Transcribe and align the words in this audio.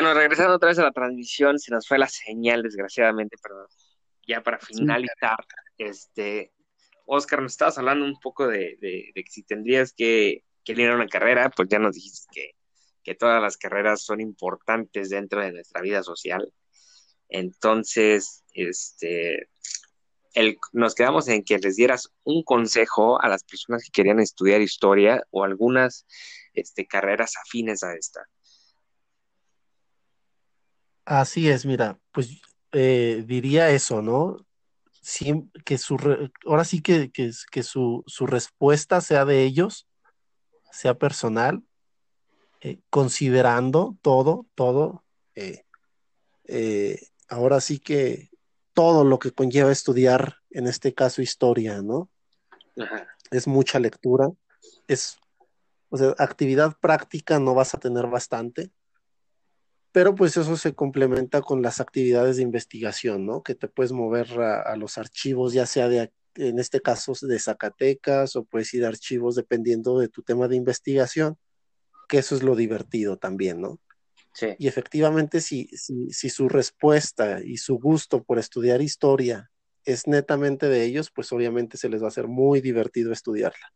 Bueno, 0.00 0.14
regresando 0.14 0.54
otra 0.54 0.68
vez 0.68 0.78
a 0.78 0.84
la 0.84 0.92
transmisión, 0.92 1.58
se 1.58 1.72
nos 1.72 1.88
fue 1.88 1.98
la 1.98 2.06
señal, 2.06 2.62
desgraciadamente, 2.62 3.36
pero 3.42 3.66
ya 4.28 4.42
para 4.42 4.60
finalizar, 4.60 5.38
este, 5.76 6.52
Oscar, 7.04 7.42
nos 7.42 7.52
estabas 7.52 7.78
hablando 7.78 8.04
un 8.04 8.20
poco 8.20 8.46
de, 8.46 8.78
que 8.80 9.24
si 9.28 9.42
tendrías 9.42 9.92
que, 9.92 10.44
que 10.62 10.72
ir 10.72 10.88
a 10.88 10.94
una 10.94 11.08
carrera, 11.08 11.50
pues 11.50 11.68
ya 11.68 11.80
nos 11.80 11.96
dijiste 11.96 12.28
que, 12.30 12.50
que 13.02 13.16
todas 13.16 13.42
las 13.42 13.56
carreras 13.56 14.02
son 14.02 14.20
importantes 14.20 15.10
dentro 15.10 15.40
de 15.40 15.50
nuestra 15.50 15.80
vida 15.80 16.04
social. 16.04 16.52
Entonces, 17.28 18.44
este, 18.52 19.48
el, 20.34 20.58
nos 20.72 20.94
quedamos 20.94 21.26
en 21.26 21.42
que 21.42 21.58
les 21.58 21.74
dieras 21.74 22.12
un 22.22 22.44
consejo 22.44 23.20
a 23.20 23.28
las 23.28 23.42
personas 23.42 23.82
que 23.82 23.90
querían 23.90 24.20
estudiar 24.20 24.60
historia 24.60 25.24
o 25.30 25.42
algunas 25.42 26.06
este, 26.54 26.86
carreras 26.86 27.36
afines 27.36 27.82
a 27.82 27.94
esta. 27.96 28.20
Así 31.08 31.48
es, 31.48 31.64
mira, 31.64 31.98
pues 32.12 32.42
eh, 32.72 33.24
diría 33.26 33.70
eso, 33.70 34.02
¿no? 34.02 34.44
que 35.64 35.78
su 35.78 35.96
ahora 36.44 36.66
sí 36.66 36.82
que, 36.82 37.10
que, 37.10 37.62
su, 37.62 38.04
respuesta 38.26 39.00
sea 39.00 39.24
de 39.24 39.42
ellos, 39.44 39.88
sea 40.70 40.98
personal, 40.98 41.62
eh, 42.60 42.80
considerando 42.90 43.96
todo, 44.02 44.44
todo, 44.54 45.02
eh, 45.34 45.64
ahora 47.30 47.62
sí 47.62 47.78
que 47.78 48.28
todo 48.74 49.02
lo 49.02 49.18
que 49.18 49.32
conlleva 49.32 49.72
estudiar, 49.72 50.36
en 50.50 50.66
este 50.66 50.92
caso 50.92 51.22
historia, 51.22 51.80
¿no? 51.80 52.10
Es 53.30 53.46
mucha 53.46 53.78
lectura, 53.78 54.28
es, 54.88 55.16
o 55.88 55.96
sea, 55.96 56.14
actividad 56.18 56.76
práctica 56.78 57.38
no 57.38 57.54
vas 57.54 57.74
a 57.74 57.80
tener 57.80 58.08
bastante, 58.08 58.72
pero 59.98 60.14
pues 60.14 60.36
eso 60.36 60.56
se 60.56 60.76
complementa 60.76 61.42
con 61.42 61.60
las 61.60 61.80
actividades 61.80 62.36
de 62.36 62.44
investigación, 62.44 63.26
¿no? 63.26 63.42
Que 63.42 63.56
te 63.56 63.66
puedes 63.66 63.90
mover 63.90 64.30
a, 64.40 64.76
los 64.76 64.96
archivos, 64.96 65.52
ya 65.52 65.66
sea 65.66 65.88
de, 65.88 66.12
en 66.36 66.60
este 66.60 66.80
caso, 66.80 67.14
de 67.20 67.36
Zacatecas, 67.40 68.36
o 68.36 68.44
puedes 68.44 68.72
ir 68.74 68.84
a 68.84 68.88
archivos 68.90 69.34
dependiendo 69.34 69.98
de 69.98 70.06
tu 70.06 70.22
tema 70.22 70.46
de 70.46 70.54
investigación, 70.54 71.36
que 72.08 72.18
eso 72.18 72.36
es 72.36 72.44
lo 72.44 72.54
divertido 72.54 73.16
también, 73.16 73.60
¿no? 73.60 73.80
Sí. 74.34 74.54
Y 74.60 74.68
efectivamente, 74.68 75.40
si, 75.40 75.66
si, 75.72 76.12
si 76.12 76.30
su 76.30 76.48
respuesta 76.48 77.40
y 77.44 77.56
su 77.56 77.76
gusto 77.80 78.22
por 78.22 78.38
estudiar 78.38 78.80
historia 78.80 79.50
es 79.84 80.06
netamente 80.06 80.68
de 80.68 80.84
ellos, 80.84 81.10
pues 81.10 81.32
obviamente 81.32 81.76
se 81.76 81.88
les 81.88 82.00
va 82.02 82.04
a 82.04 82.10
hacer 82.10 82.28
muy 82.28 82.60
divertido 82.60 83.12
estudiarla. 83.12 83.72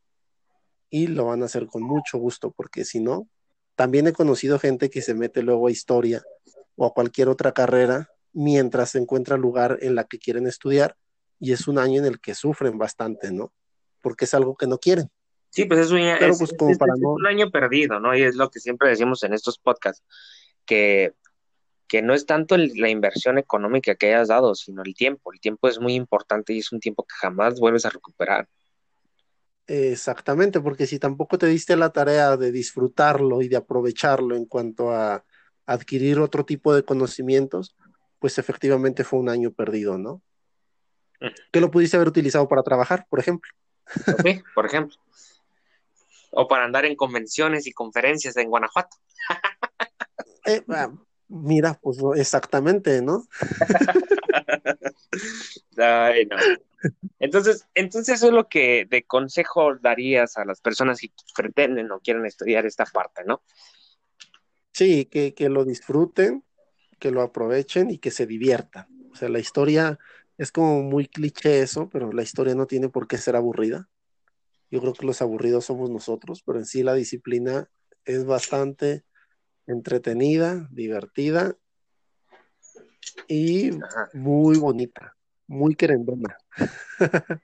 Y 0.89 1.09
lo 1.09 1.25
van 1.25 1.43
a 1.43 1.47
hacer 1.47 1.67
con 1.67 1.83
mucho 1.83 2.19
gusto, 2.19 2.53
porque 2.53 2.85
si 2.85 3.01
no, 3.01 3.27
también 3.75 4.07
he 4.07 4.13
conocido 4.13 4.59
gente 4.59 4.91
que 4.91 5.03
se 5.03 5.15
mete 5.15 5.43
luego 5.43 5.67
a 5.67 5.71
historia 5.71 6.23
o 6.77 6.87
a 6.87 6.93
cualquier 6.93 7.29
otra 7.29 7.53
carrera 7.53 8.11
mientras 8.33 8.91
se 8.91 8.99
encuentra 8.99 9.37
lugar 9.37 9.79
en 9.83 9.95
la 9.95 10.05
que 10.05 10.19
quieren 10.19 10.47
estudiar 10.47 10.97
y 11.39 11.53
es 11.53 11.67
un 11.69 11.79
año 11.79 11.99
en 11.99 12.07
el 12.07 12.21
que 12.21 12.35
sufren 12.35 12.79
bastante, 12.79 13.33
¿no? 13.33 13.53
Porque 14.01 14.27
es 14.27 14.35
algo 14.35 14.57
que 14.57 14.67
no 14.67 14.79
quieren. 14.79 15.11
Sí, 15.51 15.67
pues 15.67 15.81
es 15.81 15.91
un, 15.91 16.01
pues, 16.57 16.79
un 17.03 17.27
año 17.27 17.51
perdido, 17.51 18.01
¿no? 18.01 18.17
Y 18.17 18.23
es 18.23 18.37
lo 18.37 18.51
que 18.51 18.59
siempre 18.59 18.89
decimos 18.89 19.23
en 19.23 19.35
estos 19.35 19.59
podcasts, 19.59 20.03
que, 20.65 21.13
que 21.87 22.01
no 22.01 22.15
es 22.15 22.25
tanto 22.25 22.57
la 22.57 22.89
inversión 22.89 23.37
económica 23.37 23.95
que 23.97 24.15
hayas 24.15 24.29
dado, 24.29 24.55
sino 24.55 24.83
el 24.83 24.95
tiempo. 24.95 25.33
El 25.33 25.41
tiempo 25.41 25.69
es 25.69 25.79
muy 25.79 25.95
importante 25.95 26.55
y 26.55 26.61
es 26.61 26.73
un 26.73 26.81
tiempo 26.81 27.03
que 27.03 27.15
jamás 27.17 27.61
vuelves 27.61 27.85
a 27.85 27.91
recuperar. 27.91 28.49
Exactamente, 29.75 30.61
porque 30.61 30.87
si 30.87 30.99
tampoco 30.99 31.39
te 31.39 31.47
diste 31.47 31.77
la 31.77 31.89
tarea 31.89 32.37
de 32.37 32.53
disfrutarlo 32.53 33.41
y 33.41 33.49
de 33.49 33.57
aprovecharlo 33.57 34.37
en 34.37 34.45
cuanto 34.45 34.91
a 34.91 35.25
adquirir 35.65 36.19
otro 36.19 36.45
tipo 36.45 36.75
de 36.75 36.85
conocimientos, 36.85 37.75
pues 38.19 38.37
efectivamente 38.37 39.03
fue 39.03 39.21
un 39.21 39.31
año 39.31 39.51
perdido, 39.51 39.97
¿no? 39.97 40.21
¿Qué 41.51 41.59
lo 41.59 41.71
pudiste 41.71 41.97
haber 41.97 42.09
utilizado 42.09 42.47
para 42.49 42.63
trabajar, 42.63 43.07
por 43.09 43.19
ejemplo? 43.19 43.51
Sí, 44.23 44.43
por 44.55 44.67
ejemplo. 44.67 44.99
O 46.33 46.47
para 46.47 46.67
andar 46.67 46.85
en 46.85 46.95
convenciones 46.95 47.67
y 47.67 47.73
conferencias 47.73 48.37
en 48.37 48.51
Guanajuato. 48.51 48.99
Eh, 50.45 50.61
mira, 51.33 51.79
pues 51.81 51.99
exactamente, 52.17 53.01
¿no? 53.03 53.27
Ay, 55.79 56.27
no. 56.27 56.37
Entonces, 57.19 57.67
entonces 57.75 58.17
eso 58.17 58.27
es 58.27 58.33
lo 58.33 58.49
que 58.49 58.87
de 58.89 59.05
consejo 59.05 59.77
darías 59.77 60.37
a 60.37 60.45
las 60.45 60.61
personas 60.61 61.01
que 61.01 61.11
pretenden 61.35 61.91
o 61.91 62.01
quieren 62.01 62.27
estudiar 62.27 62.67
esta 62.67 62.85
parte, 62.85 63.23
¿no? 63.25 63.43
Sí, 64.73 65.07
que, 65.07 65.35
lo 65.49 65.65
disfruten, 65.65 66.45
que 66.99 67.11
lo 67.11 67.23
aprovechen 67.23 67.91
y 67.91 67.99
que 67.99 68.11
se 68.11 68.27
diviertan. 68.27 68.87
O 69.13 69.17
sea, 69.17 69.29
la 69.29 69.39
historia 69.39 69.99
es 70.39 70.51
como 70.51 70.83
muy 70.83 71.07
cliché 71.07 71.61
eso, 71.61 71.89
pero 71.91 72.13
la 72.13 72.23
historia 72.23 72.55
no 72.55 72.67
tiene 72.67 72.89
por 72.89 73.07
qué 73.07 73.19
ser 73.19 73.37
aburrida. 73.37 73.89
Yo 74.71 74.81
creo 74.81 74.95
que 74.95 75.07
los 75.07 75.23
aburridos 75.23 75.67
somos 75.67 75.91
nosotros, 75.91 76.43
pero 76.45 76.59
en 76.59 76.67
sí 76.67 76.83
la 76.83 76.95
disciplina 76.95 77.71
es 78.05 78.25
bastante 78.25 79.05
entretenida, 79.67 80.69
divertida 80.71 81.57
y 83.29 83.71
muy 84.13 84.59
bonita 84.59 85.17
muy 85.53 85.75
querendona. 85.75 86.37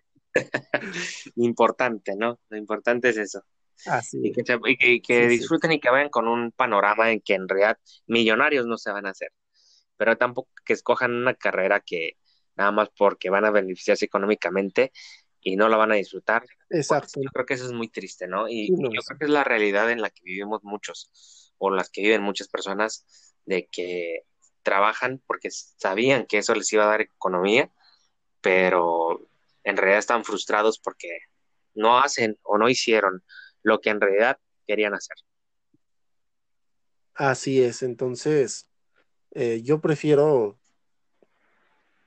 Importante, 1.37 2.17
¿no? 2.17 2.41
Lo 2.49 2.57
importante 2.57 3.11
es 3.11 3.19
eso. 3.19 3.45
Así. 3.87 4.19
Y 4.25 5.01
que, 5.01 5.29
disfruten 5.29 5.73
y 5.73 5.81
que 5.81 5.91
vayan 5.91 6.09
con 6.09 6.27
un 6.27 6.51
panorama 6.53 7.13
en 7.13 7.21
que 7.21 7.35
en 7.35 7.49
realidad 7.49 7.79
millonarios 8.07 8.67
no 8.67 8.79
se 8.79 8.91
van 8.91 9.07
a 9.07 9.11
hacer. 9.11 9.31
Pero 9.97 10.17
tampoco 10.17 10.51
que 10.65 10.73
escojan 10.73 11.13
una 11.13 11.35
carrera 11.35 11.81
que 11.81 12.17
nada 12.57 12.73
más 12.73 12.89
porque 12.97 13.31
van 13.31 13.45
a 13.45 13.51
beneficiarse 13.51 14.07
económicamente 14.07 14.93
y 15.41 15.57
no 15.57 15.69
la 15.69 15.77
van 15.77 15.93
a 15.93 15.97
disfrutar. 15.97 16.45
Exacto. 16.71 17.21
yo 17.21 17.31
creo 17.31 17.47
que 17.47 17.55
eso 17.55 17.67
es 17.67 17.73
muy 17.73 17.89
triste, 17.89 18.27
¿no? 18.27 18.49
Y, 18.49 18.69
yo 18.69 19.03
creo 19.07 19.19
que 19.19 19.25
es 19.27 19.31
la 19.31 19.45
realidad 19.45 19.91
en 19.91 20.01
la 20.01 20.11
que 20.11 20.23
vivimos 20.25 20.65
muchos, 20.65 21.48
o 21.59 21.71
las 21.71 21.91
que 21.91 22.03
viven 22.03 22.23
muchas 22.23 22.49
personas, 22.49 23.35
de 23.45 23.69
que 23.71 24.23
trabajan 24.63 25.23
porque 25.27 25.51
sabían 25.51 26.27
que 26.27 26.39
eso 26.39 26.55
les 26.55 26.73
iba 26.73 26.85
a 26.85 26.89
dar 26.89 27.01
economía 27.01 27.71
pero 28.41 29.29
en 29.65 29.77
realidad 29.77 29.99
están 29.99 30.25
frustrados 30.25 30.79
porque 30.79 31.19
no 31.75 31.99
hacen 31.99 32.39
o 32.43 32.59
no 32.59 32.69
hicieron 32.69 33.23
lo 33.63 33.81
que 33.81 33.91
en 33.91 34.01
realidad 34.01 34.39
querían 34.67 34.95
hacer. 34.95 35.17
Así 37.15 37.63
es, 37.63 37.83
entonces 37.83 38.69
eh, 39.33 39.61
yo 39.63 39.81
prefiero 39.81 40.59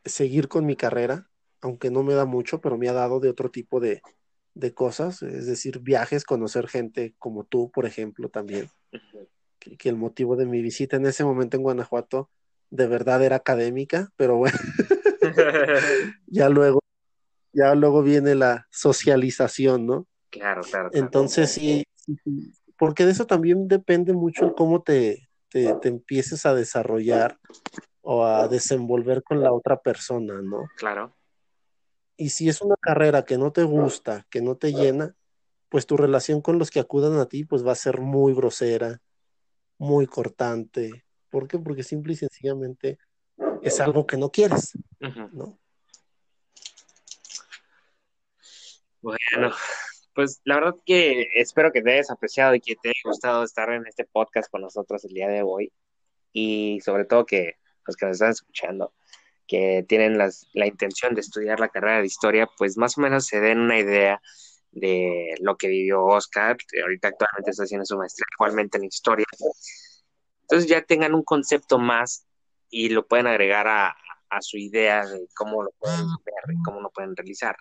seguir 0.06 0.48
con 0.48 0.66
mi 0.66 0.76
carrera, 0.76 1.30
aunque 1.60 1.92
no 1.92 2.04
me 2.04 2.14
da 2.14 2.26
mucho, 2.26 2.62
pero 2.62 2.78
me 2.78 2.90
ha 2.90 2.94
dado 2.94 3.20
de 3.20 3.30
otro 3.30 3.52
tipo 3.52 3.80
de, 3.80 4.02
cosas, 4.74 5.22
es 5.22 5.46
decir, 5.46 5.80
viajes, 5.80 6.24
conocer 6.24 6.68
gente 6.68 7.14
como 7.20 7.44
tú, 7.46 7.72
por 7.72 7.86
ejemplo, 7.86 8.30
también. 8.30 8.70
Que, 9.62 9.90
el 9.90 9.96
motivo 9.96 10.36
de 10.36 10.46
mi 10.46 10.62
visita 10.62 10.98
en 10.98 11.06
ese 11.06 11.24
momento 11.24 11.58
en 11.58 11.64
Guanajuato 11.64 12.30
de 12.70 12.88
verdad 12.88 13.22
era 13.24 13.36
académica, 13.36 14.10
pero 14.16 14.38
bueno, 14.38 14.58
ya 16.28 16.50
luego, 16.50 16.80
ya 17.54 17.76
luego 17.76 18.02
viene 18.02 18.36
la 18.36 18.68
socialización, 18.72 19.86
¿no? 19.86 20.08
Claro, 20.30 20.62
claro. 20.62 20.90
Entonces 20.94 21.52
sí, 21.52 21.84
porque 22.78 23.06
de 23.06 23.12
eso 23.12 23.26
también 23.28 23.68
depende 23.68 24.14
mucho 24.14 24.54
cómo 24.56 24.82
te, 24.82 25.28
te, 25.50 25.74
te, 25.76 25.90
empieces 25.90 26.46
a 26.46 26.56
desarrollar 26.56 27.38
o 28.02 28.26
a 28.26 28.48
desenvolver 28.48 29.22
con 29.22 29.42
la 29.42 29.52
otra 29.52 29.78
persona, 29.82 30.42
¿no? 30.42 30.70
Claro. 30.78 31.14
Y 32.16 32.30
si 32.30 32.48
es 32.48 32.62
una 32.62 32.76
carrera 32.80 33.26
que 33.26 33.38
no 33.38 33.52
te 33.52 33.64
gusta, 33.64 34.26
que 34.30 34.42
no 34.42 34.56
te 34.56 34.72
llena, 34.72 35.16
pues 35.70 35.86
tu 35.86 35.98
relación 35.98 36.42
con 36.42 36.60
los 36.60 36.70
que 36.70 36.80
acudan 36.80 37.18
a 37.20 37.26
ti, 37.26 37.44
pues 37.44 37.66
va 37.66 37.72
a 37.72 37.76
ser 37.76 38.00
muy 38.00 38.34
grosera, 38.34 39.02
muy 39.82 40.06
cortante. 40.06 41.06
¿Por 41.32 41.48
qué? 41.48 41.58
Porque 41.58 41.82
simple 41.82 42.14
y 42.14 42.16
sencillamente 42.16 43.00
es 43.64 43.80
algo 43.82 44.06
que 44.06 44.16
no 44.16 44.30
quieres, 44.30 44.74
¿no? 45.34 45.58
Bueno, 49.02 49.52
pues 50.14 50.40
la 50.44 50.56
verdad 50.56 50.76
que 50.86 51.30
espero 51.34 51.72
que 51.72 51.82
te 51.82 51.94
hayas 51.94 52.12
apreciado 52.12 52.54
y 52.54 52.62
que 52.62 52.76
te 52.76 52.90
haya 52.90 53.02
gustado 53.04 53.44
estar 53.44 53.72
en 53.72 53.88
este 53.88 54.06
podcast 54.06 54.52
con 54.52 54.62
nosotros 54.62 55.04
el 55.06 55.16
día 55.16 55.28
de 55.28 55.42
hoy 55.42 55.74
y 56.32 56.80
sobre 56.82 57.06
todo 57.06 57.26
que 57.26 57.56
los 57.88 57.96
que 57.96 58.06
nos 58.06 58.18
están 58.18 58.30
escuchando 58.30 58.94
que 59.48 59.84
tienen 59.90 60.16
la 60.18 60.68
intención 60.68 61.16
de 61.16 61.22
estudiar 61.22 61.60
la 61.60 61.70
carrera 61.70 62.02
de 62.02 62.06
historia, 62.06 62.48
pues 62.56 62.78
más 62.78 63.00
o 63.00 63.02
menos 63.02 63.26
se 63.26 63.42
den 63.42 63.60
una 63.60 63.80
idea 63.80 64.22
de 64.72 65.36
lo 65.42 65.58
que 65.58 65.68
vivió 65.68 66.06
Oscar, 66.06 66.58
ahorita 66.82 67.10
actualmente 67.10 67.52
está 67.52 67.64
haciendo 67.64 67.86
su 67.86 67.98
maestría 67.98 68.26
igualmente 68.38 68.78
en 68.78 68.86
historia. 68.86 69.26
Entonces 70.44 70.70
ya 70.70 70.82
tengan 70.82 71.14
un 71.14 71.24
concepto 71.24 71.78
más 71.78 72.26
y 72.70 72.90
lo 72.90 73.08
pueden 73.08 73.28
agregar 73.28 73.68
a, 73.68 73.96
su 74.40 74.58
idea 74.58 75.06
de 75.06 75.28
cómo 75.36 75.62
lo 75.62 75.72
pueden 75.72 76.06
ver 76.24 76.56
y 76.56 76.64
cómo 76.64 76.80
lo 76.80 76.90
pueden 76.90 77.18
realizar. 77.18 77.58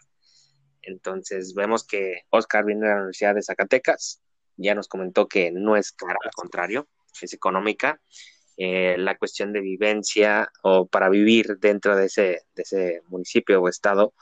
Entonces 0.83 1.53
vemos 1.53 1.85
que 1.85 2.23
Oscar 2.31 2.65
viene 2.65 2.83
de 2.83 2.93
la 2.93 2.97
Universidad 2.99 3.35
de 3.35 3.43
Zacatecas, 3.43 4.23
ya 4.57 4.77
nos 4.77 4.87
comentó 4.87 5.27
que 5.27 5.51
no 5.51 5.77
es 5.77 5.91
cara, 5.91 6.17
al 6.25 6.31
contrario, 6.31 6.87
es 7.21 7.33
económica. 7.33 8.01
eh, 8.57 8.97
la 8.99 9.17
cuestión 9.17 9.53
de 9.53 9.61
vivencia 9.63 10.53
o 10.63 10.87
para 10.87 11.09
vivir 11.09 11.59
dentro 11.59 11.97
de 11.97 12.07
ese, 12.07 12.43
de 12.55 12.63
ese 12.63 13.03
municipio 13.09 13.61
o 13.61 13.69
estado, 13.69 14.13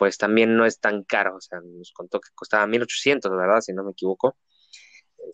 pues 0.00 0.16
también 0.16 0.56
no 0.56 0.64
es 0.64 0.80
tan 0.80 1.04
caro. 1.04 1.36
O 1.36 1.40
sea, 1.42 1.60
nos 1.60 1.92
contó 1.92 2.20
que 2.20 2.30
costaba 2.34 2.66
1.800, 2.66 3.36
¿verdad? 3.36 3.60
Si 3.60 3.74
no 3.74 3.84
me 3.84 3.90
equivoco. 3.90 4.34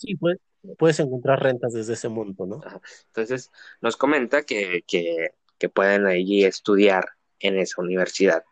Sí, 0.01 0.17
pues, 0.17 0.39
puedes 0.77 0.99
encontrar 0.99 1.41
rentas 1.41 1.73
desde 1.73 1.93
ese 1.93 2.09
monto, 2.09 2.47
¿no? 2.47 2.61
Entonces, 3.07 3.53
nos 3.81 3.97
comenta 3.97 4.43
que, 4.43 4.83
que, 4.85 5.29
que 5.57 5.69
pueden 5.69 6.09
allí 6.09 6.45
estudiar 6.45 7.05
en 7.39 7.61
esa 7.61 7.81
universidad. 7.81 8.43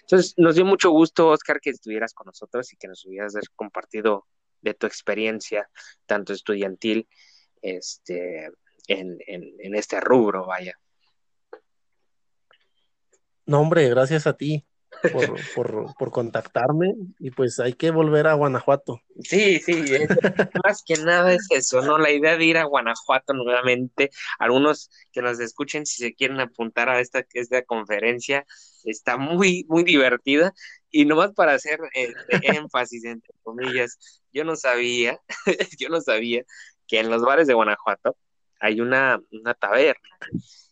Entonces, 0.00 0.34
nos 0.36 0.56
dio 0.56 0.64
mucho 0.64 0.90
gusto, 0.90 1.28
Oscar, 1.28 1.60
que 1.60 1.70
estuvieras 1.70 2.14
con 2.14 2.26
nosotros 2.26 2.72
y 2.72 2.76
que 2.76 2.88
nos 2.88 3.04
hubieras 3.06 3.34
compartido 3.54 4.26
de 4.62 4.74
tu 4.74 4.88
experiencia, 4.88 5.70
tanto 6.04 6.32
estudiantil, 6.32 7.06
este, 7.62 8.50
en, 8.88 9.18
en, 9.28 9.76
este 9.76 10.00
rubro, 10.00 10.46
vaya. 10.46 10.74
No, 13.46 13.60
hombre, 13.60 13.88
gracias 13.88 14.26
a 14.26 14.36
ti 14.36 14.66
por, 15.12 15.54
por, 15.54 15.94
por, 15.94 16.10
contactarme 16.10 16.94
y 17.18 17.30
pues 17.30 17.58
hay 17.60 17.72
que 17.74 17.90
volver 17.90 18.26
a 18.26 18.34
Guanajuato. 18.34 19.00
Sí, 19.22 19.58
sí, 19.60 19.84
más 20.64 20.82
que 20.84 20.96
nada 20.96 21.32
es 21.32 21.46
eso, 21.50 21.80
¿no? 21.82 21.98
La 21.98 22.10
idea 22.10 22.36
de 22.36 22.44
ir 22.44 22.58
a 22.58 22.64
Guanajuato 22.64 23.32
nuevamente, 23.32 24.10
algunos 24.38 24.90
que 25.12 25.22
nos 25.22 25.40
escuchen 25.40 25.86
si 25.86 26.02
se 26.02 26.14
quieren 26.14 26.40
apuntar 26.40 26.88
a 26.88 27.00
esta, 27.00 27.24
esta 27.32 27.62
conferencia, 27.62 28.44
está 28.84 29.16
muy, 29.16 29.64
muy 29.68 29.84
divertida 29.84 30.52
y 30.90 31.04
nomás 31.04 31.32
para 31.32 31.54
hacer 31.54 31.80
este, 31.92 32.40
énfasis, 32.66 33.04
entre 33.04 33.32
comillas, 33.42 34.22
yo 34.32 34.44
no 34.44 34.56
sabía, 34.56 35.20
yo 35.78 35.88
no 35.88 36.00
sabía 36.00 36.44
que 36.86 36.98
en 36.98 37.10
los 37.10 37.22
bares 37.22 37.46
de 37.46 37.54
Guanajuato 37.54 38.16
hay 38.58 38.80
una, 38.80 39.20
una 39.32 39.54
taberna, 39.54 40.08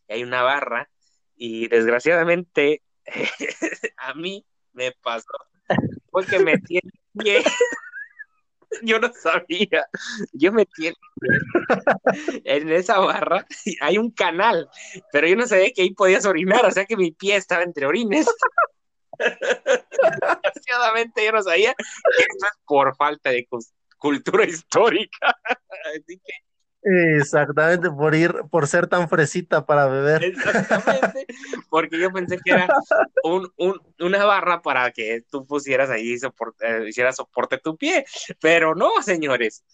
hay 0.08 0.22
una 0.22 0.42
barra 0.42 0.90
y 1.36 1.68
desgraciadamente 1.68 2.82
a 3.96 4.14
mí 4.14 4.44
me 4.72 4.92
pasó 4.92 5.26
porque 6.10 6.38
metí 6.38 6.78
el 6.78 6.92
pie. 7.18 7.42
Yo 8.82 8.98
no 8.98 9.12
sabía. 9.12 9.86
Yo 10.32 10.52
metí 10.52 10.88
el 10.88 10.96
pie 11.20 12.40
en 12.44 12.70
esa 12.70 12.98
barra. 12.98 13.46
Hay 13.80 13.98
un 13.98 14.10
canal, 14.10 14.68
pero 15.12 15.26
yo 15.26 15.36
no 15.36 15.46
sabía 15.46 15.72
que 15.72 15.82
ahí 15.82 15.94
podías 15.94 16.26
orinar, 16.26 16.64
o 16.64 16.70
sea 16.70 16.84
que 16.84 16.96
mi 16.96 17.12
pie 17.12 17.36
estaba 17.36 17.62
entre 17.62 17.86
orines. 17.86 18.26
Desgraciadamente 19.18 21.24
yo 21.24 21.32
no 21.32 21.42
sabía 21.42 21.70
esto 21.70 22.46
es 22.46 22.52
por 22.64 22.94
falta 22.96 23.30
de 23.30 23.48
cultura 23.96 24.44
histórica. 24.44 25.34
Así 25.94 26.18
que 26.18 26.32
Exactamente, 26.82 27.90
por 27.90 28.14
ir, 28.14 28.32
por 28.50 28.66
ser 28.68 28.86
tan 28.86 29.08
fresita 29.08 29.66
para 29.66 29.86
beber. 29.86 30.24
Exactamente, 30.24 31.26
porque 31.68 31.98
yo 31.98 32.12
pensé 32.12 32.38
que 32.38 32.52
era 32.52 32.68
un, 33.24 33.50
un, 33.56 33.80
una 33.98 34.24
barra 34.24 34.62
para 34.62 34.90
que 34.92 35.22
tú 35.28 35.44
pusieras 35.44 35.90
ahí, 35.90 36.16
soporte, 36.18 36.66
eh, 36.66 36.88
hicieras 36.88 37.16
soporte 37.16 37.58
tu 37.58 37.76
pie, 37.76 38.04
pero 38.40 38.74
no, 38.74 39.02
señores, 39.02 39.64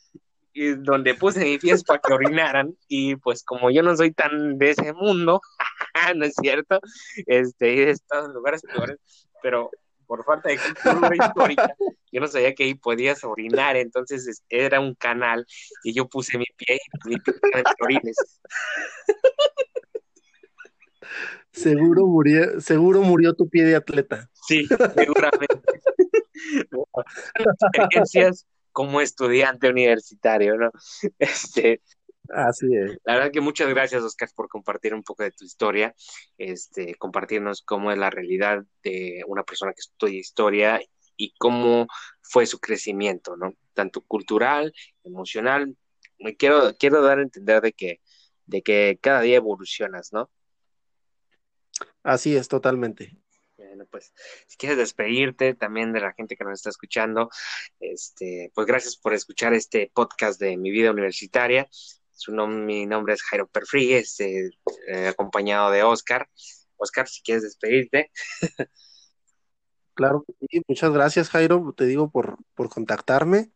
donde 0.79 1.15
puse 1.15 1.45
mi 1.45 1.59
pie 1.59 1.75
es 1.75 1.85
para 1.85 2.01
que 2.01 2.13
orinaran, 2.13 2.75
y 2.89 3.17
pues 3.17 3.45
como 3.45 3.71
yo 3.71 3.83
no 3.83 3.97
soy 3.97 4.13
tan 4.13 4.57
de 4.57 4.71
ese 4.71 4.93
mundo, 4.95 5.41
no 6.17 6.25
es 6.25 6.35
cierto, 6.41 6.81
este, 7.27 7.85
he 7.85 7.91
estado 7.91 8.27
en 8.27 8.33
lugares 8.33 8.63
peores, 8.63 8.99
pero 9.43 9.71
por 10.07 10.25
falta 10.25 10.49
de 10.49 10.59
cultura 10.59 11.17
histórica, 11.17 11.75
yo 12.13 12.21
no 12.21 12.27
sabía 12.27 12.55
que 12.55 12.65
ahí 12.65 12.75
podías 12.75 13.25
orinar, 13.25 13.77
entonces 13.77 14.43
era 14.49 14.81
un 14.81 14.95
canal 14.95 15.47
y 15.83 15.93
yo 15.93 16.09
puse 16.09 16.39
mi 16.39 16.47
pie 16.57 16.79
y 17.05 17.09
mi 17.09 17.17
pie 17.19 17.35
orines. 17.81 18.17
Seguro 21.53 22.07
murió, 22.07 22.61
seguro 22.61 23.03
murió 23.03 23.35
tu 23.35 23.49
pie 23.49 23.65
de 23.65 23.77
atleta. 23.77 24.29
Sí, 24.33 24.67
seguramente. 24.67 25.81
Experiencias 27.39 28.47
como 28.73 29.01
estudiante 29.01 29.69
universitario, 29.69 30.57
¿no? 30.57 30.71
Este, 31.19 31.81
Así 32.31 32.67
es. 32.75 32.99
La 33.05 33.15
verdad 33.15 33.31
que 33.31 33.41
muchas 33.41 33.69
gracias, 33.69 34.03
Oscar, 34.03 34.31
por 34.35 34.49
compartir 34.49 34.95
un 34.95 35.03
poco 35.03 35.23
de 35.23 35.31
tu 35.31 35.45
historia, 35.45 35.95
este, 36.39 36.95
compartirnos 36.95 37.63
cómo 37.63 37.93
es 37.93 37.99
la 37.99 38.11
realidad 38.11 38.65
de 38.83 39.23
una 39.27 39.43
persona 39.43 39.73
que 39.73 39.81
estudia 39.81 40.19
historia 40.19 40.81
y 41.17 41.35
cómo 41.39 41.87
fue 42.23 42.47
su 42.47 42.59
crecimiento, 42.59 43.37
¿no? 43.37 43.55
Tanto 43.75 44.01
cultural, 44.01 44.73
emocional. 45.05 45.77
Me 46.19 46.37
quiero, 46.37 46.75
quiero 46.79 47.03
dar 47.03 47.19
a 47.19 47.23
entender 47.23 47.61
de 47.61 47.73
que, 47.73 48.01
de 48.47 48.63
que 48.63 48.99
cada 49.01 49.21
día 49.21 49.37
evolucionas, 49.37 50.13
¿no? 50.13 50.31
Así 52.03 52.37
es, 52.37 52.49
totalmente. 52.49 53.17
Bueno, 53.57 53.87
pues 53.91 54.13
si 54.47 54.57
quieres 54.57 54.79
despedirte 54.79 55.55
también 55.55 55.93
de 55.93 56.01
la 56.01 56.13
gente 56.13 56.37
que 56.37 56.45
nos 56.45 56.55
está 56.55 56.71
escuchando, 56.71 57.29
este, 57.81 58.51
pues 58.55 58.67
gracias 58.67 58.97
por 58.97 59.15
escuchar 59.15 59.53
este 59.53 59.91
podcast 59.93 60.41
de 60.41 60.57
mi 60.57 60.71
vida 60.71 60.91
universitaria. 60.91 61.69
Su 62.15 62.33
mi 62.33 62.87
nombre 62.87 63.15
es 63.15 63.23
Jairo 63.23 63.47
Perfri, 63.49 63.95
este, 63.95 64.51
eh, 64.89 65.09
acompañado 65.09 65.71
de 65.71 65.83
Oscar. 65.83 66.29
Oscar, 66.77 67.09
si 67.09 67.23
quieres 67.23 67.43
despedirte. 67.43 68.11
Claro, 69.97 70.25
sí, 70.51 70.61
muchas 70.67 70.93
gracias 70.93 71.31
Jairo, 71.31 71.73
te 71.77 71.87
digo 71.87 72.11
por, 72.11 72.39
por 72.55 72.69
contactarme. 72.69 73.53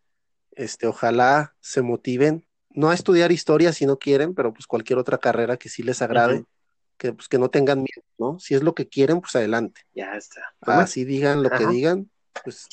Este, 0.52 0.86
ojalá 0.86 1.56
se 1.60 1.82
motiven, 1.82 2.46
no 2.70 2.90
a 2.90 2.94
estudiar 2.94 3.32
historia 3.32 3.72
si 3.72 3.86
no 3.86 3.98
quieren, 3.98 4.34
pero 4.34 4.52
pues 4.52 4.68
cualquier 4.68 5.00
otra 5.00 5.18
carrera 5.18 5.56
que 5.56 5.68
sí 5.68 5.82
les 5.82 6.00
agrade, 6.00 6.44
que 6.96 7.12
pues 7.12 7.28
que 7.28 7.38
no 7.38 7.50
tengan 7.50 7.78
miedo, 7.78 8.02
¿no? 8.18 8.38
Si 8.38 8.54
es 8.54 8.62
lo 8.62 8.74
que 8.74 8.88
quieren, 8.88 9.20
pues 9.20 9.34
adelante. 9.34 9.80
Ya 9.94 10.14
está. 10.14 10.54
Así 10.60 11.04
digan 11.04 11.42
lo 11.42 11.50
que 11.50 11.66
digan, 11.66 12.08
pues 12.44 12.68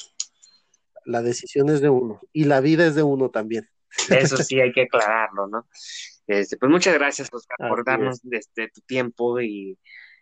la 1.04 1.24
decisión 1.24 1.70
es 1.70 1.82
de 1.82 1.90
uno 1.90 2.22
y 2.34 2.46
la 2.46 2.60
vida 2.60 2.86
es 2.86 2.94
de 2.94 3.04
uno 3.04 3.32
también. 3.32 3.68
Eso 4.10 4.38
sí 4.44 4.60
hay 4.60 4.72
que 4.72 4.84
aclararlo, 4.84 5.48
¿no? 5.48 5.68
Este, 6.28 6.58
pues 6.58 6.72
muchas 6.72 6.94
gracias, 6.96 7.30
Oscar, 7.32 7.70
por 7.70 7.86
darnos 7.86 8.22
este, 8.32 8.70
tu 8.70 8.82
tiempo 8.82 9.40
y, 9.42 9.78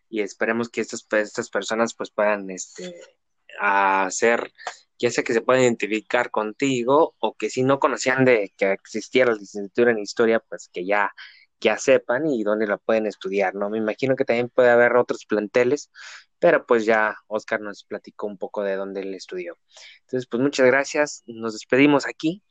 esperemos 0.10 0.70
que 0.70 0.81
estas, 0.81 1.08
estas 1.12 1.50
personas 1.50 1.96
pues 1.96 2.12
puedan 2.12 2.50
este, 2.52 2.94
hacer, 3.59 4.52
ya 5.00 5.09
sea 5.09 5.24
que 5.24 5.33
se 5.33 5.42
puedan 5.42 5.64
identificar 5.64 6.30
contigo 6.30 7.16
o 7.19 7.33
que 7.33 7.50
si 7.50 7.64
no 7.64 7.80
conocían 7.80 8.24
de 8.24 8.54
que 8.56 8.74
existiera 8.74 9.31
la 9.31 9.40
licenciatura 9.40 9.92
en 9.92 10.00
historia, 10.00 10.40
pues 10.40 10.69
que 10.71 10.86
ya, 10.86 11.12
ya 11.59 11.78
sepan 11.78 12.28
y 12.28 12.44
dónde 12.44 12.68
la 12.68 12.78
pueden 12.78 13.07
estudiar, 13.07 13.56
¿no? 13.56 13.71
Me 13.71 13.80
imagino 13.80 14.16
que 14.16 14.26
también 14.26 14.50
puede 14.50 14.69
haber 14.69 14.97
otros 14.97 15.26
planteles, 15.26 15.90
pero 16.38 16.66
pues 16.66 16.86
ya 16.86 17.16
Oscar 17.28 17.62
nos 17.62 17.83
platicó 17.83 18.28
un 18.28 18.38
poco 18.38 18.62
de 18.64 18.76
dónde 18.76 19.02
él 19.02 19.16
estudió. 19.16 19.57
Entonces, 20.02 20.28
pues 20.30 20.44
muchas 20.44 20.68
gracias, 20.68 21.24
nos 21.26 21.54
despedimos 21.54 22.06
aquí 22.06 22.44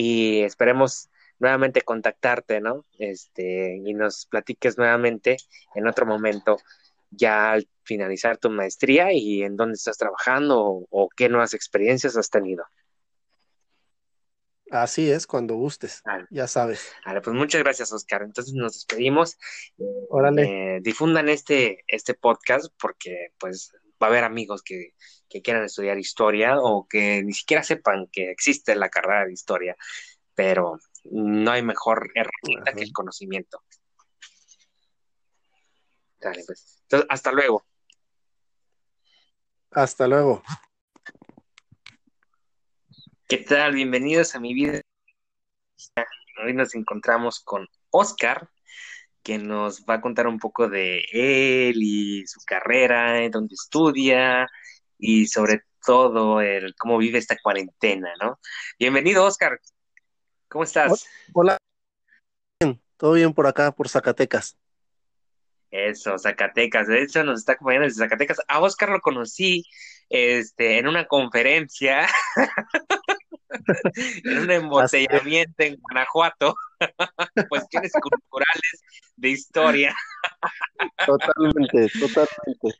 y 0.00 0.42
esperemos 0.42 1.10
nuevamente 1.40 1.80
contactarte, 1.80 2.60
¿no? 2.60 2.84
Este, 3.00 3.80
y 3.84 3.94
nos 3.94 4.26
platiques 4.26 4.78
nuevamente 4.78 5.38
en 5.74 5.88
otro 5.88 6.06
momento, 6.06 6.56
ya 7.10 7.50
al 7.50 7.68
finalizar 7.82 8.38
tu 8.38 8.48
maestría 8.48 9.12
y 9.12 9.42
en 9.42 9.56
dónde 9.56 9.74
estás 9.74 9.98
trabajando 9.98 10.86
o, 10.88 11.08
qué 11.16 11.28
nuevas 11.28 11.52
experiencias 11.52 12.16
has 12.16 12.30
tenido. 12.30 12.64
Así 14.70 15.10
es, 15.10 15.26
cuando 15.26 15.56
gustes, 15.56 16.00
ya 16.30 16.46
sabes. 16.46 16.92
Vale, 17.04 17.20
pues 17.20 17.34
muchas 17.34 17.64
gracias, 17.64 17.92
Oscar. 17.92 18.22
Entonces 18.22 18.54
nos 18.54 18.74
despedimos. 18.74 19.36
Órale. 20.10 20.76
Eh, 20.76 20.80
difundan 20.80 21.28
este, 21.28 21.82
este 21.88 22.14
podcast 22.14 22.72
porque 22.78 23.32
pues 23.40 23.72
va 24.02 24.06
a 24.06 24.10
haber 24.10 24.24
amigos 24.24 24.62
que, 24.62 24.94
que 25.28 25.42
quieran 25.42 25.64
estudiar 25.64 25.98
historia 25.98 26.58
o 26.60 26.86
que 26.88 27.22
ni 27.22 27.32
siquiera 27.32 27.62
sepan 27.62 28.06
que 28.10 28.30
existe 28.30 28.74
la 28.74 28.88
carrera 28.88 29.26
de 29.26 29.32
historia, 29.32 29.76
pero 30.34 30.78
no 31.04 31.50
hay 31.50 31.62
mejor 31.62 32.10
herramienta 32.14 32.72
que 32.72 32.82
el 32.82 32.92
conocimiento. 32.92 33.62
Dale, 36.20 36.42
pues. 36.46 36.80
Entonces, 36.82 37.06
hasta 37.10 37.32
luego. 37.32 37.64
Hasta 39.70 40.08
luego. 40.08 40.42
¿Qué 43.28 43.38
tal? 43.38 43.74
Bienvenidos 43.74 44.34
a 44.34 44.40
mi 44.40 44.54
vida. 44.54 44.80
Hoy 46.44 46.54
nos 46.54 46.74
encontramos 46.74 47.40
con 47.40 47.68
Oscar, 47.90 48.48
que 49.28 49.36
nos 49.36 49.84
va 49.84 49.96
a 49.96 50.00
contar 50.00 50.26
un 50.26 50.38
poco 50.38 50.70
de 50.70 51.04
él 51.12 51.76
y 51.82 52.26
su 52.26 52.40
carrera, 52.46 53.28
dónde 53.28 53.56
estudia 53.56 54.48
y 54.96 55.26
sobre 55.26 55.64
todo 55.84 56.40
el 56.40 56.74
cómo 56.76 56.96
vive 56.96 57.18
esta 57.18 57.36
cuarentena, 57.36 58.08
¿no? 58.22 58.40
Bienvenido, 58.78 59.26
Oscar. 59.26 59.60
¿Cómo 60.48 60.64
estás? 60.64 61.06
Hola. 61.34 61.58
Bien, 62.58 62.80
todo 62.96 63.12
bien 63.12 63.34
por 63.34 63.46
acá, 63.46 63.70
por 63.70 63.90
Zacatecas. 63.90 64.56
Eso, 65.70 66.18
Zacatecas. 66.18 66.88
De 66.88 67.02
hecho, 67.02 67.22
nos 67.22 67.40
está 67.40 67.52
acompañando 67.52 67.84
desde 67.84 67.98
Zacatecas. 67.98 68.38
A 68.48 68.60
Oscar 68.60 68.88
lo 68.88 69.02
conocí 69.02 69.62
este, 70.08 70.78
en 70.78 70.88
una 70.88 71.06
conferencia 71.06 72.08
en 74.24 74.38
un 74.38 74.50
embotellamiento 74.50 75.62
en 75.62 75.76
Guanajuato, 75.76 76.54
cuestiones 77.48 77.92
culturales 77.92 78.82
de 79.16 79.28
historia. 79.30 79.94
Totalmente, 81.06 81.88
totalmente. 81.98 82.78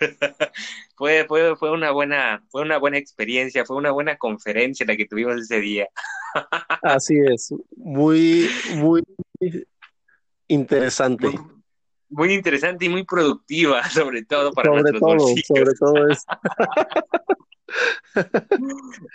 Fue, 0.96 1.24
fue, 1.26 1.56
fue, 1.56 1.70
una 1.70 1.90
buena, 1.90 2.44
fue 2.48 2.62
una 2.62 2.78
buena 2.78 2.98
experiencia, 2.98 3.64
fue 3.64 3.76
una 3.76 3.90
buena 3.90 4.16
conferencia 4.16 4.86
la 4.86 4.96
que 4.96 5.06
tuvimos 5.06 5.36
ese 5.36 5.60
día. 5.60 5.88
Así 6.82 7.14
es, 7.18 7.54
muy, 7.76 8.48
muy 8.76 9.02
interesante. 10.48 11.28
Muy, 12.08 12.34
interesante 12.34 12.84
y 12.84 12.88
muy 12.88 13.04
productiva, 13.04 13.88
sobre 13.88 14.24
todo 14.24 14.52
para 14.52 14.70
sobre 14.70 14.98
todo, 14.98 15.18
Sobre 15.18 15.74
todo 15.78 16.08
eso. 16.08 16.24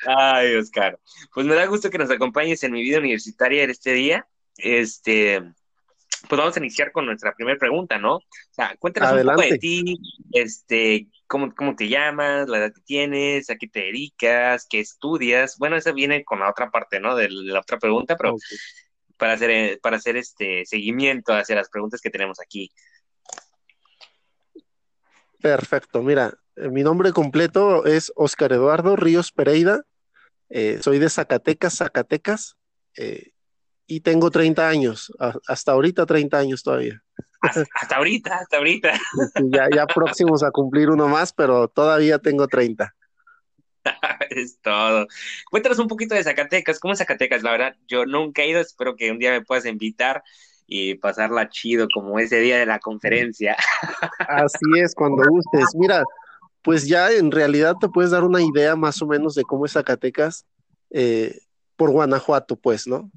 Ay, 0.05 0.55
Oscar. 0.55 0.99
Pues 1.33 1.45
me 1.45 1.55
da 1.55 1.65
gusto 1.65 1.89
que 1.89 1.97
nos 1.97 2.11
acompañes 2.11 2.63
en 2.63 2.71
mi 2.71 2.81
vida 2.81 2.99
universitaria 2.99 3.63
en 3.63 3.69
este 3.69 3.93
día. 3.93 4.27
Este, 4.57 5.41
pues 6.27 6.39
vamos 6.39 6.55
a 6.55 6.59
iniciar 6.59 6.91
con 6.91 7.05
nuestra 7.05 7.33
primera 7.35 7.57
pregunta, 7.57 7.97
¿no? 7.97 8.15
O 8.15 8.23
sea, 8.51 8.75
cuéntanos 8.79 9.13
un 9.13 9.27
poco 9.27 9.41
de 9.41 9.57
ti, 9.57 9.99
este, 10.31 11.07
cómo, 11.27 11.53
cómo 11.53 11.75
te 11.75 11.87
llamas, 11.87 12.49
la 12.49 12.57
edad 12.57 12.73
que 12.73 12.81
tienes, 12.81 13.49
a 13.49 13.55
qué 13.55 13.67
te 13.67 13.81
dedicas, 13.81 14.65
qué 14.69 14.79
estudias. 14.79 15.57
Bueno, 15.57 15.75
eso 15.75 15.93
viene 15.93 16.23
con 16.23 16.39
la 16.39 16.49
otra 16.49 16.71
parte, 16.71 16.99
¿no? 16.99 17.15
De 17.15 17.29
la 17.29 17.59
otra 17.59 17.77
pregunta, 17.77 18.17
pero 18.17 18.35
para 19.17 19.33
hacer, 19.33 19.49
eh, 19.49 19.79
para 19.81 19.97
hacer 19.97 20.17
este 20.17 20.65
seguimiento 20.65 21.33
hacia 21.33 21.55
las 21.55 21.69
preguntas 21.69 22.01
que 22.01 22.09
tenemos 22.09 22.39
aquí. 22.39 22.71
Perfecto, 25.41 26.01
mira, 26.01 26.33
eh, 26.55 26.69
mi 26.69 26.83
nombre 26.83 27.11
completo 27.11 27.85
es 27.85 28.11
Oscar 28.15 28.53
Eduardo 28.53 28.95
Ríos 28.95 29.31
Pereira, 29.31 29.81
eh, 30.49 30.79
soy 30.81 30.99
de 30.99 31.09
Zacatecas, 31.09 31.77
Zacatecas, 31.77 32.55
y 33.85 33.99
tengo 33.99 34.31
30 34.31 34.67
años, 34.67 35.13
hasta 35.47 35.73
ahorita 35.73 36.07
30 36.07 36.39
años 36.39 36.63
todavía. 36.63 37.03
Hasta, 37.41 37.95
ahorita, 37.95 38.35
hasta 38.35 38.57
ahorita. 38.57 38.93
ya, 39.51 39.67
ya 39.73 39.85
próximos 39.85 40.43
a 40.43 40.51
cumplir 40.51 40.89
uno 40.89 41.07
más, 41.07 41.31
pero 41.31 41.67
todavía 41.67 42.17
tengo 42.17 42.47
30. 42.47 42.93
es 44.29 44.59
todo. 44.61 45.07
Cuéntanos 45.49 45.79
un 45.79 45.87
poquito 45.87 46.15
de 46.15 46.23
Zacatecas. 46.23 46.79
¿Cómo 46.79 46.93
es 46.93 46.99
Zacatecas? 46.99 47.43
La 47.43 47.51
verdad, 47.51 47.75
yo 47.87 48.05
nunca 48.05 48.41
he 48.41 48.49
ido. 48.49 48.59
Espero 48.59 48.95
que 48.95 49.11
un 49.11 49.19
día 49.19 49.31
me 49.31 49.41
puedas 49.41 49.65
invitar 49.65 50.23
y 50.67 50.95
pasarla 50.95 51.49
chido 51.49 51.87
como 51.91 52.19
ese 52.19 52.39
día 52.41 52.59
de 52.59 52.65
la 52.65 52.79
conferencia. 52.79 53.55
Así 54.27 54.65
es, 54.75 54.93
cuando 54.93 55.23
gustes. 55.29 55.69
Mira, 55.75 56.03
pues 56.61 56.85
ya 56.87 57.09
en 57.11 57.31
realidad 57.31 57.75
te 57.79 57.87
puedes 57.87 58.11
dar 58.11 58.25
una 58.25 58.41
idea 58.41 58.75
más 58.75 59.01
o 59.01 59.07
menos 59.07 59.33
de 59.33 59.43
cómo 59.43 59.65
es 59.65 59.71
Zacatecas 59.71 60.45
eh, 60.89 61.39
por 61.77 61.91
Guanajuato, 61.91 62.57
pues, 62.57 62.85
¿no? 62.85 63.09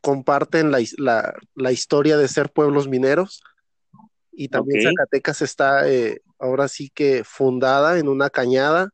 Comparten 0.00 0.70
la, 0.70 1.34
la, 1.54 1.72
historia 1.72 2.16
de 2.16 2.28
ser 2.28 2.50
pueblos 2.52 2.86
mineros 2.86 3.42
y 4.30 4.48
también 4.48 4.82
Zacatecas 4.82 5.42
está 5.42 5.88
eh, 5.88 6.22
ahora 6.38 6.68
sí 6.68 6.90
que 6.94 7.24
fundada 7.24 7.98
en 7.98 8.08
una 8.08 8.30
cañada 8.30 8.90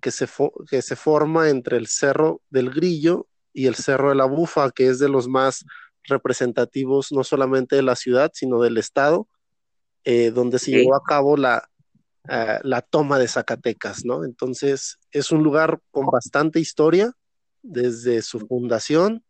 que 0.00 0.10
se, 0.10 0.26
que 0.68 0.82
se 0.82 0.96
forma 0.96 1.50
entre 1.50 1.76
el 1.76 1.86
Cerro 1.86 2.40
del 2.50 2.70
Grillo 2.70 3.28
y 3.52 3.66
el 3.66 3.74
Cerro 3.74 4.08
de 4.08 4.14
la 4.16 4.24
Bufa, 4.24 4.70
que 4.70 4.88
es 4.88 4.98
de 4.98 5.08
los 5.08 5.28
más 5.28 5.64
representativos 6.08 7.12
no 7.12 7.24
solamente 7.24 7.76
de 7.76 7.82
la 7.82 7.96
ciudad, 7.96 8.30
sino 8.34 8.60
del 8.60 8.78
estado, 8.78 9.28
eh, 10.04 10.30
donde 10.30 10.58
se 10.58 10.70
llevó 10.70 10.94
a 10.94 11.02
cabo 11.02 11.36
la, 11.36 11.68
eh, 12.28 12.58
la 12.62 12.82
toma 12.82 13.18
de 13.18 13.28
Zacatecas, 13.28 14.04
¿no? 14.04 14.24
Entonces, 14.24 14.98
es 15.12 15.30
un 15.30 15.42
lugar 15.42 15.80
con 15.90 16.06
bastante 16.06 16.60
historia 16.60 17.12
desde 17.62 18.22
su 18.22 18.40
fundación 18.40 19.24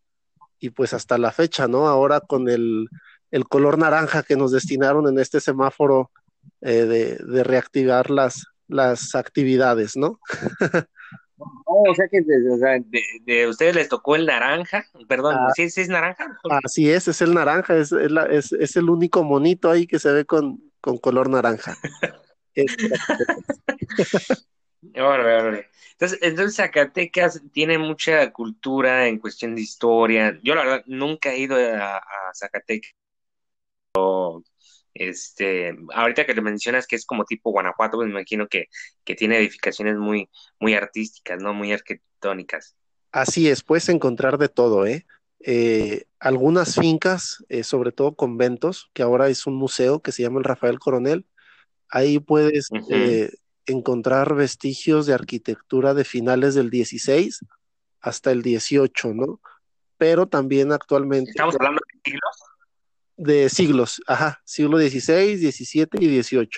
y 0.59 0.71
pues 0.71 0.93
hasta 0.95 1.19
la 1.19 1.33
fecha, 1.33 1.69
¿no? 1.69 1.87
Ahora 1.89 2.21
con 2.21 2.49
el, 2.49 2.89
color 3.49 3.79
naranja 3.79 4.23
que 4.23 4.37
nos 4.37 4.53
destinaron 4.53 5.07
en 5.09 5.19
este 5.19 5.41
semáforo 5.41 6.11
eh, 6.61 6.85
de, 6.85 7.17
de, 7.17 7.45
reactivar 7.45 8.11
las, 8.11 8.47
las 8.67 9.15
actividades, 9.15 9.97
¿no? 9.97 10.19
Oh, 11.39 11.91
o 11.91 11.95
sea 11.95 12.09
que 12.09 12.21
de, 12.23 13.47
ustedes 13.47 13.75
les 13.75 13.89
tocó 13.89 14.17
el 14.17 14.27
naranja, 14.27 14.85
perdón, 15.07 15.37
ah. 15.39 15.53
¿sí, 15.55 15.63
es 15.63 15.89
naranja? 15.89 16.37
Así 16.65 16.91
es, 16.91 17.07
es 17.07 17.23
el 17.23 17.33
naranja, 17.33 17.77
es, 17.77 17.93
es, 17.93 18.77
el 18.77 18.91
único 18.91 19.23
monito 19.23 19.71
ahí 19.71 19.87
que 19.87 20.01
se 20.01 20.11
ve 20.11 20.25
con, 20.25 20.61
color 20.81 21.29
naranja. 21.31 21.77
entonces, 25.93 26.19
entonces 26.23 26.57
Zacatecas 26.57 27.41
tiene 27.53 27.79
mucha 27.79 28.33
cultura 28.33 29.07
en 29.07 29.19
cuestión 29.19 29.55
de 29.55 29.63
historia. 29.63 30.37
Yo 30.43 30.57
la 30.57 30.65
verdad 30.65 30.83
nunca 30.87 31.33
he 31.33 31.39
ido 31.39 31.57
a, 31.57 31.99
a 31.99 32.35
Zacatecas. 32.35 32.95
Este, 34.95 35.77
ahorita 35.95 36.27
que 36.27 36.35
le 36.35 36.43
mencionas 36.43 36.87
que 36.87 36.97
es 36.97 37.07
como 37.07 37.25
tipo 37.25 37.51
Guanajuato, 37.51 37.99
pues 37.99 38.07
me 38.07 38.15
imagino 38.15 38.49
que, 38.49 38.69
tiene 39.17 39.39
edificaciones 39.39 39.97
muy, 39.97 40.29
muy 40.61 40.75
artísticas, 40.75 41.41
¿no? 41.43 41.55
Muy 41.55 41.73
arquitectónicas. 41.73 42.77
Así 43.13 43.49
es, 43.49 43.63
puedes 43.63 43.89
encontrar 43.89 44.37
de 44.37 44.49
todo, 44.49 44.87
¿eh? 44.87 45.07
eh 45.41 46.05
algunas 46.21 46.75
fincas, 46.75 47.45
eh, 47.49 47.63
sobre 47.63 47.93
todo 47.93 48.15
conventos, 48.15 48.91
que 48.93 49.03
ahora 49.03 49.29
es 49.29 49.47
un 49.47 49.55
museo 49.55 50.01
que 50.01 50.13
se 50.13 50.23
llama 50.23 50.39
el 50.39 50.45
Rafael 50.45 50.79
Coronel. 50.79 51.25
Ahí 51.89 52.19
puedes 52.19 52.69
eh, 52.91 53.31
encontrar 53.65 54.35
vestigios 54.35 55.07
de 55.07 55.15
arquitectura 55.15 55.95
de 55.95 56.05
finales 56.05 56.55
del 56.55 56.71
16 56.71 57.45
hasta 58.01 58.31
el 58.31 58.43
18, 58.43 59.15
¿no? 59.15 59.41
Pero 59.97 60.27
también 60.27 60.73
actualmente. 60.73 61.31
¿Estamos 61.31 61.55
hablando 61.55 61.81
de 61.93 62.01
siglos? 62.11 62.37
De 63.19 63.49
siglos, 63.49 64.01
ajá, 64.07 64.41
siglo 64.45 64.79
XVI, 64.79 65.37
XVII 65.37 65.89
y 65.99 66.23
XVIII. 66.23 66.49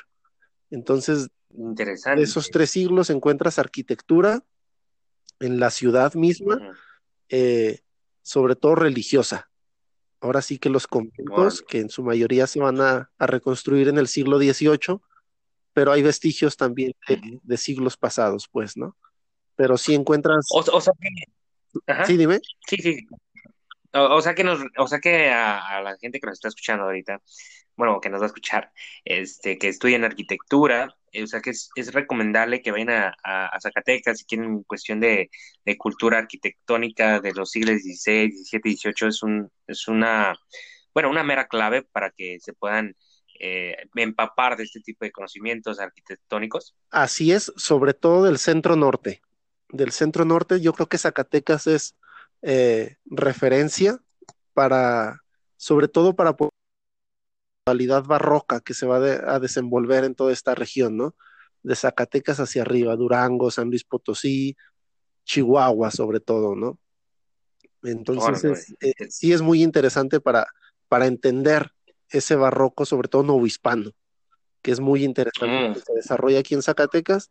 Entonces, 0.71 1.29
Interesante. 1.57 2.21
de 2.21 2.25
esos 2.25 2.51
tres 2.51 2.71
siglos 2.71 3.11
encuentras 3.11 3.59
arquitectura 3.59 4.45
en 5.41 5.59
la 5.59 5.71
ciudad 5.71 6.15
misma, 6.15 6.77
eh, 7.31 7.81
sobre 8.23 8.57
todo 8.57 8.75
religiosa. 8.75 9.51
Ahora 10.21 10.43
sí 10.43 10.59
que 10.59 10.69
los 10.69 10.87
conventos, 10.87 11.63
que 11.63 11.81
en 11.81 11.89
su 11.89 12.03
mayoría 12.03 12.47
se 12.47 12.61
van 12.61 12.81
a, 12.83 13.11
reconstruir 13.19 13.89
en 13.89 13.97
el 13.97 14.07
siglo 14.07 14.39
XVIII, 14.39 15.01
pero 15.73 15.93
hay 15.93 16.03
vestigios 16.03 16.59
también 16.59 16.93
de, 17.43 17.57
siglos 17.57 17.97
pasados, 17.97 18.49
pues, 18.53 18.77
¿no? 18.77 18.97
Pero 19.57 19.79
sí 19.79 19.95
encuentras... 19.95 20.47
O, 20.53 20.81
sea 20.81 20.93
Sí, 22.05 22.17
dime. 22.17 22.41
Sí, 22.69 22.77
sí. 22.77 23.07
O, 23.93 24.23
sea 24.23 24.35
que 24.35 24.45
nos, 24.45 24.61
o 24.79 24.87
sea 24.87 25.01
que 25.01 25.31
a, 25.31 25.81
la 25.83 25.97
gente 25.99 26.21
que 26.21 26.27
nos 26.27 26.35
está 26.35 26.49
escuchando 26.49 26.85
ahorita, 26.85 27.21
bueno, 27.77 28.01
que 28.01 28.09
nos 28.09 28.21
va 28.21 28.27
a 28.27 28.29
escuchar, 28.29 28.73
este, 29.05 29.59
que 29.59 29.69
estudien 29.69 30.05
arquitectura, 30.05 30.95
eh, 31.13 31.25
o 31.25 31.27
sea 31.27 31.41
que 31.41 31.51
es, 31.51 31.93
recomendable 31.93 32.63
que 32.63 32.71
vayan 32.71 32.91
a, 32.91 33.59
Zacatecas 33.61 34.19
si 34.19 34.25
quieren 34.27 34.63
cuestión 34.63 35.01
de, 35.01 35.31
cultura 35.79 36.19
arquitectónica 36.19 37.21
de 37.21 37.33
los 37.33 37.51
siglos 37.51 37.81
XVI, 37.83 38.31
XVII, 38.31 38.77
XVIII, 38.77 39.09
es 39.09 39.23
un, 39.23 39.51
es 39.67 39.89
una, 39.89 40.37
bueno, 40.95 41.11
una 41.11 41.25
mera 41.25 41.49
clave 41.49 41.83
para 41.83 42.11
que 42.11 42.39
se 42.41 42.53
puedan 42.53 42.95
eh, 43.41 43.75
empapar 43.97 44.57
de 44.57 44.65
este 44.65 44.81
tipo 44.81 45.05
de 45.05 45.11
conocimientos 45.11 45.81
arquitectónicos. 45.81 46.77
Así 46.91 47.33
es, 47.33 47.53
sobre 47.57 47.95
todo 47.95 48.25
del 48.25 48.39
centro 48.39 48.77
norte. 48.77 49.23
Del 49.71 49.93
centro 49.93 50.25
norte, 50.25 50.61
yo 50.61 50.75
creo 50.75 50.89
que 50.89 50.99
Zacatecas 50.99 51.67
es 51.67 51.97
eh, 52.43 52.97
referencia 53.05 53.99
para, 54.55 55.21
sobre 55.57 55.89
todo 55.89 56.15
para 56.15 56.31
la 56.31 56.49
cualidad 57.65 58.05
barroca 58.05 58.61
que 58.61 58.75
se 58.75 58.87
va 58.87 58.97
a 58.97 59.39
desenvolver 59.39 60.05
en 60.05 60.15
toda 60.15 60.33
esta 60.33 60.55
región, 60.55 60.97
¿no? 60.97 61.15
De 61.63 61.77
Zacatecas 61.77 62.41
hacia 62.41 62.63
arriba, 62.63 62.97
Durango, 62.97 63.51
San 63.51 63.69
Luis 63.69 63.85
Potosí, 63.85 64.57
Chihuahua 65.25 65.91
sobre 65.91 66.21
todo, 66.21 66.55
¿no? 66.55 66.79
Entonces, 67.83 68.75
eh, 68.81 68.93
sí 69.09 69.33
es 69.33 69.43
muy 69.43 69.63
interesante 69.63 70.21
para, 70.21 70.47
para 70.89 71.07
entender 71.07 71.73
ese 72.11 72.37
barroco, 72.37 72.85
sobre 72.85 73.09
todo 73.09 73.23
novohispano, 73.23 73.93
que 74.63 74.73
es 74.73 74.81
muy 74.81 75.05
interesante 75.05 75.71
mm. 75.71 75.75
que 75.75 75.81
se 75.81 75.93
desarrolla 75.95 76.41
aquí 76.41 76.55
en 76.55 76.63
Zacatecas 76.63 77.31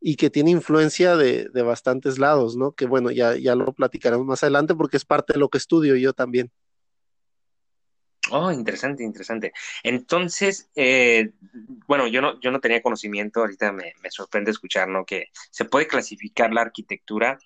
y 0.00 0.16
que 0.16 0.30
tiene 0.30 0.50
influencia 0.50 1.16
de, 1.16 1.50
bastantes 1.62 2.18
lados, 2.18 2.56
¿no? 2.56 2.72
Que 2.72 2.86
bueno, 2.86 3.10
ya, 3.10 3.36
ya 3.36 3.54
lo 3.54 3.72
platicaremos 3.72 4.26
más 4.26 4.42
adelante 4.42 4.74
porque 4.74 4.96
es 4.96 5.04
parte 5.04 5.32
de 5.32 5.40
lo 5.40 5.48
que 5.48 5.58
estudio 5.58 5.96
yo 5.96 6.12
también. 6.12 6.50
Oh, 8.30 8.52
interesante, 8.52 9.02
interesante. 9.04 9.52
Entonces, 9.82 10.68
eh, 10.74 11.30
bueno, 11.86 12.06
yo 12.06 12.20
no, 12.20 12.38
yo 12.40 12.50
no 12.50 12.60
tenía 12.60 12.82
conocimiento, 12.82 13.40
ahorita 13.40 13.72
me, 13.72 13.94
sorprende 14.10 14.50
escuchar, 14.50 14.88
¿no? 14.88 15.04
Que 15.04 15.26
se 15.50 15.64
puede 15.64 15.86
clasificar 15.86 16.52
la 16.52 16.60
arquitectura 16.60 17.38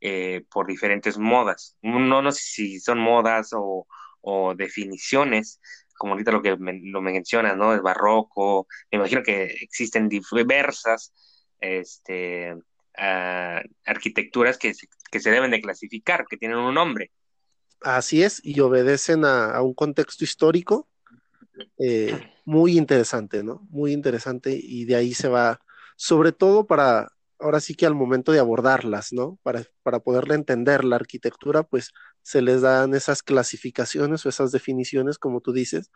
eh, 0.00 0.44
por 0.50 0.66
diferentes 0.66 1.16
modas. 1.18 1.76
No, 1.80 2.20
no 2.20 2.32
sé 2.32 2.42
si 2.42 2.80
son 2.80 2.98
modas 2.98 3.50
o, 3.54 3.86
o 4.20 4.54
definiciones, 4.54 5.60
como 5.96 6.12
ahorita 6.12 6.32
lo 6.32 6.42
que 6.42 6.56
lo 6.58 7.00
mencionas, 7.00 7.56
¿no? 7.56 7.72
El 7.72 7.80
barroco, 7.80 8.66
me 8.92 8.98
imagino 8.98 9.22
que 9.22 9.44
existen 9.44 10.08
diversas 10.08 11.12
este, 11.66 12.56
arquitecturas 13.84 14.58
que 14.58 14.72
que 15.10 15.20
se 15.20 15.30
deben 15.30 15.50
de 15.50 15.60
clasificar, 15.60 16.26
que 16.28 16.36
tienen 16.36 16.58
un 16.58 16.74
nombre. 16.74 17.10
Así 17.80 18.22
es, 18.22 18.40
y 18.42 18.60
obedecen 18.60 19.24
a, 19.24 19.60
un 19.62 19.74
contexto 19.74 20.24
histórico 20.24 20.88
eh, 21.78 22.32
muy 22.44 22.76
interesante, 22.76 23.42
¿no? 23.42 23.66
Muy 23.70 23.92
interesante, 23.92 24.58
y 24.60 24.84
de 24.84 24.96
ahí 24.96 25.14
se 25.14 25.28
va, 25.28 25.60
sobre 25.96 26.32
todo 26.32 26.66
para, 26.66 27.12
ahora 27.38 27.60
sí 27.60 27.74
que 27.74 27.86
al 27.86 27.94
momento 27.94 28.32
de 28.32 28.40
abordarlas, 28.40 29.12
¿no? 29.12 29.38
Para, 29.42 29.62
para 29.82 30.00
poderle 30.00 30.34
entender 30.34 30.84
la 30.84 30.96
arquitectura, 30.96 31.62
pues 31.62 31.92
se 32.22 32.42
les 32.42 32.62
dan 32.62 32.94
esas 32.94 33.22
clasificaciones 33.22 34.24
o 34.24 34.28
esas 34.28 34.52
definiciones, 34.52 35.18
como 35.18 35.40
tú 35.40 35.52
dices, 35.52 35.90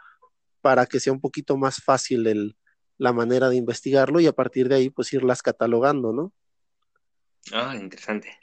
para 0.61 0.87
que 0.87 1.01
sea 1.01 1.13
un 1.13 1.21
poquito 1.21 1.57
más 1.57 1.83
fácil 1.83 2.27
el, 2.27 2.57
la 3.01 3.15
manera 3.15 3.49
de 3.49 3.57
investigarlo 3.57 4.21
y 4.21 4.27
a 4.27 4.35
partir 4.35 4.69
de 4.69 4.75
ahí, 4.75 4.91
pues 4.91 5.11
irlas 5.15 5.41
catalogando, 5.41 6.13
¿no? 6.13 6.35
Ah, 7.51 7.75
interesante. 7.75 8.39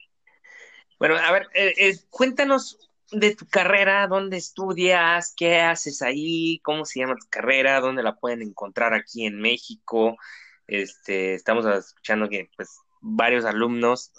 Bueno, 0.98 1.16
a 1.16 1.32
ver, 1.32 1.48
eh, 1.54 1.76
eh, 1.78 1.96
cuéntanos 2.10 2.90
de 3.12 3.36
tu 3.36 3.48
carrera, 3.48 4.08
dónde 4.08 4.38
estudias, 4.38 5.36
qué 5.38 5.62
haces 5.62 6.02
ahí, 6.02 6.60
cómo 6.64 6.86
se 6.86 7.00
llama 7.00 7.18
tu 7.18 7.28
carrera, 7.30 7.80
dónde 7.80 8.02
la 8.02 8.16
pueden 8.16 8.42
encontrar 8.42 8.96
aquí 8.96 9.28
en 9.28 9.40
México. 9.40 10.18
Este, 10.66 11.36
estamos 11.36 11.64
escuchando 11.68 12.28
que 12.28 12.50
pues 12.58 12.80
varios 13.00 13.46
alumnos. 13.46 14.12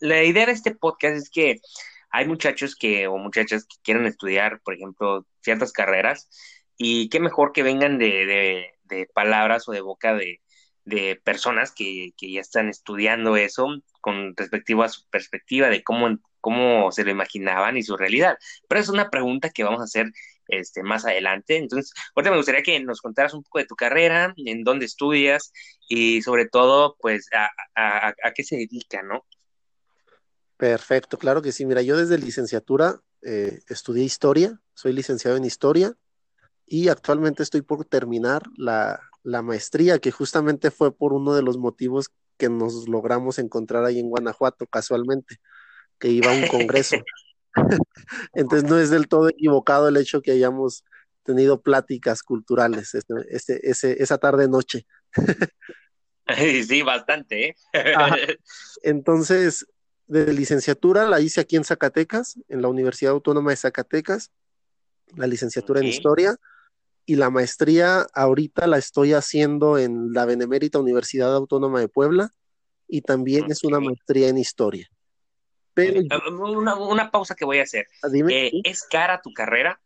la 0.00 0.24
idea 0.24 0.46
de 0.46 0.52
este 0.52 0.74
podcast 0.74 1.16
es 1.16 1.28
que 1.28 1.60
hay 2.08 2.26
muchachos 2.26 2.74
que 2.74 3.06
o 3.06 3.18
muchachas 3.18 3.66
que 3.66 3.76
quieren 3.82 4.06
estudiar, 4.06 4.62
por 4.62 4.72
ejemplo, 4.72 5.26
ciertas 5.42 5.72
carreras 5.72 6.30
y 6.76 7.08
qué 7.08 7.20
mejor 7.20 7.52
que 7.52 7.62
vengan 7.62 7.98
de, 7.98 8.72
de 8.84 9.08
palabras 9.14 9.68
o 9.68 9.72
de 9.72 9.80
boca 9.80 10.14
de, 10.14 10.40
de 10.84 11.20
personas 11.22 11.72
que, 11.72 12.10
que, 12.16 12.32
ya 12.32 12.40
están 12.40 12.68
estudiando 12.68 13.36
eso 13.36 13.68
con 14.00 14.34
respecto 14.36 14.82
a 14.82 14.88
su 14.88 15.08
perspectiva 15.08 15.68
de 15.68 15.82
cómo, 15.82 16.18
cómo 16.40 16.90
se 16.92 17.04
lo 17.04 17.10
imaginaban 17.10 17.76
y 17.76 17.82
su 17.82 17.96
realidad. 17.96 18.36
Pero 18.68 18.80
es 18.80 18.88
una 18.88 19.10
pregunta 19.10 19.50
que 19.50 19.64
vamos 19.64 19.80
a 19.80 19.84
hacer 19.84 20.12
este, 20.48 20.82
más 20.82 21.04
adelante. 21.04 21.56
Entonces, 21.56 21.92
ahorita 22.14 22.30
me 22.30 22.36
gustaría 22.36 22.62
que 22.62 22.80
nos 22.80 23.00
contaras 23.00 23.34
un 23.34 23.42
poco 23.42 23.58
de 23.58 23.66
tu 23.66 23.76
carrera, 23.76 24.34
en 24.36 24.64
dónde 24.64 24.86
estudias 24.86 25.52
y 25.88 26.22
sobre 26.22 26.48
todo, 26.48 26.96
pues, 27.00 27.28
a, 27.32 27.48
a, 27.74 28.08
a 28.08 28.32
qué 28.32 28.42
se 28.42 28.56
dedica, 28.56 29.02
¿no? 29.02 29.24
Perfecto, 30.56 31.18
claro 31.18 31.42
que 31.42 31.52
sí. 31.52 31.64
Mira, 31.66 31.82
yo 31.82 31.96
desde 31.96 32.18
licenciatura 32.18 33.00
eh, 33.22 33.60
estudié 33.68 34.04
historia, 34.04 34.60
soy 34.74 34.92
licenciado 34.92 35.36
en 35.36 35.44
historia 35.44 35.94
y 36.72 36.88
actualmente 36.88 37.42
estoy 37.42 37.60
por 37.60 37.84
terminar 37.84 38.44
la, 38.56 38.98
la 39.22 39.42
maestría, 39.42 39.98
que 39.98 40.10
justamente 40.10 40.70
fue 40.70 40.90
por 40.96 41.12
uno 41.12 41.34
de 41.34 41.42
los 41.42 41.58
motivos 41.58 42.08
que 42.38 42.48
nos 42.48 42.88
logramos 42.88 43.38
encontrar 43.38 43.84
ahí 43.84 43.98
en 43.98 44.08
Guanajuato 44.08 44.66
casualmente, 44.66 45.36
que 45.98 46.08
iba 46.08 46.32
a 46.32 46.34
un 46.34 46.46
congreso. 46.46 46.96
Entonces 48.32 48.70
no 48.70 48.78
es 48.78 48.88
del 48.88 49.06
todo 49.06 49.28
equivocado 49.28 49.86
el 49.86 49.98
hecho 49.98 50.22
que 50.22 50.30
hayamos 50.32 50.82
tenido 51.24 51.60
pláticas 51.60 52.22
culturales 52.22 52.94
este, 52.94 53.16
este, 53.28 53.70
ese, 53.70 54.02
esa 54.02 54.16
tarde 54.16 54.48
noche. 54.48 54.86
sí, 56.66 56.80
bastante. 56.80 57.54
¿eh? 57.74 58.38
Entonces, 58.82 59.66
de 60.06 60.32
licenciatura 60.32 61.06
la 61.06 61.20
hice 61.20 61.42
aquí 61.42 61.56
en 61.56 61.64
Zacatecas, 61.64 62.38
en 62.48 62.62
la 62.62 62.68
Universidad 62.68 63.12
Autónoma 63.12 63.50
de 63.50 63.58
Zacatecas, 63.58 64.32
la 65.16 65.26
licenciatura 65.26 65.80
en 65.80 65.88
historia 65.88 66.38
y 67.06 67.16
la 67.16 67.30
maestría 67.30 68.06
ahorita 68.14 68.66
la 68.66 68.78
estoy 68.78 69.12
haciendo 69.12 69.78
en 69.78 70.12
la 70.12 70.24
Benemérita 70.24 70.78
Universidad 70.78 71.34
Autónoma 71.34 71.80
de 71.80 71.88
Puebla 71.88 72.30
y 72.88 73.02
también 73.02 73.50
es 73.50 73.64
una 73.64 73.80
maestría 73.80 74.28
en 74.28 74.38
historia. 74.38 74.88
Pero 75.74 76.00
una, 76.30 77.10
pausa 77.10 77.34
que 77.34 77.44
voy 77.44 77.58
a 77.58 77.62
hacer. 77.62 77.86
Ah, 78.02 78.08
eh, 78.28 78.52
¿Es 78.64 78.82
cara 78.82 79.22
tu 79.22 79.32
carrera? 79.32 79.80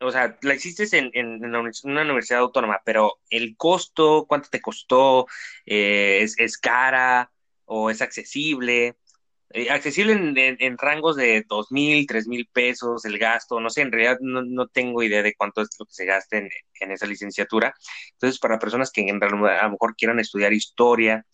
O 0.00 0.10
sea, 0.10 0.36
la 0.42 0.54
hiciste 0.54 0.84
en, 0.92 1.44
una 1.44 2.02
universidad 2.02 2.40
autónoma, 2.40 2.80
pero 2.84 3.18
el 3.30 3.56
costo, 3.56 4.24
¿cuánto 4.26 4.48
te 4.50 4.60
costó? 4.60 5.26
Eh, 5.66 6.20
¿es, 6.22 6.34
¿Es 6.38 6.58
cara 6.58 7.30
o 7.66 7.90
es 7.90 8.02
accesible? 8.02 8.96
Eh, 9.54 9.70
accesible 9.70 10.12
en, 10.14 10.78
rangos 10.78 11.16
de 11.16 11.44
dos 11.46 11.70
mil, 11.70 12.06
tres 12.06 12.26
mil 12.26 12.48
pesos 12.50 13.04
el 13.04 13.18
gasto, 13.18 13.60
no 13.60 13.68
sé, 13.68 13.82
en 13.82 13.92
realidad 13.92 14.18
no, 14.20 14.66
tengo 14.68 15.02
idea 15.02 15.22
de 15.22 15.34
cuánto 15.34 15.60
es 15.60 15.68
lo 15.78 15.84
que 15.84 15.92
se 15.92 16.06
gasta 16.06 16.38
en, 16.38 16.48
esa 16.90 17.06
licenciatura. 17.06 17.74
Entonces, 18.12 18.40
para 18.40 18.58
personas 18.58 18.90
que 18.90 19.02
en 19.02 19.20
realidad 19.20 19.60
a 19.60 19.64
lo 19.64 19.72
mejor 19.72 19.94
quieran 19.94 20.20
estudiar 20.20 20.54
historia, 20.54 21.26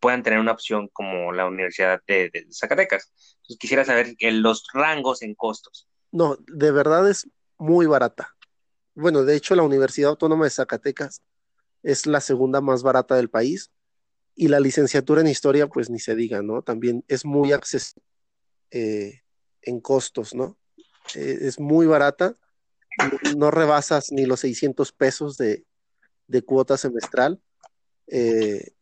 puedan 0.00 0.22
tener 0.22 0.38
una 0.38 0.52
opción 0.52 0.88
como 0.92 1.32
la 1.32 1.46
Universidad 1.46 2.00
de, 2.06 2.30
Zacatecas. 2.50 3.12
Entonces, 3.36 3.58
quisiera 3.58 3.84
saber 3.84 4.14
los 4.20 4.64
rangos 4.72 5.22
en 5.22 5.34
costos. 5.34 5.86
No, 6.12 6.38
de 6.46 6.70
verdad 6.70 7.08
es 7.10 7.28
muy 7.58 7.86
barata. 7.86 8.34
Bueno, 8.94 9.24
de 9.24 9.36
hecho, 9.36 9.54
la 9.54 9.62
Universidad 9.62 10.10
Autónoma 10.10 10.44
de 10.44 10.50
Zacatecas 10.50 11.22
es 11.82 12.06
la 12.06 12.22
segunda 12.22 12.62
más 12.62 12.82
barata 12.82 13.16
del 13.16 13.28
país 13.28 13.70
y 14.36 14.48
la 14.48 14.60
licenciatura 14.60 15.22
en 15.22 15.28
historia, 15.28 15.66
pues 15.66 15.88
ni 15.88 15.98
se 15.98 16.14
diga, 16.14 16.42
¿no? 16.42 16.60
También 16.60 17.04
es 17.08 17.24
muy 17.24 17.52
accesible 17.52 18.04
eh, 18.70 19.22
en 19.62 19.80
costos, 19.80 20.34
¿no? 20.34 20.58
Eh, 21.14 21.38
es 21.40 21.58
muy 21.58 21.86
barata, 21.86 22.34
no, 23.36 23.50
rebasas 23.50 24.12
ni 24.12 24.26
los 24.26 24.40
600 24.40 24.92
pesos 24.92 25.38
de, 25.38 25.64
cuota 26.44 26.76
semestral. 26.76 27.40
Eh, 28.08 28.72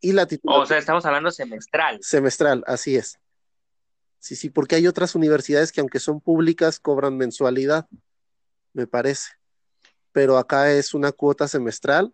y 0.00 0.12
la 0.12 0.26
O 0.44 0.66
sea, 0.66 0.78
estamos 0.78 1.06
hablando 1.06 1.30
semestral. 1.30 2.00
Semestral, 2.02 2.64
así 2.66 2.96
es. 2.96 3.20
Sí, 4.18 4.34
sí, 4.34 4.50
porque 4.50 4.74
hay 4.74 4.88
otras 4.88 5.14
universidades 5.14 5.70
que 5.70 5.80
aunque 5.80 6.00
son 6.00 6.20
públicas 6.20 6.80
cobran 6.80 7.16
mensualidad, 7.16 7.86
me 8.72 8.88
parece. 8.88 9.30
Pero 10.10 10.38
acá 10.38 10.72
es 10.72 10.92
una 10.92 11.12
cuota 11.12 11.46
semestral 11.46 12.12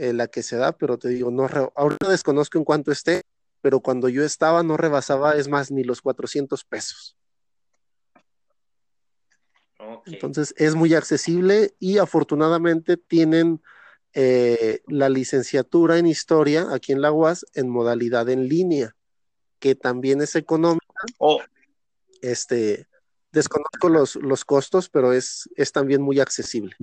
eh, 0.00 0.14
la 0.14 0.28
que 0.28 0.42
se 0.42 0.56
da, 0.56 0.72
pero 0.72 0.96
te 0.96 1.08
digo, 1.08 1.30
no 1.30 1.46
ahorita 1.74 2.08
desconozco 2.08 2.56
en 2.56 2.64
cuánto 2.64 2.90
esté, 2.90 3.20
pero 3.60 3.80
cuando 3.80 4.08
yo 4.08 4.24
estaba 4.24 4.62
no 4.62 4.78
rebasaba, 4.78 5.34
es 5.34 5.46
más, 5.48 5.70
ni 5.70 5.84
los 5.84 6.00
400 6.00 6.64
pesos. 6.64 7.18
Entonces 10.06 10.54
es 10.56 10.74
muy 10.74 10.94
accesible 10.94 11.74
y 11.78 11.98
afortunadamente 11.98 12.96
tienen 12.96 13.60
eh, 14.14 14.80
la 14.86 15.10
licenciatura 15.10 15.98
en 15.98 16.06
historia 16.06 16.68
aquí 16.72 16.92
en 16.92 17.02
la 17.02 17.12
UAS 17.12 17.44
en 17.52 17.68
modalidad 17.68 18.30
en 18.30 18.48
línea, 18.48 18.96
que 19.58 19.74
también 19.74 20.22
es 20.22 20.34
económica. 20.34 21.04
Oh. 21.18 21.42
Este, 22.22 22.86
desconozco 23.32 23.90
los, 23.90 24.16
los 24.16 24.46
costos, 24.46 24.88
pero 24.88 25.12
es, 25.12 25.46
es 25.56 25.72
también 25.72 26.00
muy 26.00 26.20
accesible, 26.20 26.74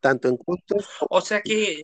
tanto 0.00 0.28
en 0.28 0.38
costos. 0.38 0.88
O 1.10 1.20
sea 1.20 1.42
que 1.42 1.82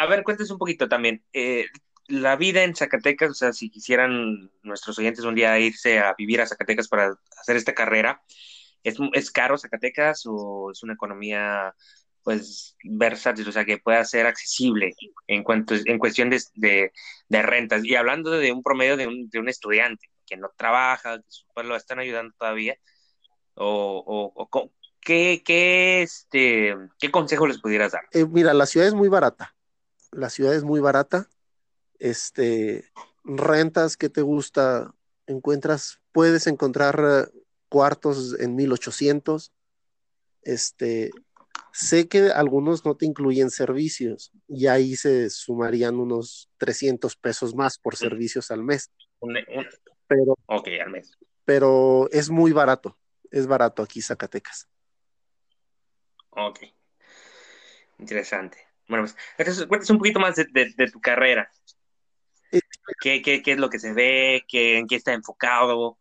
a 0.00 0.06
ver, 0.06 0.24
cuéntese 0.24 0.54
un 0.54 0.58
poquito 0.58 0.88
también. 0.88 1.22
Eh, 1.34 1.66
la 2.08 2.34
vida 2.34 2.64
en 2.64 2.74
Zacatecas, 2.74 3.30
o 3.30 3.34
sea, 3.34 3.52
si 3.52 3.68
quisieran 3.68 4.50
nuestros 4.62 4.98
oyentes 4.98 5.26
un 5.26 5.34
día 5.34 5.58
irse 5.58 5.98
a 5.98 6.14
vivir 6.16 6.40
a 6.40 6.46
Zacatecas 6.46 6.88
para 6.88 7.14
hacer 7.38 7.56
esta 7.56 7.74
carrera, 7.74 8.22
¿es, 8.82 8.96
es 9.12 9.30
caro 9.30 9.58
Zacatecas 9.58 10.22
o 10.24 10.70
es 10.72 10.82
una 10.82 10.94
economía 10.94 11.74
pues 12.22 12.76
versátil, 12.82 13.46
o 13.46 13.52
sea, 13.52 13.66
que 13.66 13.76
pueda 13.76 14.02
ser 14.06 14.26
accesible 14.26 14.94
en 15.26 15.44
cuanto 15.44 15.74
en 15.74 15.98
cuestión 15.98 16.30
de, 16.30 16.92
rentas? 17.28 17.84
Y 17.84 17.94
hablando 17.94 18.30
de 18.30 18.52
un 18.52 18.62
promedio 18.62 18.96
de 18.96 19.06
un, 19.06 19.28
de 19.28 19.38
un 19.38 19.50
estudiante 19.50 20.08
que 20.24 20.38
no 20.38 20.50
trabaja, 20.56 21.18
que 21.54 21.62
lo 21.62 21.76
están 21.76 21.98
ayudando 21.98 22.34
todavía, 22.38 22.74
o, 23.52 24.32
o, 24.34 24.70
¿qué, 24.98 25.42
qué, 25.44 26.00
este, 26.00 26.74
¿qué 26.98 27.10
consejo 27.10 27.46
les 27.46 27.60
pudieras 27.60 27.92
dar? 27.92 28.04
Eh, 28.12 28.24
mira, 28.24 28.54
la 28.54 28.64
ciudad 28.64 28.88
es 28.88 28.94
muy 28.94 29.10
barata 29.10 29.54
la 30.12 30.30
ciudad 30.30 30.54
es 30.54 30.64
muy 30.64 30.80
barata. 30.80 31.28
Este, 31.98 32.84
rentas 33.24 33.96
que 33.96 34.08
te 34.08 34.22
gusta, 34.22 34.94
encuentras, 35.26 36.00
puedes 36.12 36.46
encontrar 36.46 37.00
eh, 37.00 37.40
cuartos 37.68 38.38
en 38.38 38.56
1800. 38.56 39.52
Este, 40.42 41.10
sé 41.72 42.08
que 42.08 42.30
algunos 42.30 42.84
no 42.84 42.96
te 42.96 43.06
incluyen 43.06 43.50
servicios 43.50 44.32
y 44.48 44.66
ahí 44.66 44.96
se 44.96 45.30
sumarían 45.30 45.96
unos 45.96 46.48
300 46.58 47.16
pesos 47.16 47.54
más 47.54 47.78
por 47.78 47.96
servicios 47.96 48.50
al 48.50 48.64
mes. 48.64 48.90
pero, 50.06 50.36
ok, 50.46 50.68
al 50.82 50.90
mes. 50.90 51.16
Pero 51.44 52.08
es 52.10 52.30
muy 52.30 52.52
barato, 52.52 52.98
es 53.30 53.46
barato 53.46 53.82
aquí 53.82 54.00
Zacatecas. 54.00 54.68
Ok, 56.30 56.60
interesante. 57.98 58.69
Bueno, 58.90 59.04
pues, 59.04 59.16
entonces 59.38 59.66
cuéntanos 59.66 59.90
un 59.90 59.98
poquito 59.98 60.20
más 60.20 60.36
de, 60.36 60.90
tu 60.92 61.00
carrera. 61.00 61.50
¿Qué, 63.00 63.22
es 63.24 63.58
lo 63.58 63.70
que 63.70 63.78
se 63.78 63.92
ve? 63.92 64.44
Qué, 64.48 64.78
¿En 64.78 64.88
qué 64.88 64.96
está 64.96 65.12
enfocado? 65.12 65.96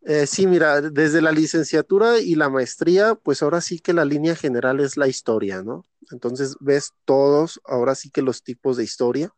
Eh, 0.00 0.26
sí, 0.26 0.46
mira, 0.46 0.80
desde 0.80 1.20
la 1.20 1.30
licenciatura 1.30 2.18
y 2.18 2.34
la 2.34 2.48
maestría, 2.48 3.14
pues 3.14 3.42
ahora 3.42 3.60
sí 3.60 3.78
que 3.78 3.92
la 3.92 4.06
línea 4.06 4.34
general 4.34 4.80
es 4.80 4.96
la 4.96 5.06
historia, 5.06 5.62
¿no? 5.62 5.86
Entonces 6.10 6.56
ves 6.58 6.94
todos, 7.04 7.60
ahora 7.64 7.94
sí 7.94 8.10
que 8.10 8.22
los 8.22 8.42
tipos 8.42 8.78
de 8.78 8.84
historia. 8.84 9.30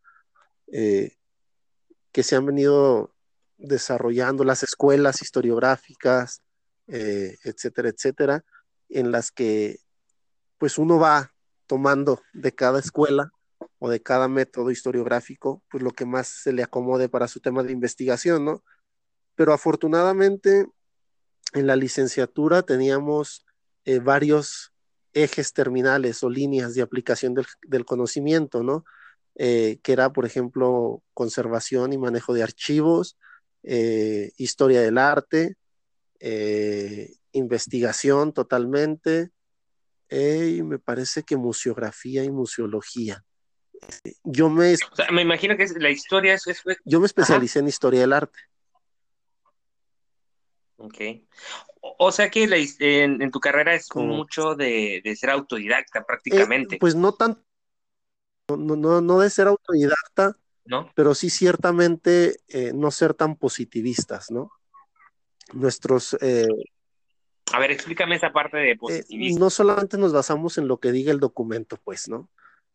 Eh, 0.73 1.17
que 2.13 2.23
se 2.23 2.37
han 2.37 2.47
venido 2.47 3.13
desarrollando 3.59 4.45
las 4.45 4.63
escuelas 4.63 5.21
historiográficas, 5.21 6.43
eh, 6.87 7.37
etcétera, 7.43 7.89
etcétera, 7.89 8.45
en 8.89 9.11
las 9.11 9.33
que 9.33 9.81
pues 10.57 10.79
uno 10.79 10.99
va 10.99 11.34
tomando 11.66 12.20
de 12.33 12.53
cada 12.55 12.79
escuela 12.79 13.31
o 13.79 13.90
de 13.90 14.03
cada 14.03 14.29
método 14.29 14.70
historiográfico, 14.70 15.62
pues 15.70 15.83
lo 15.83 15.90
que 15.90 16.07
más 16.07 16.29
se 16.29 16.53
le 16.53 16.62
acomode 16.62 17.09
para 17.09 17.29
su 17.29 17.40
tema 17.40 17.62
de 17.62 17.72
investigación, 17.72 18.44
¿no? 18.44 18.64
Pero 19.35 19.53
afortunadamente 19.53 20.66
en 21.53 21.66
la 21.66 21.77
licenciatura 21.77 22.62
teníamos 22.62 23.46
eh, 23.85 23.98
varios 23.98 24.72
ejes 25.12 25.53
terminales 25.53 26.22
o 26.22 26.31
líneas 26.31 26.74
de 26.74 26.83
aplicación 26.83 27.35
del, 27.35 27.85
conocimiento, 27.85 28.62
¿no? 28.62 28.85
Eh, 29.37 29.79
que 29.83 29.92
era, 29.92 30.12
por 30.12 30.27
ejemplo, 30.27 31.03
conservación 31.12 31.92
y 31.92 31.98
manejo 31.98 32.35
de 32.35 32.42
archivos, 32.42 33.16
eh, 33.62 34.33
historia 34.37 34.81
del 34.81 34.98
arte, 34.98 35.57
investigación 37.33 38.33
totalmente, 38.33 39.31
y 40.14 40.62
me 40.62 40.79
parece 40.79 41.22
que 41.22 41.37
museografía 41.37 42.24
y 42.24 42.31
museología. 42.31 43.24
Yo 44.22 44.48
me... 44.48 44.74
me 45.12 45.22
imagino 45.22 45.57
que 45.57 45.66
la 45.79 45.90
historia 45.90 46.35
es... 46.35 46.44
Yo 46.85 47.00
me 47.00 47.07
especialicé 47.07 47.59
en 47.59 47.68
historia 47.68 48.00
del 48.00 48.12
arte. 48.12 48.38
Ok. 50.77 50.98
O 51.81 52.12
sea 52.12 52.31
que 52.31 52.44
en, 52.79 53.31
tu 53.31 53.40
carrera 53.40 53.74
es 53.74 53.88
mucho 53.94 54.55
de, 54.55 55.03
ser 55.18 55.31
autodidacta 55.31 56.05
prácticamente. 56.05 56.77
Eh, 56.77 56.79
pues 56.79 56.94
no 56.94 57.12
tan, 57.12 57.42
no, 58.48 58.77
no, 58.77 59.00
no 59.00 59.20
de 59.20 59.31
ser 59.31 59.48
autodidacta, 59.48 60.37
¿no? 60.64 60.90
Pero 60.94 61.14
sí 61.14 61.31
ciertamente 61.31 62.40
eh, 62.48 62.72
no 62.74 62.90
ser 62.90 63.14
tan 63.14 63.37
positivistas, 63.37 64.31
¿no? 64.31 64.50
Nuestros... 65.53 66.16
Eh, 66.20 66.48
a 67.53 67.59
ver, 67.59 67.71
explícame 67.71 68.17
esa 68.17 68.33
parte 68.33 68.57
de 68.57 68.77
positivismo. 68.77 69.39
no 69.39 69.51
solamente 69.51 69.99
nos 69.99 70.13
basamos 70.13 70.59
en 70.59 70.69
lo 70.69 70.79
que 70.79 70.93
diga 70.93 71.13
el 71.13 71.21
documento, 71.21 71.79
pues, 71.85 72.09
¿no? 72.09 72.31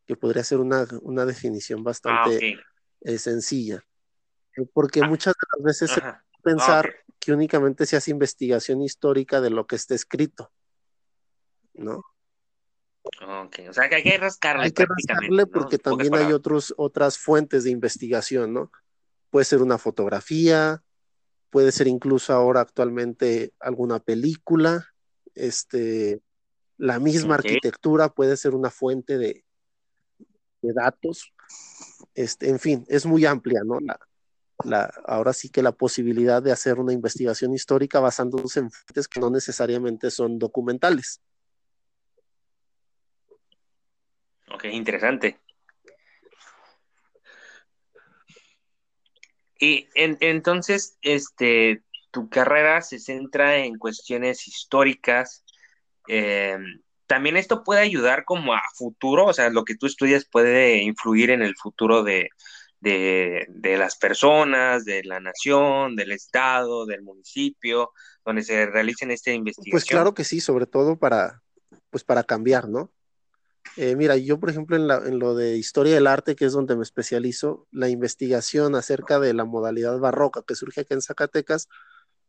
Que 0.05 0.15
podría 0.15 0.43
ser 0.43 0.59
una, 0.59 0.85
definición 1.25 1.83
bastante 1.83 2.59
ah, 3.05 3.17
sencilla. 3.17 3.83
Porque 4.73 5.01
ah, 5.03 5.07
muchas 5.07 5.33
de 5.33 5.47
las 5.57 5.63
veces 5.65 6.01
pensar 6.43 6.93
que 7.19 7.33
únicamente 7.33 7.85
se 7.85 7.97
hace 7.97 8.11
investigación 8.11 8.81
histórica 8.81 9.41
de 9.41 9.49
lo 9.49 9.67
que 9.67 9.75
está 9.75 9.95
escrito, 9.95 10.51
¿no? 11.73 12.03
Ok, 13.21 13.59
o 13.69 13.73
sea 13.73 13.89
que 13.89 13.95
hay 13.95 14.03
que 14.03 14.17
rascarle. 14.17 14.63
Hay 14.65 14.71
que 14.71 14.85
rascarle 14.85 15.45
porque 15.47 15.77
también 15.77 16.15
hay 16.15 16.31
otros, 16.31 16.73
otras 16.77 17.17
fuentes 17.17 17.63
de 17.63 17.71
investigación, 17.71 18.53
¿no? 18.53 18.71
Puede 19.29 19.45
ser 19.45 19.61
una 19.61 19.77
fotografía, 19.77 20.83
puede 21.49 21.71
ser 21.71 21.87
incluso 21.87 22.33
ahora 22.33 22.61
actualmente 22.61 23.53
alguna 23.59 23.99
película, 23.99 24.87
este, 25.35 26.21
la 26.77 26.99
misma 26.99 27.35
arquitectura 27.35 28.09
puede 28.09 28.37
ser 28.37 28.55
una 28.55 28.69
fuente 28.69 29.17
de, 29.17 29.43
de 30.61 30.73
datos, 30.73 31.33
este, 32.13 32.49
en 32.49 32.59
fin, 32.59 32.85
es 32.87 33.05
muy 33.05 33.25
amplia, 33.25 33.61
¿no? 33.65 33.79
La, 34.63 34.85
ahora 35.05 35.31
sí 35.31 35.49
que 35.49 35.63
la 35.63 35.71
posibilidad 35.71 36.43
de 36.43 36.51
hacer 36.51 36.79
una 36.79 36.91
investigación 36.91 37.53
histórica 37.53 37.99
basándose 37.99 38.59
en 38.59 38.71
fuentes 38.71 39.07
que 39.07 39.19
no 39.21 39.29
necesariamente 39.29 40.11
son 40.11 40.37
documentales. 40.37 41.21
Ok, 44.51 44.65
interesante. 44.65 45.39
Y 49.59 49.89
entonces, 49.93 50.97
este, 51.01 51.83
tu 52.11 52.29
carrera 52.29 52.81
se 52.81 52.99
centra 52.99 53.57
en 53.57 53.77
cuestiones 53.77 54.47
históricas. 54.47 55.43
Em, 56.07 56.81
también 57.07 57.37
esto 57.37 57.63
puede 57.63 57.81
ayudar 57.81 58.23
como 58.23 58.53
a 58.53 58.61
futuro, 58.73 59.25
o 59.25 59.33
sea, 59.33 59.49
lo 59.49 59.65
que 59.65 59.75
tú 59.75 59.85
estudias 59.85 60.25
puede 60.25 60.81
influir 60.81 61.29
en 61.29 61.41
el 61.41 61.55
futuro 61.57 62.03
de, 62.03 62.29
de, 62.79 63.77
las 63.77 63.97
personas, 63.97 64.85
de 64.85 65.03
la 65.03 65.19
nación, 65.19 65.95
del 65.95 66.11
estado, 66.11 66.85
del 66.85 67.01
municipio, 67.01 67.91
donde 68.25 68.43
se 68.43 68.65
realicen 68.65 69.11
esta 69.11 69.31
investigación? 69.31 69.71
Pues 69.71 69.85
claro 69.85 70.13
que 70.13 70.23
sí, 70.23 70.39
sobre 70.39 70.65
todo 70.65 70.97
para, 70.97 71.41
pues 71.89 72.03
para 72.03 72.23
cambiar, 72.23 72.69
¿no? 72.69 72.91
Eh, 73.81 73.95
mira, 73.95 74.17
yo 74.17 74.41
por 74.41 74.49
ejemplo 74.49 74.75
en, 74.75 74.91
en, 75.07 75.19
lo 75.19 75.35
de 75.35 75.55
historia 75.55 75.93
del 75.93 76.05
arte, 76.05 76.35
que 76.35 76.43
es 76.43 76.51
donde 76.51 76.75
me 76.75 76.83
especializo, 76.83 77.65
la 77.71 77.87
investigación 77.87 78.75
acerca 78.75 79.21
de 79.21 79.33
la 79.33 79.45
modalidad 79.45 79.97
barroca 79.99 80.43
que 80.45 80.55
surge 80.55 80.81
aquí 80.81 80.93
en 80.93 81.01
Zacatecas, 81.01 81.69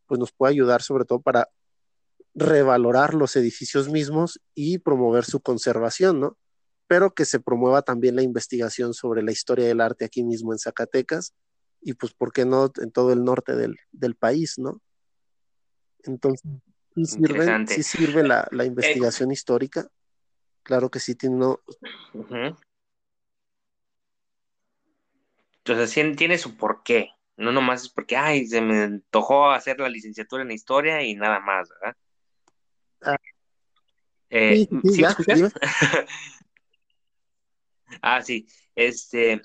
pues 0.06 0.20
nos 0.20 0.30
puede 0.30 0.52
ayudar 0.52 0.80
sobre 0.80 1.04
todo 1.04 1.20
para 1.20 1.50
revalorar 2.34 3.14
los 3.14 3.34
edificios 3.34 3.88
mismos 3.88 4.40
y 4.54 4.78
promover 4.78 5.24
su 5.24 5.40
conservación, 5.40 6.20
¿no? 6.20 6.38
pero 6.86 7.14
que 7.14 7.24
se 7.24 7.40
promueva 7.40 7.82
también 7.82 8.14
la 8.14 8.22
investigación 8.22 8.94
sobre 8.94 9.24
la 9.24 9.32
historia 9.32 9.66
del 9.66 9.80
arte 9.80 10.04
aquí 10.04 10.22
mismo 10.22 10.52
en 10.52 10.60
Zacatecas 10.60 11.34
y 11.80 11.94
pues, 11.94 12.14
¿por 12.14 12.32
qué 12.32 12.44
no 12.44 12.70
en 12.80 12.92
todo 12.92 13.12
el 13.12 13.24
norte 13.24 13.56
del, 13.56 14.14
país, 14.14 14.56
no? 14.56 14.80
Entonces, 16.04 16.48
sí 16.94 17.06
sirve, 17.06 17.66
sí 17.66 17.82
sirve 17.82 18.22
la, 18.22 18.46
la 18.52 18.64
investigación 18.64 19.32
histórica, 19.32 19.88
claro 20.62 20.90
que 20.90 21.00
sí 21.00 21.14
tiene 21.14 21.36
uno... 21.36 21.60
Entonces, 25.64 26.16
tiene 26.16 26.38
su 26.38 26.56
porqué, 26.56 27.10
no 27.36 27.52
nomás 27.52 27.82
es 27.82 27.88
porque, 27.88 28.16
ay, 28.16 28.46
se 28.46 28.60
me 28.60 28.82
antojó 28.82 29.50
hacer 29.50 29.78
la 29.78 29.88
licenciatura 29.88 30.42
en 30.42 30.50
historia 30.50 31.02
y 31.02 31.14
nada 31.14 31.40
más, 31.40 31.68
¿verdad? 31.68 31.96
Ah. 33.02 33.16
Eh, 34.30 34.66
sí, 34.84 35.02
Ah, 38.02 38.22
sí. 38.22 38.46
Este, 38.74 39.42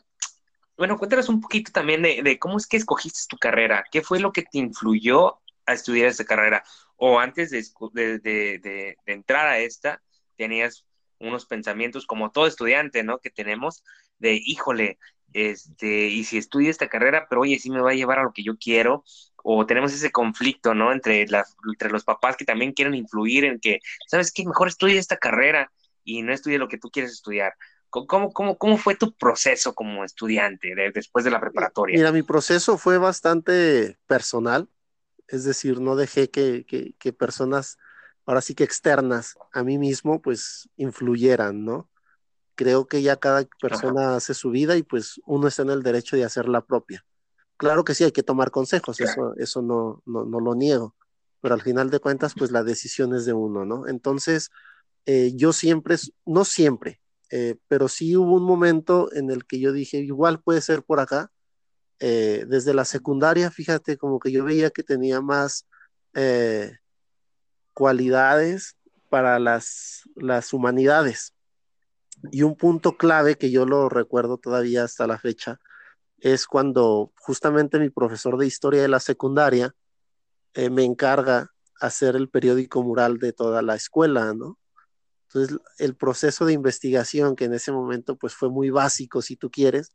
bueno, 0.77 0.97
cuéntanos 0.97 1.29
un 1.29 1.41
poquito 1.41 1.71
también 1.71 2.01
de, 2.01 2.39
cómo 2.39 2.57
es 2.57 2.67
que 2.67 2.77
escogiste 2.77 3.21
tu 3.29 3.37
carrera. 3.37 3.83
¿Qué 3.91 4.01
fue 4.01 4.19
lo 4.19 4.31
que 4.31 4.43
te 4.43 4.57
influyó 4.57 5.39
a 5.65 5.73
estudiar 5.73 6.07
esta 6.07 6.25
carrera? 6.25 6.63
O 6.97 7.19
antes 7.19 7.51
de, 7.51 8.97
entrar 9.05 9.47
a 9.47 9.59
esta, 9.59 10.01
tenías 10.35 10.85
unos 11.19 11.45
pensamientos 11.45 12.05
como 12.05 12.31
todo 12.31 12.47
estudiante, 12.47 13.03
¿no? 13.03 13.19
Que 13.19 13.29
tenemos 13.29 13.83
de, 14.19 14.39
híjole, 14.43 14.97
este, 15.33 16.07
y 16.07 16.23
si 16.23 16.37
estudio 16.37 16.69
esta 16.69 16.87
carrera, 16.87 17.27
pero 17.29 17.41
oye, 17.41 17.59
sí 17.59 17.69
me 17.69 17.81
va 17.81 17.91
a 17.91 17.95
llevar 17.95 18.19
a 18.19 18.23
lo 18.23 18.31
que 18.33 18.43
yo 18.43 18.57
quiero, 18.57 19.03
o 19.43 19.65
tenemos 19.65 19.93
ese 19.93 20.11
conflicto, 20.11 20.73
¿no? 20.73 20.91
Entre, 20.91 21.27
las, 21.27 21.55
entre 21.67 21.89
los 21.89 22.03
papás 22.03 22.35
que 22.35 22.45
también 22.45 22.73
quieren 22.73 22.95
influir 22.95 23.45
en 23.45 23.59
que, 23.59 23.79
¿sabes 24.07 24.31
qué? 24.31 24.45
Mejor 24.45 24.67
estudia 24.67 24.99
esta 24.99 25.17
carrera 25.17 25.71
y 26.03 26.21
no 26.21 26.33
estudie 26.33 26.57
lo 26.57 26.67
que 26.67 26.77
tú 26.77 26.89
quieres 26.89 27.11
estudiar. 27.11 27.53
¿Cómo, 27.89 28.33
cómo, 28.33 28.57
cómo 28.57 28.77
fue 28.77 28.95
tu 28.95 29.13
proceso 29.13 29.73
como 29.73 30.03
estudiante 30.03 30.73
después 30.93 31.23
de 31.23 31.31
la 31.31 31.39
preparatoria? 31.39 31.97
Mira, 31.97 32.11
mi 32.11 32.23
proceso 32.23 32.77
fue 32.77 32.97
bastante 32.97 33.97
personal, 34.07 34.67
es 35.27 35.43
decir, 35.43 35.79
no 35.79 35.95
dejé 35.95 36.29
que, 36.29 37.13
personas, 37.17 37.77
ahora 38.25 38.41
sí 38.41 38.55
que 38.55 38.63
externas 38.63 39.35
a 39.53 39.63
mí 39.63 39.77
mismo, 39.77 40.21
pues 40.21 40.69
influyeran, 40.77 41.63
¿no? 41.63 41.89
Creo 42.55 42.87
que 42.87 43.01
ya 43.01 43.17
cada 43.17 43.45
persona 43.61 44.15
hace 44.15 44.33
su 44.33 44.49
vida 44.49 44.77
y 44.77 44.83
pues 44.83 45.21
uno 45.25 45.47
está 45.47 45.63
en 45.63 45.71
el 45.71 45.83
derecho 45.83 46.15
de 46.15 46.23
hacer 46.23 46.47
la 46.47 46.61
propia. 46.61 47.05
Claro 47.57 47.83
que 47.83 47.93
sí, 47.93 48.03
hay 48.03 48.11
que 48.11 48.23
tomar 48.23 48.51
consejos, 48.51 48.99
eso, 48.99 49.33
eso 49.37 49.61
no, 49.61 50.01
no, 50.05 50.25
no, 50.25 50.39
lo 50.39 50.55
niego, 50.55 50.95
pero 51.41 51.53
al 51.53 51.61
final 51.61 51.89
de 51.89 51.99
cuentas, 51.99 52.33
pues 52.37 52.51
la 52.51 52.63
decisión 52.63 53.13
es 53.15 53.25
de 53.25 53.33
uno, 53.33 53.65
¿no? 53.65 53.87
Entonces, 53.87 54.49
eh, 55.05 55.31
yo 55.35 55.53
siempre, 55.53 55.95
no 56.25 56.43
siempre, 56.43 57.01
eh, 57.31 57.55
pero 57.67 57.87
sí 57.87 58.15
hubo 58.15 58.35
un 58.35 58.43
momento 58.43 59.11
en 59.13 59.31
el 59.31 59.45
que 59.45 59.59
yo 59.59 59.71
dije, 59.71 59.97
igual 59.99 60.41
puede 60.41 60.61
ser 60.61 60.83
por 60.83 60.99
acá. 60.99 61.31
Eh, 61.99 62.45
desde 62.47 62.73
la 62.73 62.83
secundaria, 62.83 63.49
fíjate, 63.51 63.97
como 63.97 64.19
que 64.19 64.31
yo 64.31 64.43
veía 64.43 64.69
que 64.69 64.83
tenía 64.83 65.21
más 65.21 65.65
eh, 66.13 66.77
cualidades 67.75 68.75
para 69.09 69.37
las, 69.37 70.09
las 70.15 70.51
humanidades. 70.53 71.35
Y 72.31 72.41
un 72.41 72.55
punto 72.55 72.97
clave 72.97 73.35
que 73.35 73.51
yo 73.51 73.67
lo 73.67 73.89
recuerdo 73.89 74.39
todavía 74.39 74.83
hasta 74.83 75.05
la 75.05 75.19
fecha 75.19 75.59
es 76.17 76.47
cuando 76.47 77.11
justamente 77.19 77.77
mi 77.77 77.91
profesor 77.91 78.37
de 78.39 78.47
historia 78.47 78.81
de 78.81 78.87
la 78.87 78.99
secundaria 78.99 79.75
me 80.71 80.83
encarga 80.83 81.51
hacer 81.79 82.15
el 82.15 82.29
periódico 82.29 82.81
mural 82.81 83.19
de 83.19 83.33
toda 83.33 83.61
la 83.61 83.75
escuela, 83.75 84.33
¿no? 84.33 84.57
Entonces, 85.27 85.59
el 85.77 85.95
proceso 85.95 86.45
de 86.45 86.53
investigación, 86.53 87.35
que 87.35 87.45
en 87.45 87.53
ese 87.53 87.73
momento 87.73 88.15
pues 88.17 88.33
fue 88.33 88.49
muy 88.49 88.69
básico, 88.69 89.21
si 89.21 89.35
tú 89.35 89.51
quieres, 89.51 89.91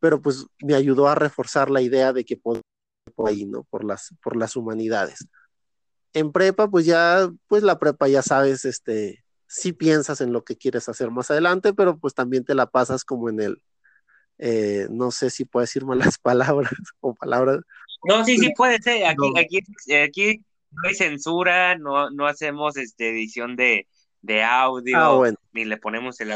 pero 0.00 0.20
pues 0.20 0.46
me 0.60 0.74
ayudó 0.74 1.06
a 1.06 1.14
reforzar 1.14 1.70
la 1.70 1.80
idea 1.80 2.12
de 2.12 2.24
que 2.24 2.36
por 2.36 2.60
ahí. 3.26 3.48
Por 3.70 3.84
las, 3.84 4.14
por 4.22 4.36
las 4.36 4.56
humanidades. 4.56 5.28
En 6.16 6.32
prepa, 6.32 6.70
pues 6.70 6.86
ya, 6.86 7.30
pues 7.46 7.62
la 7.62 7.78
prepa 7.78 8.08
ya 8.08 8.22
sabes, 8.22 8.64
este, 8.64 9.22
sí 9.46 9.74
piensas 9.74 10.22
en 10.22 10.32
lo 10.32 10.44
que 10.44 10.56
quieres 10.56 10.88
hacer 10.88 11.10
más 11.10 11.30
adelante, 11.30 11.74
pero 11.74 11.98
pues 11.98 12.14
también 12.14 12.42
te 12.42 12.54
la 12.54 12.64
pasas 12.64 13.04
como 13.04 13.28
en 13.28 13.38
el, 13.38 13.62
eh, 14.38 14.86
no 14.88 15.10
sé 15.10 15.28
si 15.28 15.44
puedo 15.44 15.60
decir 15.60 15.84
malas 15.84 16.16
palabras 16.22 16.72
o 17.00 17.14
palabras. 17.14 17.60
No, 18.08 18.24
sí, 18.24 18.38
sí 18.38 18.50
puede 18.56 18.80
ser. 18.80 19.04
Aquí, 19.04 19.30
aquí, 19.36 19.58
aquí 19.94 20.44
no 20.70 20.88
hay 20.88 20.94
censura, 20.94 21.76
no, 21.76 22.08
no 22.08 22.26
hacemos 22.26 22.78
este, 22.78 23.10
edición 23.10 23.54
de, 23.54 23.86
de 24.22 24.42
audio, 24.42 25.22
Ah, 25.22 25.32
ni 25.52 25.66
le 25.66 25.76
ponemos 25.76 26.18
el 26.20 26.32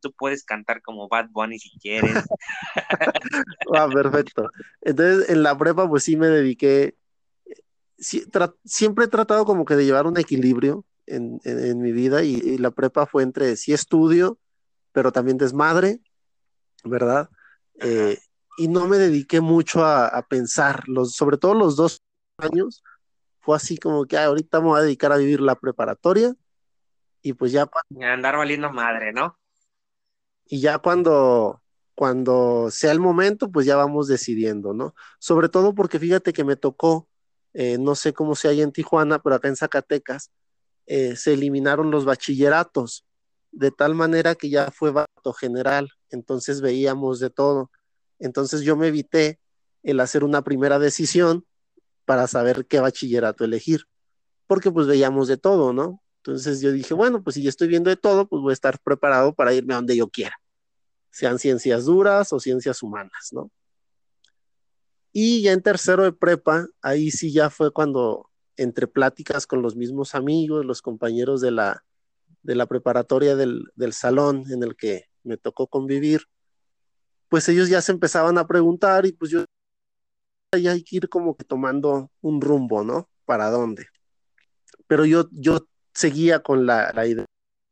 Tú 0.00 0.12
puedes 0.12 0.44
cantar 0.44 0.80
como 0.80 1.08
Bad 1.08 1.30
Bunny 1.30 1.58
si 1.58 1.76
quieres. 1.80 2.24
ah, 3.74 3.88
perfecto. 3.92 4.48
Entonces, 4.80 5.28
en 5.28 5.42
la 5.42 5.58
prepa, 5.58 5.88
pues 5.88 6.04
sí 6.04 6.16
me 6.16 6.28
dediqué. 6.28 6.94
Siempre 7.98 9.04
he 9.04 9.08
tratado 9.08 9.44
como 9.44 9.64
que 9.64 9.76
de 9.76 9.84
llevar 9.84 10.06
un 10.06 10.18
equilibrio 10.18 10.84
en, 11.06 11.40
mi 11.80 11.92
vida 11.92 12.22
y, 12.22 12.58
la 12.58 12.70
prepa 12.70 13.06
fue 13.06 13.22
entre 13.22 13.56
sí 13.56 13.72
estudio, 13.72 14.38
pero 14.92 15.12
también 15.12 15.38
desmadre, 15.38 16.00
¿verdad? 16.84 17.30
Eh, 17.80 18.18
y 18.58 18.68
no 18.68 18.86
me 18.86 18.98
dediqué 18.98 19.40
mucho 19.40 19.84
a, 19.84 20.22
pensar, 20.28 20.88
los, 20.88 21.12
sobre 21.12 21.38
todo 21.38 21.54
los 21.54 21.76
dos 21.76 22.02
años, 22.38 22.82
fue 23.40 23.56
así 23.56 23.78
como 23.78 24.04
que 24.04 24.18
ahorita 24.18 24.60
me 24.60 24.66
voy 24.66 24.80
a 24.80 24.82
dedicar 24.82 25.12
a 25.12 25.16
vivir 25.16 25.40
la 25.40 25.54
preparatoria 25.54 26.34
y 27.22 27.32
pues 27.32 27.52
ya... 27.52 27.68
Andar 28.00 28.36
valiendo 28.36 28.70
madre, 28.72 29.12
¿no? 29.12 29.38
Y 30.46 30.60
ya 30.60 30.78
cuando, 30.78 31.62
cuando 31.94 32.70
sea 32.70 32.92
el 32.92 33.00
momento, 33.00 33.50
pues 33.50 33.66
ya 33.66 33.76
vamos 33.76 34.08
decidiendo, 34.08 34.72
¿no? 34.72 34.94
Sobre 35.18 35.48
todo 35.48 35.74
porque 35.74 35.98
fíjate 35.98 36.32
que 36.32 36.44
me 36.44 36.56
tocó, 36.56 37.07
eh, 37.60 37.76
no 37.76 37.96
sé 37.96 38.12
cómo 38.12 38.36
se 38.36 38.46
hay 38.46 38.62
en 38.62 38.70
Tijuana, 38.70 39.18
pero 39.18 39.34
acá 39.34 39.48
en 39.48 39.56
Zacatecas, 39.56 40.30
eh, 40.86 41.16
se 41.16 41.32
eliminaron 41.32 41.90
los 41.90 42.04
bachilleratos, 42.04 43.04
de 43.50 43.72
tal 43.72 43.96
manera 43.96 44.36
que 44.36 44.48
ya 44.48 44.70
fue 44.70 44.92
vato 44.92 45.32
general, 45.32 45.90
entonces 46.08 46.60
veíamos 46.60 47.18
de 47.18 47.30
todo. 47.30 47.72
Entonces 48.20 48.60
yo 48.60 48.76
me 48.76 48.86
evité 48.86 49.40
el 49.82 49.98
hacer 49.98 50.22
una 50.22 50.42
primera 50.42 50.78
decisión 50.78 51.46
para 52.04 52.28
saber 52.28 52.64
qué 52.66 52.78
bachillerato 52.78 53.44
elegir, 53.44 53.86
porque 54.46 54.70
pues 54.70 54.86
veíamos 54.86 55.26
de 55.26 55.36
todo, 55.36 55.72
¿no? 55.72 56.00
Entonces 56.18 56.60
yo 56.60 56.70
dije, 56.70 56.94
bueno, 56.94 57.24
pues 57.24 57.34
si 57.34 57.42
ya 57.42 57.48
estoy 57.48 57.66
viendo 57.66 57.90
de 57.90 57.96
todo, 57.96 58.28
pues 58.28 58.40
voy 58.40 58.52
a 58.52 58.54
estar 58.54 58.78
preparado 58.78 59.34
para 59.34 59.52
irme 59.52 59.74
a 59.74 59.78
donde 59.78 59.96
yo 59.96 60.08
quiera, 60.08 60.36
sean 61.10 61.40
ciencias 61.40 61.86
duras 61.86 62.32
o 62.32 62.38
ciencias 62.38 62.84
humanas, 62.84 63.30
¿no? 63.32 63.50
Y 65.12 65.42
ya 65.42 65.52
en 65.52 65.62
tercero 65.62 66.04
de 66.04 66.12
prepa, 66.12 66.66
ahí 66.82 67.10
sí 67.10 67.32
ya 67.32 67.50
fue 67.50 67.72
cuando 67.72 68.30
entre 68.56 68.86
pláticas 68.86 69.46
con 69.46 69.62
los 69.62 69.76
mismos 69.76 70.14
amigos, 70.14 70.64
los 70.64 70.82
compañeros 70.82 71.40
de 71.40 71.52
la, 71.52 71.84
de 72.42 72.54
la 72.54 72.66
preparatoria 72.66 73.36
del, 73.36 73.64
del 73.74 73.92
salón 73.92 74.44
en 74.50 74.62
el 74.62 74.76
que 74.76 75.06
me 75.22 75.36
tocó 75.36 75.68
convivir, 75.68 76.22
pues 77.28 77.48
ellos 77.48 77.68
ya 77.68 77.80
se 77.80 77.92
empezaban 77.92 78.38
a 78.38 78.46
preguntar 78.46 79.06
y 79.06 79.12
pues 79.12 79.30
yo 79.30 79.44
ya 80.56 80.72
hay 80.72 80.82
que 80.82 80.96
ir 80.96 81.08
como 81.08 81.36
que 81.36 81.44
tomando 81.44 82.10
un 82.20 82.40
rumbo, 82.40 82.82
¿no? 82.82 83.08
¿Para 83.24 83.50
dónde? 83.50 83.86
Pero 84.86 85.04
yo, 85.04 85.28
yo 85.32 85.66
seguía 85.92 86.42
con 86.42 86.66
la, 86.66 86.90
idea 87.06 87.26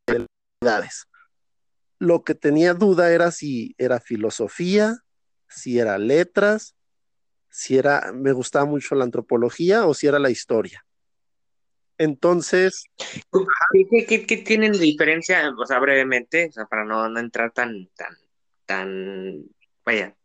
de 0.07 0.19
las 0.19 0.27
edades. 0.61 1.05
Lo 1.97 2.23
que 2.23 2.35
tenía 2.35 2.75
duda 2.75 3.11
era 3.11 3.31
si 3.31 3.73
era 3.79 3.99
filosofía, 3.99 4.99
si 5.49 5.79
era 5.79 5.97
letras, 5.97 6.75
si 7.57 7.75
era, 7.75 8.11
me 8.13 8.33
gustaba 8.33 8.65
mucho 8.65 8.93
la 8.93 9.03
antropología 9.03 9.87
o 9.87 9.95
si 9.95 10.05
era 10.05 10.19
la 10.19 10.29
historia. 10.29 10.85
Entonces. 11.97 12.83
¿Qué, 14.07 14.43
tienen 14.45 14.73
de 14.73 14.77
diferencia? 14.77 15.51
O 15.57 15.65
sea, 15.65 15.79
brevemente, 15.79 16.49
o 16.49 16.51
sea, 16.51 16.65
para 16.65 16.85
no, 16.85 17.09
no 17.09 17.19
entrar 17.19 17.51
tan, 17.53 17.89
tan, 17.95 18.15
tan, 18.67 19.43
vaya, 19.83 20.15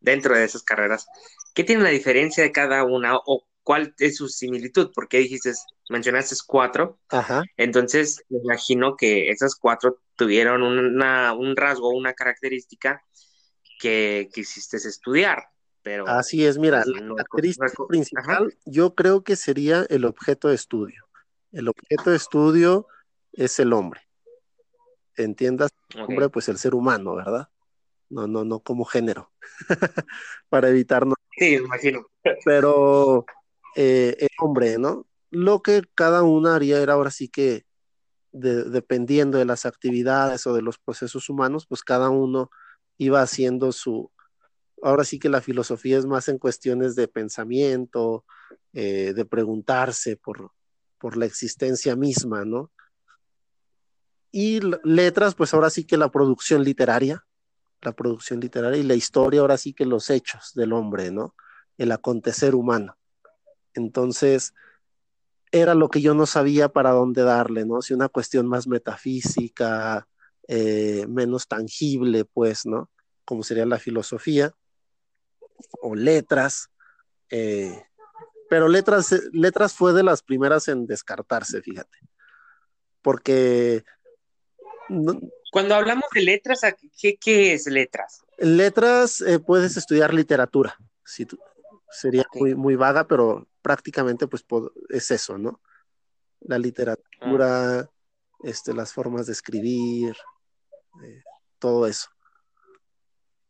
dentro 0.00 0.34
de 0.34 0.44
esas 0.44 0.62
carreras, 0.62 1.06
¿qué 1.54 1.62
tiene 1.62 1.82
la 1.82 1.90
diferencia 1.90 2.42
de 2.42 2.52
cada 2.52 2.84
una 2.84 3.16
o 3.16 3.44
cuál 3.62 3.94
es 3.98 4.16
su 4.16 4.30
similitud? 4.30 4.90
Porque 4.94 5.18
dijiste, 5.18 5.52
mencionaste 5.90 6.36
cuatro, 6.46 6.98
Ajá. 7.10 7.42
entonces 7.58 8.22
me 8.30 8.38
imagino 8.38 8.96
que 8.96 9.28
esas 9.28 9.56
cuatro 9.56 10.00
tuvieron 10.16 10.62
una, 10.62 11.34
un 11.34 11.54
rasgo, 11.54 11.90
una 11.90 12.14
característica 12.14 13.04
que 13.78 14.30
quisiste 14.32 14.78
estudiar. 14.78 15.50
Pero, 15.82 16.06
Así 16.06 16.44
es, 16.44 16.58
mira, 16.58 16.82
pues, 16.84 17.00
la 17.00 17.14
característica 17.14 17.84
principal 17.88 18.54
yo 18.64 18.94
creo 18.94 19.22
que 19.22 19.36
sería 19.36 19.86
el 19.88 20.04
objeto 20.04 20.48
de 20.48 20.54
estudio. 20.54 21.06
El 21.52 21.68
objeto 21.68 22.10
de 22.10 22.16
estudio 22.16 22.86
es 23.32 23.58
el 23.58 23.72
hombre. 23.72 24.02
Entiendas, 25.16 25.70
hombre, 25.96 26.28
pues 26.28 26.48
el 26.48 26.58
ser 26.58 26.74
humano, 26.74 27.14
¿verdad? 27.14 27.48
no, 28.10 28.26
no, 28.26 28.44
no 28.44 28.60
como 28.60 28.84
género, 28.84 29.30
para 30.48 30.68
evitarnos. 30.68 31.14
Sí, 31.36 31.54
imagino. 31.54 32.06
Pero 32.44 33.26
eh, 33.76 34.16
el 34.18 34.28
hombre, 34.38 34.78
¿no? 34.78 35.06
Lo 35.30 35.62
que 35.62 35.82
cada 35.94 36.22
uno 36.22 36.50
haría 36.50 36.80
era 36.80 36.94
ahora 36.94 37.10
sí 37.10 37.28
que, 37.28 37.64
dependiendo 38.32 39.38
de 39.38 39.44
las 39.44 39.66
actividades 39.66 40.46
o 40.46 40.54
de 40.54 40.62
los 40.62 40.78
procesos 40.78 41.28
humanos, 41.28 41.66
pues 41.66 41.82
cada 41.82 42.08
uno 42.08 42.50
iba 42.96 43.20
haciendo 43.20 43.72
su, 43.72 44.10
ahora 44.82 45.04
sí 45.04 45.18
que 45.18 45.28
la 45.28 45.40
filosofía 45.40 45.98
es 45.98 46.06
más 46.06 46.28
en 46.28 46.38
cuestiones 46.38 46.94
de 46.94 47.08
pensamiento, 47.08 48.24
eh, 48.72 49.12
de 49.14 49.24
preguntarse 49.24 50.16
por, 50.16 50.52
por 50.98 51.16
la 51.16 51.26
existencia 51.26 51.96
misma, 51.96 52.44
¿no? 52.44 52.70
Y 54.30 54.60
letras, 54.84 55.34
pues 55.34 55.54
ahora 55.54 55.70
sí 55.70 55.84
que 55.84 55.96
la 55.96 56.10
producción 56.10 56.62
literaria, 56.62 57.24
la 57.80 57.92
producción 57.92 58.40
literaria 58.40 58.78
y 58.78 58.84
la 58.84 58.94
historia, 58.94 59.40
ahora 59.40 59.56
sí 59.56 59.72
que 59.72 59.86
los 59.86 60.10
hechos 60.10 60.52
del 60.54 60.72
hombre, 60.72 61.10
¿no? 61.10 61.34
El 61.78 61.92
acontecer 61.92 62.54
humano. 62.54 62.96
Entonces, 63.74 64.52
era 65.50 65.74
lo 65.74 65.88
que 65.88 66.00
yo 66.00 66.14
no 66.14 66.26
sabía 66.26 66.68
para 66.68 66.90
dónde 66.90 67.22
darle, 67.22 67.64
¿no? 67.64 67.80
Si 67.80 67.94
una 67.94 68.08
cuestión 68.08 68.46
más 68.46 68.66
metafísica, 68.66 70.06
eh, 70.46 71.06
menos 71.08 71.48
tangible, 71.48 72.24
pues, 72.24 72.66
¿no? 72.66 72.90
Como 73.24 73.42
sería 73.42 73.66
la 73.66 73.78
filosofía, 73.78 74.52
o 75.80 75.94
letras. 75.94 76.70
Eh, 77.30 77.84
pero 78.48 78.68
letras, 78.68 79.14
letras 79.32 79.74
fue 79.74 79.92
de 79.92 80.02
las 80.02 80.22
primeras 80.22 80.68
en 80.68 80.86
descartarse, 80.86 81.60
fíjate. 81.60 81.98
Porque 83.02 83.84
cuando 85.50 85.74
hablamos 85.74 86.04
de 86.14 86.22
letras, 86.22 86.60
¿qué, 86.98 87.52
es 87.52 87.66
letras? 87.66 88.22
Letras 88.38 89.20
eh, 89.20 89.38
puedes 89.38 89.76
estudiar 89.76 90.14
literatura. 90.14 90.76
Si 91.04 91.26
sería 91.90 92.24
muy, 92.34 92.54
muy 92.54 92.76
vaga, 92.76 93.06
pero 93.06 93.48
prácticamente 93.62 94.26
pues 94.26 94.44
es 94.88 95.10
eso, 95.10 95.38
¿no? 95.38 95.60
La 96.40 96.58
literatura, 96.58 97.80
ah. 97.80 97.90
este, 98.42 98.72
las 98.74 98.92
formas 98.92 99.26
de 99.26 99.32
escribir, 99.32 100.16
eh, 101.04 101.22
todo 101.58 101.86
eso. 101.86 102.08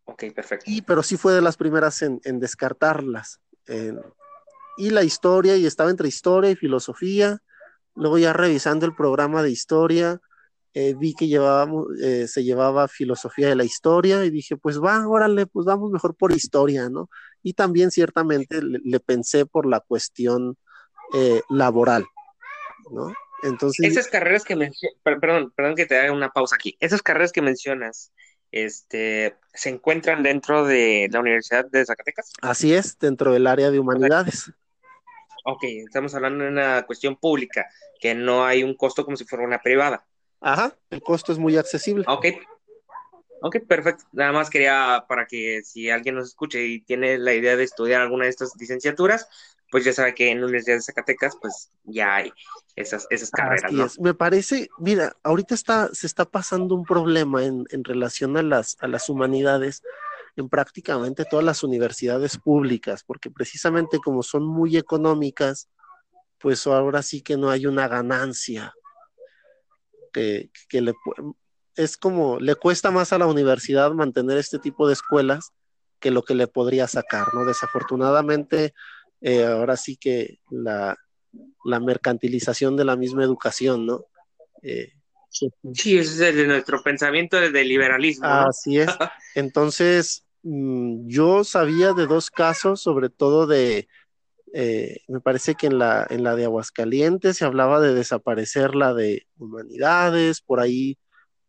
Ok, 0.08 0.24
perfecto. 0.34 0.64
Y, 0.66 0.82
pero 0.82 1.02
sí 1.02 1.16
fue 1.16 1.34
de 1.34 1.42
las 1.42 1.56
primeras 1.56 2.00
en, 2.02 2.20
descartarlas. 2.40 3.40
y 4.78 4.90
la 4.90 5.04
historia, 5.04 5.56
y 5.56 5.66
estaba 5.66 5.90
entre 5.90 6.08
historia 6.08 6.50
y 6.50 6.56
filosofía. 6.56 7.38
Luego 7.94 8.16
ya 8.16 8.32
revisando 8.32 8.86
el 8.86 8.94
programa 8.94 9.42
de 9.42 9.50
historia, 9.50 10.20
eh, 10.74 10.94
vi 10.94 11.14
que 11.14 11.26
llevábamos, 11.26 11.88
eh, 12.00 12.28
se 12.28 12.44
llevaba 12.44 12.88
filosofía 12.88 13.48
de 13.48 13.56
la 13.56 13.64
historia 13.64 14.24
y 14.24 14.30
dije, 14.30 14.56
pues 14.56 14.80
va, 14.80 15.08
órale, 15.08 15.46
pues 15.46 15.66
vamos 15.66 15.90
mejor 15.90 16.14
por 16.14 16.32
historia, 16.32 16.88
¿no? 16.88 17.10
Y 17.42 17.54
también 17.54 17.90
ciertamente 17.90 18.60
le, 18.62 19.00
pensé 19.00 19.44
por 19.44 19.66
la 19.66 19.80
cuestión 19.80 20.56
eh, 21.14 21.42
laboral, 21.50 22.06
¿no? 22.90 23.12
Entonces... 23.42 23.90
Esas 23.90 24.08
carreras 24.08 24.44
que 24.44 24.56
mencionas, 24.56 24.98
perdón, 25.02 25.52
perdón 25.56 25.74
que 25.74 25.86
te 25.86 25.98
haga 25.98 26.12
una 26.12 26.30
pausa 26.30 26.56
aquí, 26.56 26.76
esas 26.80 27.02
carreras 27.02 27.32
que 27.32 27.42
mencionas, 27.42 28.12
este, 28.50 29.36
¿se 29.52 29.68
encuentran 29.68 30.22
dentro 30.22 30.64
de 30.64 31.08
la 31.10 31.20
Universidad 31.20 31.66
de 31.66 31.84
Zacatecas? 31.84 32.32
Así 32.42 32.74
es, 32.74 32.98
dentro 32.98 33.32
del 33.32 33.46
área 33.46 33.70
de 33.70 33.78
humanidades. 33.78 34.52
Ok, 35.44 35.64
estamos 35.64 36.14
hablando 36.14 36.44
de 36.44 36.50
una 36.50 36.82
cuestión 36.84 37.16
pública, 37.16 37.66
que 38.00 38.14
no 38.14 38.44
hay 38.44 38.62
un 38.62 38.74
costo 38.74 39.04
como 39.04 39.16
si 39.16 39.24
fuera 39.24 39.44
una 39.44 39.60
privada. 39.60 40.04
Ajá, 40.40 40.76
el 40.90 41.02
costo 41.02 41.32
es 41.32 41.38
muy 41.38 41.56
accesible. 41.56 42.04
Ok. 42.06 42.26
Ok, 43.40 43.58
perfecto. 43.68 44.04
Nada 44.12 44.32
más 44.32 44.50
quería 44.50 45.04
para 45.08 45.26
que 45.26 45.62
si 45.62 45.90
alguien 45.90 46.16
nos 46.16 46.28
escuche 46.28 46.64
y 46.66 46.80
tiene 46.80 47.18
la 47.18 47.34
idea 47.34 47.56
de 47.56 47.62
estudiar 47.62 48.00
alguna 48.00 48.24
de 48.24 48.30
estas 48.30 48.52
licenciaturas, 48.58 49.28
pues 49.70 49.84
ya 49.84 49.92
sabe 49.92 50.14
que 50.14 50.30
en 50.30 50.40
la 50.40 50.46
Universidad 50.46 50.76
de 50.76 50.82
Zacatecas, 50.82 51.36
pues 51.40 51.70
ya 51.84 52.16
hay 52.16 52.32
esas, 52.76 53.06
esas 53.10 53.30
carreras. 53.30 53.72
¿no? 53.72 53.86
Me 54.02 54.14
parece, 54.14 54.68
mira, 54.78 55.16
ahorita 55.22 55.54
está, 55.54 55.90
se 55.92 56.06
está 56.06 56.24
pasando 56.24 56.74
un 56.74 56.84
problema 56.84 57.44
en, 57.44 57.64
en 57.70 57.84
relación 57.84 58.36
a 58.36 58.42
las, 58.42 58.76
a 58.80 58.88
las 58.88 59.08
humanidades 59.08 59.82
en 60.36 60.48
prácticamente 60.48 61.24
todas 61.24 61.44
las 61.44 61.62
universidades 61.62 62.38
públicas, 62.38 63.02
porque 63.04 63.30
precisamente 63.30 63.98
como 63.98 64.22
son 64.22 64.46
muy 64.46 64.76
económicas, 64.76 65.68
pues 66.38 66.66
ahora 66.66 67.02
sí 67.02 67.22
que 67.22 67.36
no 67.36 67.50
hay 67.50 67.66
una 67.66 67.88
ganancia 67.88 68.72
que, 70.12 70.50
le 70.80 70.94
es 71.76 71.96
como, 71.96 72.38
le 72.40 72.54
cuesta 72.54 72.90
más 72.90 73.12
a 73.12 73.18
la 73.18 73.26
universidad 73.26 73.92
mantener 73.92 74.38
este 74.38 74.58
tipo 74.58 74.86
de 74.86 74.94
escuelas 74.94 75.52
que 76.00 76.10
lo 76.10 76.22
que 76.22 76.34
le 76.34 76.46
podría 76.46 76.86
sacar, 76.86 77.34
¿no? 77.34 77.44
Desafortunadamente, 77.44 78.74
eh, 79.20 79.44
ahora 79.44 79.76
sí 79.76 79.96
que 79.96 80.38
la, 80.50 80.96
la, 81.64 81.80
mercantilización 81.80 82.76
de 82.76 82.84
la 82.84 82.96
misma 82.96 83.24
educación, 83.24 83.86
¿no? 83.86 84.06
Eh, 84.62 84.92
sí, 85.30 85.98
ese 85.98 86.28
es 86.28 86.34
de 86.36 86.46
nuestro 86.46 86.82
pensamiento 86.82 87.38
de 87.38 87.64
liberalismo. 87.64 88.26
Así 88.26 88.78
es. 88.78 88.88
Entonces, 89.34 90.24
mm, 90.42 91.08
yo 91.08 91.44
sabía 91.44 91.92
de 91.92 92.06
dos 92.06 92.30
casos, 92.30 92.80
sobre 92.80 93.08
todo 93.10 93.46
de, 93.46 93.88
eh, 94.54 95.00
me 95.08 95.20
parece 95.20 95.54
que 95.54 95.66
en 95.66 95.78
la, 95.78 96.06
en 96.08 96.22
la 96.22 96.34
de 96.34 96.44
Aguascalientes 96.44 97.36
se 97.36 97.44
hablaba 97.44 97.80
de 97.80 97.94
desaparecer 97.94 98.74
la 98.74 98.94
de 98.94 99.26
humanidades, 99.36 100.40
por 100.40 100.60
ahí 100.60 100.98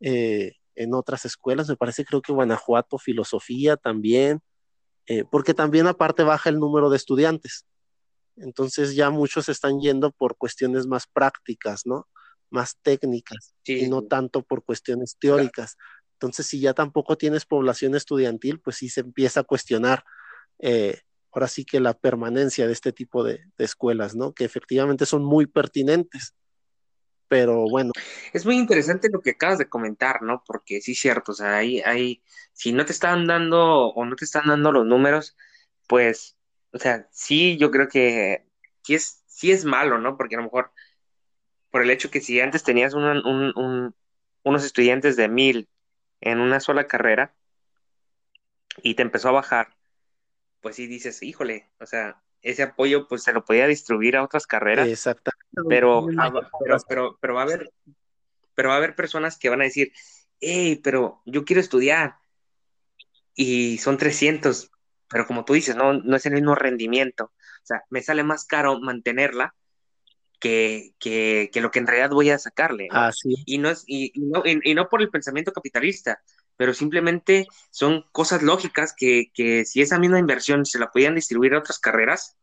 eh, 0.01 0.53
en 0.75 0.93
otras 0.93 1.25
escuelas, 1.25 1.69
me 1.69 1.75
parece 1.75 2.05
creo 2.05 2.21
que 2.21 2.33
Guanajuato, 2.33 2.97
filosofía 2.97 3.77
también, 3.77 4.41
eh, 5.09 5.25
porque 5.29 5.55
también 5.55 5.87
aparte 5.87 6.21
baja 6.21 6.49
el 6.49 6.59
número 6.59 6.91
de 6.91 6.97
estudiantes. 6.97 7.65
Entonces 8.37 8.95
ya 8.95 9.09
muchos 9.09 9.49
están 9.49 9.81
yendo 9.81 10.11
por 10.11 10.37
cuestiones 10.37 10.85
más 10.85 11.07
prácticas, 11.07 11.87
¿no? 11.87 12.07
Más 12.51 12.77
técnicas 12.83 13.55
y 13.65 13.89
no 13.89 14.03
tanto 14.03 14.43
por 14.43 14.63
cuestiones 14.63 15.17
teóricas. 15.19 15.77
Entonces, 16.13 16.45
si 16.45 16.59
ya 16.59 16.73
tampoco 16.73 17.17
tienes 17.17 17.45
población 17.45 17.95
estudiantil, 17.95 18.59
pues 18.59 18.77
sí 18.77 18.89
se 18.89 19.01
empieza 19.01 19.39
a 19.39 19.43
cuestionar 19.43 20.03
eh, 20.59 20.99
ahora 21.31 21.47
sí 21.47 21.65
que 21.65 21.79
la 21.79 21.95
permanencia 21.95 22.67
de 22.67 22.73
este 22.73 22.91
tipo 22.91 23.23
de, 23.23 23.39
de, 23.57 23.65
escuelas, 23.65 24.15
¿no? 24.15 24.33
Que 24.33 24.45
efectivamente 24.45 25.05
son 25.07 25.23
muy 25.23 25.47
pertinentes 25.47 26.35
pero 27.29 27.69
bueno. 27.69 27.93
Es 28.33 28.45
muy 28.45 28.57
interesante 28.57 29.07
lo 29.09 29.21
que 29.21 29.31
acabas 29.31 29.59
de 29.59 29.69
comentar, 29.69 30.21
¿no? 30.21 30.43
Porque 30.45 30.81
sí 30.81 30.91
es 30.91 30.99
cierto, 30.99 31.31
o 31.31 31.35
sea, 31.35 31.57
hay, 31.57 31.79
hay, 31.81 32.21
si 32.53 32.73
no 32.73 32.85
te 32.85 32.91
están 32.91 33.27
dando 33.27 33.87
o 33.89 34.05
no 34.05 34.15
te 34.15 34.25
están 34.25 34.47
dando 34.47 34.71
los 34.71 34.85
números, 34.85 35.37
pues, 35.87 36.35
o 36.73 36.79
sea, 36.79 37.07
sí, 37.11 37.57
yo 37.57 37.71
creo 37.71 37.87
que 37.87 38.45
sí 38.83 38.95
es, 38.95 39.23
sí 39.27 39.51
es 39.51 39.63
malo, 39.63 39.99
¿no? 39.99 40.17
Porque 40.17 40.35
a 40.35 40.39
lo 40.39 40.45
mejor, 40.45 40.71
por 41.71 41.83
el 41.83 41.91
hecho 41.91 42.11
que 42.11 42.19
si 42.19 42.41
antes 42.41 42.63
tenías 42.63 42.93
unos 42.93 44.65
estudiantes 44.65 45.15
de 45.15 45.29
mil 45.29 45.69
en 46.21 46.39
una 46.39 46.59
sola 46.59 46.87
carrera 46.87 47.35
y 48.81 48.95
te 48.95 49.03
empezó 49.03 49.29
a 49.29 49.33
bajar, 49.33 49.75
pues 50.61 50.75
sí 50.75 50.87
dices, 50.87 51.21
híjole, 51.23 51.69
o 51.79 51.85
sea, 51.85 52.21
ese 52.41 52.63
apoyo 52.63 53.07
pues 53.07 53.23
se 53.23 53.33
lo 53.33 53.43
podía 53.43 53.67
distribuir 53.67 54.17
a 54.17 54.23
otras 54.23 54.47
carreras. 54.47 54.87
Exactamente. 54.87 55.39
Pero, 55.67 56.07
pero, 56.87 57.17
pero, 57.19 57.33
va 57.33 57.41
a 57.41 57.43
haber, 57.43 57.71
pero 58.55 58.69
va 58.69 58.75
a 58.75 58.77
haber 58.77 58.95
personas 58.95 59.37
que 59.37 59.49
van 59.49 59.61
a 59.61 59.65
decir, 59.65 59.91
hey, 60.39 60.79
pero 60.83 61.21
yo 61.25 61.45
quiero 61.45 61.59
estudiar 61.61 62.15
y 63.35 63.77
son 63.77 63.97
300, 63.97 64.71
pero 65.09 65.25
como 65.25 65.45
tú 65.45 65.53
dices, 65.53 65.75
no, 65.75 65.93
no 65.93 66.15
es 66.15 66.25
el 66.25 66.33
mismo 66.33 66.55
rendimiento. 66.55 67.25
O 67.25 67.65
sea, 67.65 67.83
me 67.89 68.01
sale 68.01 68.23
más 68.23 68.45
caro 68.45 68.79
mantenerla 68.79 69.55
que, 70.39 70.93
que, 70.99 71.49
que 71.51 71.61
lo 71.61 71.71
que 71.71 71.79
en 71.79 71.87
realidad 71.87 72.09
voy 72.11 72.29
a 72.29 72.39
sacarle. 72.39 72.87
Y, 73.45 73.57
no 73.57 73.69
es, 73.69 73.83
y, 73.87 74.11
no, 74.15 74.43
y, 74.45 74.73
no 74.73 74.89
por 74.89 75.01
el 75.01 75.09
pensamiento 75.09 75.51
capitalista, 75.51 76.21
pero 76.59 76.73
simplemente 76.73 77.47
son 77.71 78.03
cosas 78.11 78.43
lógicas 78.43 78.93
que, 78.93 79.31
que 79.33 79.63
si 79.63 79.81
esa 79.81 79.97
misma 79.97 80.19
inversión 80.19 80.65
se 80.65 80.77
la 80.77 80.91
podían 80.91 81.15
distribuir 81.15 81.53
a 81.53 81.59
otras 81.59 81.79
carreras, 81.79 82.35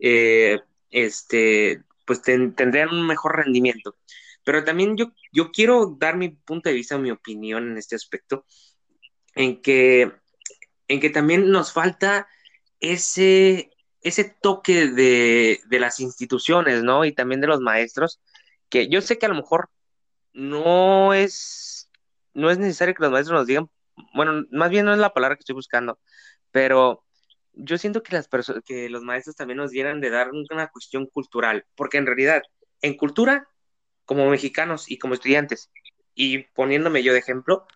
eh, 0.00 0.58
este, 0.90 1.84
pues 2.04 2.20
tendrían 2.20 2.88
un 2.88 3.06
mejor 3.06 3.36
rendimiento. 3.36 3.94
Pero 4.42 4.64
también 4.64 4.96
yo, 4.96 5.12
yo 5.30 5.52
quiero 5.52 5.94
dar 6.00 6.16
mi 6.16 6.30
punto 6.30 6.68
de 6.68 6.74
vista, 6.74 6.98
mi 6.98 7.12
opinión 7.12 7.70
en 7.70 7.78
este 7.78 7.94
aspecto, 7.94 8.44
en 9.36 9.62
que, 9.62 10.10
en 10.88 10.98
que 10.98 11.10
también 11.10 11.48
nos 11.48 11.72
falta 11.72 12.26
ese, 12.80 13.70
ese 14.00 14.24
toque 14.24 14.88
de, 14.88 15.60
de 15.66 15.78
las 15.78 16.00
instituciones, 16.00 16.82
¿no? 16.82 17.04
Y 17.04 17.12
también 17.12 17.40
de 17.40 17.46
los 17.46 17.60
maestros, 17.60 18.20
que 18.68 18.88
yo 18.88 19.00
sé 19.00 19.16
que 19.16 19.26
a 19.26 19.28
lo 19.28 19.36
mejor 19.36 19.70
no 20.32 21.14
es, 21.14 21.73
no 22.34 22.50
es 22.50 22.58
necesario 22.58 22.94
que 22.94 23.02
los 23.02 23.12
maestros 23.12 23.38
nos 23.38 23.46
digan, 23.46 23.70
bueno, 24.14 24.44
más 24.50 24.70
bien 24.70 24.86
no 24.86 24.92
es 24.92 24.98
la 24.98 25.12
palabra 25.12 25.36
que 25.36 25.40
estoy 25.40 25.54
buscando, 25.54 25.98
pero 26.50 27.04
yo 27.52 27.78
siento 27.78 28.02
que, 28.02 28.14
las 28.14 28.28
que 28.64 28.88
los 28.88 29.02
maestros 29.02 29.36
también 29.36 29.58
nos 29.58 29.70
dieran 29.70 30.00
de 30.00 30.10
dar 30.10 30.30
una 30.32 30.68
cuestión 30.68 31.06
cultural, 31.06 31.64
porque 31.76 31.98
en 31.98 32.06
realidad, 32.06 32.42
en 32.82 32.96
cultura, 32.96 33.48
como 34.04 34.28
mexicanos 34.28 34.90
y 34.90 34.98
como 34.98 35.14
estudiantes, 35.14 35.70
y 36.14 36.38
poniéndome 36.54 37.02
yo 37.02 37.12
de 37.12 37.20
ejemplo, 37.20 37.66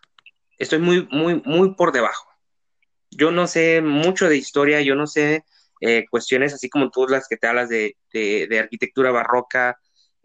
estoy 0.59 0.79
muy, 0.79 1.07
muy, 1.11 1.42
muy 1.44 1.75
por 1.75 1.92
debajo. 1.92 2.29
Yo 3.11 3.31
no 3.31 3.47
sé 3.47 3.81
mucho 3.81 4.29
de 4.29 4.37
historia, 4.37 4.83
yo 4.83 4.94
no 4.94 5.07
sé 5.07 5.44
eh, 5.81 6.07
cuestiones 6.11 6.53
así 6.53 6.68
como 6.68 6.90
tú 6.90 7.07
las 7.07 7.29
que 7.29 7.37
te 7.37 7.47
hablas 7.47 7.68
de, 7.68 7.97
de, 8.12 8.59
arquitectura 8.59 9.12
barroca 9.12 9.79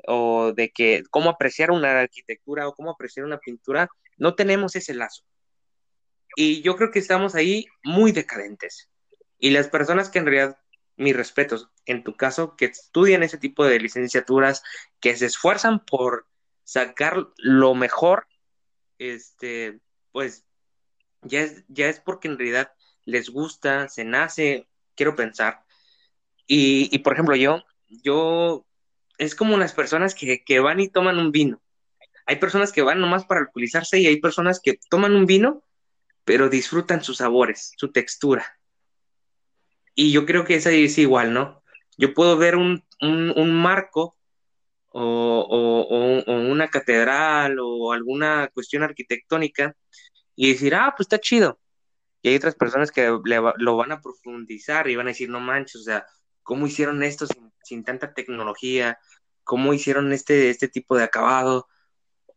o 0.08 0.52
de 0.54 0.72
que 0.72 1.04
cómo 1.12 1.30
apreciar 1.30 1.72
una 1.72 2.02
arquitectura 2.02 2.68
o 2.68 2.74
cómo 2.74 2.92
apreciar 2.92 3.26
una 3.26 3.38
pintura, 3.38 3.88
no 4.18 4.36
tenemos 4.36 4.76
ese 4.76 4.94
lazo. 4.94 5.24
Y 6.36 6.62
yo 6.62 6.76
creo 6.76 6.92
que 6.92 7.00
estamos 7.00 7.36
ahí 7.36 7.68
muy 7.84 8.12
decadentes. 8.12 8.90
Y 9.38 9.52
las 9.52 9.68
personas 9.68 10.10
que 10.10 10.20
en 10.20 10.26
realidad, 10.26 10.58
mis 10.96 11.16
respetos, 11.16 11.70
en 11.86 12.04
tu 12.04 12.16
caso, 12.16 12.56
que 12.56 12.66
estudian 12.66 13.24
ese 13.24 13.38
tipo 13.38 13.66
de 13.66 13.80
licenciaturas, 13.80 14.64
que 15.00 15.16
se 15.16 15.26
esfuerzan 15.26 15.84
por 15.86 16.28
sacar 16.64 17.28
lo 17.38 17.76
mejor, 17.76 18.28
este, 18.98 19.80
pues 20.12 20.46
ya 21.22 21.42
es, 21.42 21.64
ya 21.68 21.88
es 21.88 22.00
porque 22.00 22.28
en 22.28 22.38
realidad 22.38 22.74
les 23.06 23.30
gusta, 23.30 23.90
se 23.90 24.06
nace, 24.06 24.68
quiero 24.96 25.16
pensar. 25.16 25.64
Y, 26.48 26.90
y 26.92 27.00
por 27.00 27.14
ejemplo, 27.14 27.36
yo, 27.36 27.64
yo, 27.88 28.66
es 29.18 29.36
como 29.36 29.58
las 29.58 29.74
personas 29.74 30.16
que, 30.16 30.44
que 30.44 30.60
van 30.60 30.80
y 30.80 30.90
toman 30.90 31.20
un 31.20 31.32
vino. 31.32 31.62
Hay 32.26 32.38
personas 32.38 32.72
que 32.72 32.82
van 32.82 33.00
nomás 33.00 33.26
para 33.26 33.42
alcoholizarse 33.42 34.00
y 34.00 34.08
hay 34.08 34.20
personas 34.20 34.60
que 34.64 34.80
toman 34.90 35.16
un 35.16 35.26
vino, 35.26 35.64
pero 36.24 36.50
disfrutan 36.50 37.04
sus 37.04 37.18
sabores, 37.18 37.74
su 37.78 37.92
textura. 37.92 38.58
Y 39.96 40.12
yo 40.12 40.26
creo 40.26 40.46
que 40.46 40.56
esa 40.56 40.72
es 40.72 40.98
igual, 40.98 41.34
¿no? 41.34 41.64
Yo 41.98 42.14
puedo 42.14 42.38
ver 42.38 42.56
un, 42.56 42.84
marco 43.62 44.16
o, 44.90 46.28
una 46.28 46.68
catedral 46.70 47.58
o 47.60 47.92
alguna 47.92 48.50
cuestión 48.54 48.84
arquitectónica 48.84 49.76
y 50.36 50.52
decir, 50.52 50.76
ah, 50.76 50.94
pues 50.96 51.06
está 51.06 51.20
chido. 51.20 51.60
Y 52.22 52.30
hay 52.30 52.36
otras 52.38 52.56
personas 52.56 52.92
que 52.92 53.06
lo 53.06 53.78
van 53.78 53.92
a 53.92 54.02
profundizar 54.02 54.90
y 54.90 54.96
van 54.96 55.08
a 55.08 55.10
decir, 55.12 55.30
no 55.30 55.40
manches, 55.40 55.82
o 55.82 55.84
sea, 55.84 56.06
¿cómo 56.42 56.68
hicieron 56.68 57.04
esto 57.04 57.28
sin, 57.64 57.84
tanta 57.84 58.14
tecnología? 58.14 58.98
¿Cómo 59.44 59.74
hicieron 59.74 60.14
este, 60.14 60.50
este 60.50 60.70
tipo 60.70 60.96
de 60.98 61.04
acabado? 61.04 61.68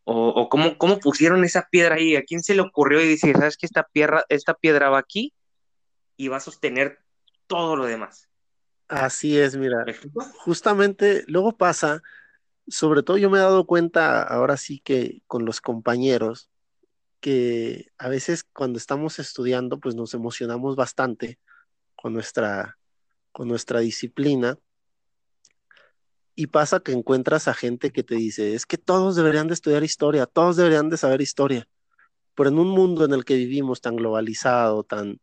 O, 0.08 0.28
o 0.28 0.48
cómo, 0.48 0.78
cómo, 0.78 0.98
pusieron 1.00 1.44
esa 1.44 1.68
piedra 1.68 1.96
ahí, 1.96 2.14
a 2.14 2.22
quién 2.22 2.42
se 2.42 2.54
le 2.54 2.60
ocurrió 2.60 3.02
y 3.02 3.08
decir, 3.08 3.36
¿sabes 3.36 3.56
que 3.56 3.66
esta 3.66 3.82
piedra, 3.82 4.24
esta 4.28 4.54
piedra 4.54 4.88
va 4.88 4.98
aquí 4.98 5.32
y 6.16 6.28
va 6.28 6.36
a 6.36 6.40
sostener 6.40 6.98
todo 7.46 7.76
lo 7.76 7.86
demás. 7.86 8.28
Así 8.88 9.38
es, 9.38 9.56
mira, 9.56 9.84
justamente 10.44 11.24
luego 11.26 11.56
pasa, 11.56 12.02
sobre 12.68 13.02
todo 13.02 13.18
yo 13.18 13.30
me 13.30 13.38
he 13.38 13.40
dado 13.40 13.66
cuenta 13.66 14.22
ahora 14.22 14.56
sí 14.56 14.80
que 14.80 15.22
con 15.26 15.44
los 15.44 15.60
compañeros, 15.60 16.50
que 17.20 17.90
a 17.98 18.08
veces 18.08 18.44
cuando 18.44 18.78
estamos 18.78 19.18
estudiando, 19.18 19.80
pues 19.80 19.96
nos 19.96 20.14
emocionamos 20.14 20.76
bastante 20.76 21.40
con 21.96 22.12
nuestra, 22.12 22.78
con 23.32 23.48
nuestra 23.48 23.80
disciplina. 23.80 24.56
Y 26.36 26.48
pasa 26.48 26.80
que 26.80 26.92
encuentras 26.92 27.48
a 27.48 27.54
gente 27.54 27.90
que 27.90 28.04
te 28.04 28.14
dice, 28.14 28.54
es 28.54 28.66
que 28.66 28.78
todos 28.78 29.16
deberían 29.16 29.48
de 29.48 29.54
estudiar 29.54 29.82
historia, 29.82 30.26
todos 30.26 30.56
deberían 30.56 30.90
de 30.90 30.98
saber 30.98 31.20
historia. 31.22 31.66
Pero 32.34 32.50
en 32.50 32.58
un 32.58 32.68
mundo 32.68 33.04
en 33.04 33.14
el 33.14 33.24
que 33.24 33.34
vivimos 33.36 33.80
tan 33.80 33.96
globalizado, 33.96 34.84
tan, 34.84 35.18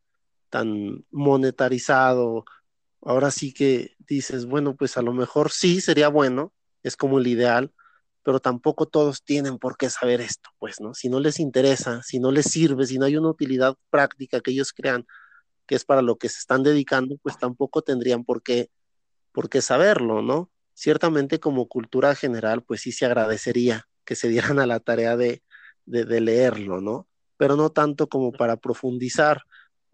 tan 0.50 1.06
monetarizado, 1.12 2.46
ahora 3.02 3.32
sí 3.32 3.54
que 3.54 3.96
dices, 4.00 4.48
bueno, 4.48 4.76
pues 4.76 4.98
a 4.98 5.04
lo 5.04 5.14
mejor 5.14 5.52
sí 5.52 5.82
sería 5.82 6.08
bueno, 6.10 6.52
es 6.82 6.98
como 6.98 7.20
el 7.20 7.28
ideal, 7.28 7.72
pero 8.24 8.40
tampoco 8.40 8.88
todos 8.88 9.24
tienen 9.24 9.60
por 9.60 9.78
qué 9.78 9.90
saber 9.90 10.22
esto, 10.22 10.50
pues, 10.58 10.82
¿no? 10.82 10.94
Si 10.94 11.10
no 11.10 11.20
les 11.20 11.40
interesa, 11.40 12.02
si 12.04 12.20
no 12.20 12.32
les 12.32 12.46
sirve, 12.48 12.88
si 12.88 12.98
no 12.98 13.06
hay 13.06 13.18
una 13.18 13.30
utilidad 13.30 13.76
práctica 13.90 14.42
que 14.42 14.52
ellos 14.52 14.74
crean 14.74 15.06
que 15.66 15.76
es 15.76 15.86
para 15.86 16.02
lo 16.02 16.18
que 16.18 16.30
se 16.30 16.40
están 16.40 16.64
dedicando, 16.64 17.18
pues 17.22 17.38
tampoco 17.38 17.82
tendrían 17.82 18.24
por 18.24 18.44
qué, 18.44 18.70
por 19.32 19.50
qué 19.50 19.62
saberlo, 19.62 20.22
¿no? 20.22 20.50
Ciertamente 20.74 21.40
como 21.40 21.68
cultura 21.68 22.16
general, 22.16 22.64
pues 22.64 22.82
sí 22.82 22.92
se 22.92 23.06
agradecería 23.06 23.88
que 24.06 24.16
se 24.16 24.30
dieran 24.30 24.60
a 24.60 24.66
la 24.66 24.80
tarea 24.80 25.16
de, 25.18 25.44
de, 25.86 26.06
de 26.06 26.22
leerlo, 26.22 26.82
¿no? 26.82 27.08
Pero 27.38 27.56
no 27.56 27.72
tanto 27.72 28.08
como 28.10 28.32
para 28.32 28.58
profundizar 28.58 29.44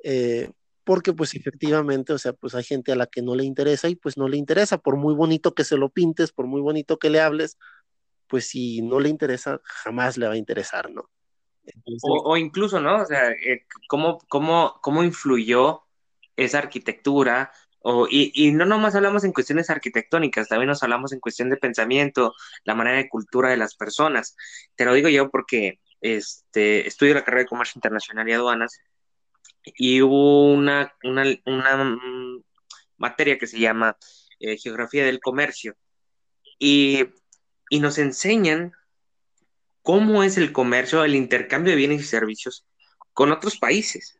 eh, 0.03 0.51
porque 0.83 1.13
pues 1.13 1.35
efectivamente, 1.35 2.13
o 2.13 2.17
sea, 2.17 2.33
pues 2.33 2.55
hay 2.55 2.63
gente 2.63 2.91
a 2.91 2.95
la 2.95 3.05
que 3.05 3.21
no 3.21 3.35
le 3.35 3.43
interesa 3.43 3.89
y 3.89 3.95
pues 3.95 4.17
no 4.17 4.27
le 4.27 4.37
interesa, 4.37 4.79
por 4.79 4.95
muy 4.95 5.13
bonito 5.13 5.53
que 5.53 5.63
se 5.63 5.77
lo 5.77 5.89
pintes, 5.89 6.31
por 6.31 6.47
muy 6.47 6.61
bonito 6.61 6.97
que 6.97 7.11
le 7.11 7.21
hables, 7.21 7.59
pues 8.27 8.47
si 8.47 8.81
no 8.81 8.99
le 8.99 9.09
interesa, 9.09 9.61
jamás 9.63 10.17
le 10.17 10.27
va 10.27 10.33
a 10.33 10.37
interesar, 10.37 10.89
¿no? 10.89 11.09
o, 12.01 12.37
incluso, 12.37 12.79
¿no? 12.79 13.03
O 13.03 13.05
sea, 13.05 13.29
eh, 13.29 13.67
¿cómo, 13.87 14.17
cómo, 14.27 14.79
cómo 14.81 15.03
influyó 15.03 15.83
esa 16.35 16.57
arquitectura? 16.57 17.51
O, 17.81 18.07
y, 18.09 18.31
y, 18.33 18.51
no 18.51 18.65
nomás 18.65 18.95
hablamos 18.95 19.23
en 19.23 19.31
cuestiones 19.31 19.69
arquitectónicas, 19.69 20.49
también 20.49 20.67
nos 20.67 20.83
hablamos 20.83 21.13
en 21.13 21.19
cuestión 21.19 21.49
de 21.49 21.57
pensamiento, 21.57 22.33
la 22.65 22.75
manera 22.75 22.97
de 22.97 23.07
cultura 23.07 23.49
de 23.49 23.57
las 23.57 23.75
personas. 23.75 24.35
Te 24.75 24.85
lo 24.85 24.93
digo 24.93 25.07
yo 25.09 25.29
porque 25.29 25.79
este, 26.01 26.87
estudio 26.87 27.13
la 27.13 27.23
carrera 27.23 27.43
de 27.43 27.49
Comercio 27.49 27.77
Internacional 27.77 28.27
y 28.27 28.33
Aduanas 28.33 28.81
y 29.63 30.01
hubo 30.01 30.51
una, 30.53 30.93
una 31.03 31.97
materia 32.97 33.37
que 33.37 33.47
se 33.47 33.59
llama 33.59 33.97
eh, 34.39 34.57
Geografía 34.57 35.05
del 35.05 35.19
Comercio 35.19 35.75
y, 36.57 37.07
y 37.69 37.79
nos 37.79 37.97
enseñan 37.97 38.73
cómo 39.81 40.23
es 40.23 40.37
el 40.37 40.51
comercio, 40.51 41.03
el 41.03 41.15
intercambio 41.15 41.71
de 41.71 41.77
bienes 41.77 42.01
y 42.01 42.05
servicios 42.05 42.65
con 43.13 43.31
otros 43.31 43.57
países. 43.57 44.18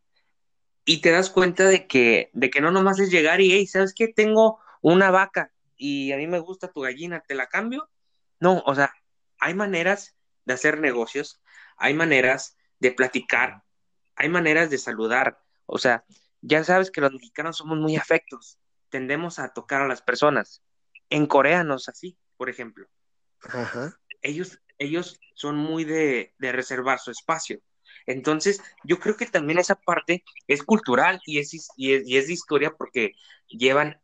Y 0.90 1.02
te 1.02 1.12
das 1.12 1.30
cuenta 1.30 1.66
de 1.66 1.86
que, 1.86 2.32
de 2.34 2.50
que 2.50 2.62
no 2.62 2.72
nomás 2.72 3.00
es 3.00 3.12
llegar 3.12 3.42
y, 3.42 3.52
hey, 3.52 3.68
¿sabes 3.68 3.94
qué? 3.94 4.08
Tengo 4.08 4.60
una 4.82 5.12
vaca 5.12 5.52
y 5.78 6.12
a 6.14 6.18
mí 6.18 6.26
me 6.26 6.40
gusta 6.40 6.72
tu 6.72 6.82
gallina, 6.82 7.22
¿te 7.28 7.36
la 7.36 7.46
cambio? 7.46 7.92
No, 8.40 8.64
o 8.66 8.74
sea, 8.74 8.92
hay 9.38 9.54
maneras 9.54 10.16
de 10.46 10.56
hacer 10.56 10.80
negocios, 10.80 11.44
hay 11.78 11.94
maneras 11.94 12.58
de 12.80 12.92
platicar, 12.92 13.62
hay 14.16 14.30
maneras 14.30 14.72
de 14.72 14.80
saludar. 14.80 15.40
O 15.68 15.78
sea, 15.78 16.06
ya 16.42 16.64
sabes 16.64 16.90
que 16.90 17.02
los 17.02 17.14
mexicanos 17.14 17.58
somos 17.58 17.78
muy 17.78 17.96
afectos, 17.96 18.58
tendemos 18.90 19.38
a 19.38 19.54
tocar 19.54 19.84
a 19.84 19.88
las 19.88 20.02
personas. 20.02 20.64
En 21.12 21.28
Corea 21.28 21.64
no 21.64 21.76
es 21.76 21.88
así, 21.88 22.18
por 22.36 22.50
ejemplo. 22.50 22.88
Ellos, 24.24 24.60
ellos 24.80 25.20
son 25.36 25.56
muy 25.56 25.84
de, 25.84 26.34
reservar 26.40 26.98
su 26.98 27.12
espacio. 27.12 27.62
Entonces, 28.06 28.62
yo 28.84 29.00
creo 29.00 29.16
que 29.16 29.26
también 29.26 29.60
esa 29.60 29.76
parte 29.76 30.24
es 30.48 30.64
cultural 30.64 31.22
y 31.26 31.40
es, 31.40 31.72
y 31.76 31.94
es, 31.94 32.28
de 32.28 32.34
historia 32.34 32.76
porque 32.76 33.14
llevan, 33.48 34.00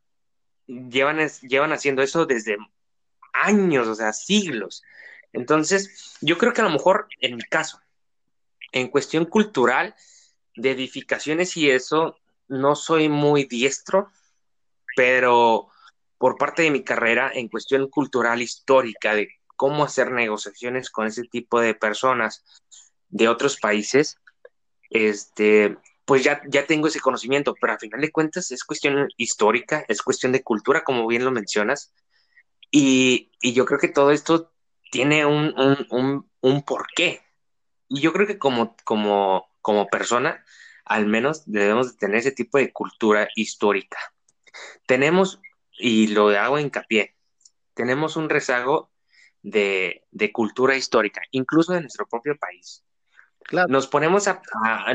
llevan, 0.67 1.19
llevan 1.41 1.73
haciendo 1.73 2.01
eso 2.01 2.25
desde 2.25 2.57
años, 3.33 3.87
o 3.87 3.95
sea, 3.95 4.13
siglos. 4.13 4.83
Entonces, 5.33 6.17
yo 6.21 6.37
creo 6.37 6.53
que 6.53 6.61
a 6.61 6.65
lo 6.65 6.69
mejor, 6.69 7.07
en 7.19 7.35
mi 7.35 7.43
caso, 7.43 7.79
en 8.71 8.87
cuestión 8.87 9.25
cultural, 9.25 9.95
de 10.55 10.71
edificaciones 10.71 11.57
y 11.57 11.69
eso, 11.69 12.17
no 12.47 12.75
soy 12.75 13.09
muy 13.09 13.45
diestro, 13.45 14.11
pero 14.95 15.69
por 16.17 16.37
parte 16.37 16.63
de 16.63 16.71
mi 16.71 16.83
carrera, 16.83 17.31
en 17.33 17.49
cuestión 17.49 17.89
cultural 17.89 18.41
histórica, 18.41 19.13
de 19.15 19.29
cómo 19.55 19.83
hacer 19.83 20.11
negociaciones 20.11 20.89
con 20.89 21.07
ese 21.07 21.23
tipo 21.23 21.59
de 21.59 21.75
personas 21.75 22.43
de 23.09 23.27
otros 23.27 23.57
países, 23.59 24.17
este, 24.89 25.77
pues 26.05 26.23
ya, 26.23 26.41
ya 26.47 26.65
tengo 26.65 26.87
ese 26.87 26.99
conocimiento, 26.99 27.55
pero 27.59 27.73
a 27.73 27.79
final 27.79 28.01
de 28.01 28.11
cuentas 28.11 28.51
es 28.51 28.63
cuestión 28.63 29.07
histórica, 29.17 29.85
es 29.87 30.01
cuestión 30.01 30.31
de 30.31 30.43
cultura, 30.43 30.83
como 30.83 31.07
bien 31.07 31.25
lo 31.25 31.31
mencionas, 31.31 31.91
y, 32.71 33.31
yo 33.41 33.65
creo 33.65 33.79
que 33.79 33.87
todo 33.87 34.11
esto 34.11 34.51
tiene 34.91 35.25
un, 35.25 35.53
un, 36.41 36.63
porqué. 36.63 37.21
Y 37.87 38.01
yo 38.01 38.11
creo 38.11 38.27
que 38.27 38.37
como, 38.37 38.75
como, 38.83 39.47
como 39.61 39.87
persona, 39.87 40.43
al 40.83 41.05
menos 41.05 41.43
debemos 41.45 41.91
de 41.91 41.97
tener 41.97 42.17
ese 42.17 42.31
tipo 42.31 42.57
de 42.57 42.73
cultura 42.73 43.29
histórica. 43.35 43.97
Tenemos, 44.87 45.39
y 45.77 46.07
lo 46.07 46.29
hago 46.29 46.59
hincapié, 46.59 47.15
tenemos 47.73 48.15
un 48.15 48.29
rezago 48.29 48.91
de, 49.41 50.03
cultura 50.33 50.75
histórica, 50.75 51.21
incluso 51.31 51.73
de 51.73 51.81
nuestro 51.81 52.07
propio 52.07 52.35
país. 52.37 52.83
Claro. 53.47 53.67
Nos, 53.69 53.87
ponemos 53.87 54.27
a, 54.27 54.41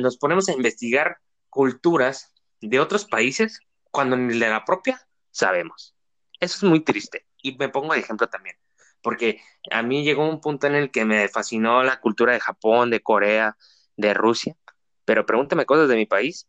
nos 0.01 0.17
ponemos 0.17 0.49
a 0.49 0.53
investigar 0.53 1.19
culturas 1.49 2.33
de 2.61 2.81
otros 2.81 3.05
países 3.05 3.61
cuando 3.91 4.17
ni 4.17 4.39
de 4.39 4.49
la 4.49 4.65
propia 4.65 5.01
sabemos. 5.31 5.95
Eso 6.39 6.57
es 6.57 6.63
muy 6.63 6.81
triste. 6.81 7.27
Y 7.43 7.57
me 7.57 7.69
pongo 7.69 7.95
de 7.95 8.01
ejemplo 8.01 8.29
también, 8.29 8.57
porque 9.03 9.41
a 9.71 9.83
mí 9.83 10.05
llegó 10.05 10.29
un 10.29 10.41
punto 10.41 10.67
en 10.67 10.75
el 10.75 10.91
que 10.91 11.05
me 11.05 11.29
fascinó 11.29 11.83
la 11.83 12.01
cultura 12.01 12.33
de 12.33 12.41
Japón, 12.41 12.91
de 12.91 13.01
Corea, 13.01 13.57
de 13.97 14.15
Rusia, 14.15 14.57
pero 15.05 15.27
pregúntame 15.27 15.67
cosas 15.67 15.89
de 15.89 15.97
mi 15.97 16.07
país 16.07 16.49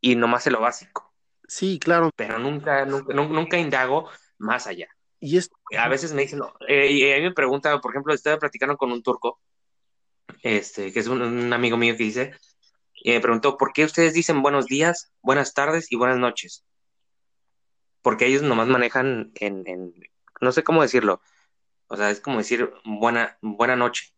y 0.00 0.16
nomás 0.16 0.44
sé 0.44 0.50
lo 0.50 0.60
básico. 0.60 1.12
Sí, 1.46 1.78
claro. 1.78 2.10
Pero 2.14 2.38
nunca, 2.38 2.84
nunca, 2.84 3.14
nunca 3.14 3.58
indago 3.58 4.08
más 4.38 4.66
allá. 4.66 4.88
Y 5.20 5.38
A 5.76 5.88
veces 5.88 6.12
me 6.12 6.22
dicen, 6.22 6.40
eh, 6.68 6.92
y 6.92 7.12
a 7.12 7.16
mí 7.16 7.22
me 7.22 7.32
pregunta, 7.32 7.80
por 7.80 7.92
ejemplo, 7.92 8.14
estaba 8.14 8.38
platicando 8.38 8.76
con 8.76 8.92
un 8.92 9.02
turco, 9.02 9.40
este, 10.42 10.92
que 10.92 11.00
es 11.00 11.06
un, 11.06 11.52
amigo 11.52 11.76
mío 11.76 11.96
que 11.96 12.04
dice, 12.04 12.32
y 12.94 13.10
me 13.10 13.20
preguntó, 13.20 13.56
¿por 13.56 13.72
qué 13.72 13.84
ustedes 13.84 14.14
dicen 14.14 14.42
buenos 14.42 14.66
días, 14.66 15.12
buenas 15.22 15.54
tardes 15.54 15.90
y 15.92 15.96
buenas 15.96 16.18
noches? 16.18 16.64
Porque 18.02 18.26
ellos 18.26 18.42
nomás 18.42 18.68
manejan 18.68 19.32
en, 19.34 19.94
no 20.40 20.52
sé 20.52 20.62
cómo 20.62 20.82
decirlo, 20.82 21.20
o 21.88 21.96
sea, 21.96 22.10
es 22.10 22.20
como 22.20 22.38
decir 22.38 22.72
buena, 22.84 23.38
buena 23.40 23.76
noche, 23.76 24.12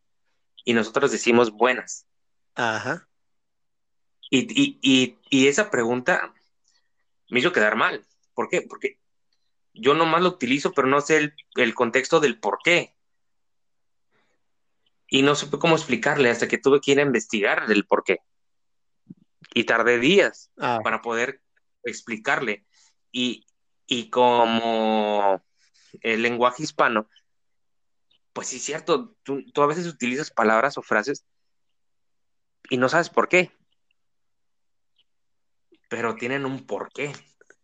y 0.64 0.74
nosotros 0.74 1.10
decimos 1.12 1.50
buenas. 1.50 2.06
Ajá. 2.54 3.08
Y, 4.30 4.40
y, 4.40 4.78
y, 4.82 5.18
y 5.28 5.48
esa 5.48 5.70
pregunta 5.70 6.34
me 7.30 7.40
hizo 7.40 7.52
quedar 7.52 7.76
mal. 7.76 8.04
¿Por 8.34 8.48
qué? 8.48 8.62
Porque 8.62 9.00
yo 9.72 9.94
nomás 9.94 10.22
lo 10.22 10.28
utilizo, 10.28 10.72
pero 10.72 10.88
no 10.88 11.00
sé 11.00 11.32
el, 11.54 11.74
contexto 11.74 12.20
del 12.20 12.38
por 12.38 12.58
qué. 12.62 12.94
Y 15.10 15.22
no 15.22 15.34
supe 15.34 15.58
cómo 15.58 15.74
explicarle 15.74 16.30
hasta 16.30 16.48
que 16.48 16.58
tuve 16.58 16.80
que 16.80 16.92
ir 16.92 17.00
a 17.00 17.02
investigar 17.02 17.70
el 17.70 17.84
por 17.84 18.04
qué. 18.04 18.20
Y 19.52 19.64
tardé 19.64 19.98
días 19.98 20.50
ah. 20.58 20.78
para 20.82 21.02
poder 21.02 21.42
explicarle. 21.82 22.64
Y, 23.12 23.44
como 24.10 25.42
el 26.00 26.22
lenguaje 26.22 26.62
hispano, 26.62 27.08
pues 28.32 28.46
sí, 28.46 28.56
es 28.56 28.62
cierto, 28.62 29.16
tú, 29.24 29.44
tú, 29.52 29.62
a 29.62 29.66
veces 29.66 29.86
utilizas 29.86 30.30
palabras 30.30 30.78
o 30.78 30.82
frases 30.82 31.24
y 32.70 32.76
no 32.76 32.88
sabes 32.88 33.10
por 33.10 33.28
qué, 33.28 33.50
pero 35.90 36.14
tienen 36.14 36.46
un 36.46 36.64
porqué. 36.64 37.12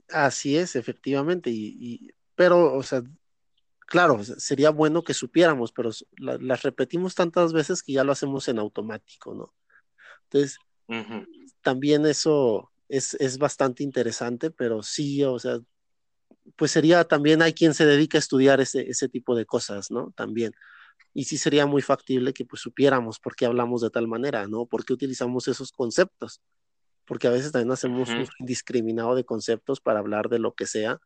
Así 0.08 0.56
es, 0.58 0.74
efectivamente. 0.74 1.50
Y, 1.50 2.12
pero, 2.34 2.74
o 2.74 2.82
sea, 2.82 3.02
claro, 3.86 4.22
sería 4.24 4.70
bueno 4.70 5.02
que 5.02 5.14
supiéramos, 5.14 5.72
pero 5.72 5.90
las 6.18 6.62
repetimos 6.62 7.14
tantas 7.14 7.52
veces 7.52 7.82
que 7.82 7.92
ya 7.92 8.04
lo 8.04 8.12
hacemos 8.12 8.48
en 8.48 8.58
automático, 8.58 9.34
¿no? 9.34 9.54
Entonces, 10.24 10.58
también 11.62 12.06
eso 12.06 12.70
es, 12.88 13.14
es, 13.14 13.38
bastante 13.38 13.82
interesante, 13.82 14.50
pero 14.50 14.82
sí, 14.82 15.24
o 15.24 15.38
sea, 15.38 15.58
pues 16.56 16.70
sería 16.70 17.04
también 17.04 17.42
hay 17.42 17.52
quien 17.52 17.74
se 17.74 17.86
dedica 17.86 18.18
a 18.18 18.20
estudiar 18.20 18.60
ese, 18.60 18.88
ese 18.88 19.08
tipo 19.08 19.34
de 19.34 19.46
cosas, 19.46 19.90
¿no? 19.90 20.12
También. 20.16 20.52
Y 21.12 21.24
sí 21.24 21.38
sería 21.38 21.66
muy 21.66 21.82
factible 21.82 22.32
que 22.32 22.44
pues 22.44 22.62
supiéramos 22.62 23.18
por 23.18 23.34
qué 23.34 23.46
hablamos 23.46 23.80
de 23.82 23.90
tal 23.90 24.06
manera, 24.06 24.46
¿no? 24.46 24.66
¿Por 24.66 24.84
qué 24.84 24.92
utilizamos 24.92 25.48
esos 25.48 25.72
conceptos? 25.72 26.40
porque 27.06 27.28
a 27.28 27.30
veces 27.30 27.52
también 27.52 27.72
hacemos 27.72 28.10
un 28.10 28.26
indiscriminado 28.40 29.14
de 29.14 29.24
conceptos 29.24 29.80
para 29.80 30.00
hablar 30.00 30.28
de 30.28 30.38
lo 30.38 30.54
que 30.54 30.66
sea 30.66 31.00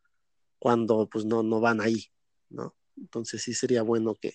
cuando 0.58 1.08
pues 1.08 1.24
no, 1.24 1.42
no 1.42 1.60
van 1.60 1.80
ahí, 1.80 2.06
¿no? 2.50 2.76
Entonces 2.96 3.42
sí 3.42 3.54
sería 3.54 3.82
bueno 3.82 4.14
que, 4.14 4.34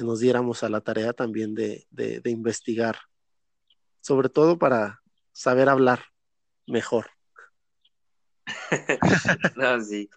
nos 0.00 0.20
diéramos 0.20 0.62
a 0.62 0.68
la 0.68 0.80
tarea 0.80 1.12
también 1.12 1.56
de, 1.56 1.84
investigar, 2.24 2.96
sobre 4.00 4.28
todo 4.28 4.56
para 4.56 5.02
saber 5.32 5.68
hablar 5.68 6.04
mejor. 6.68 7.10
no, 9.56 9.80
sí. 9.82 10.08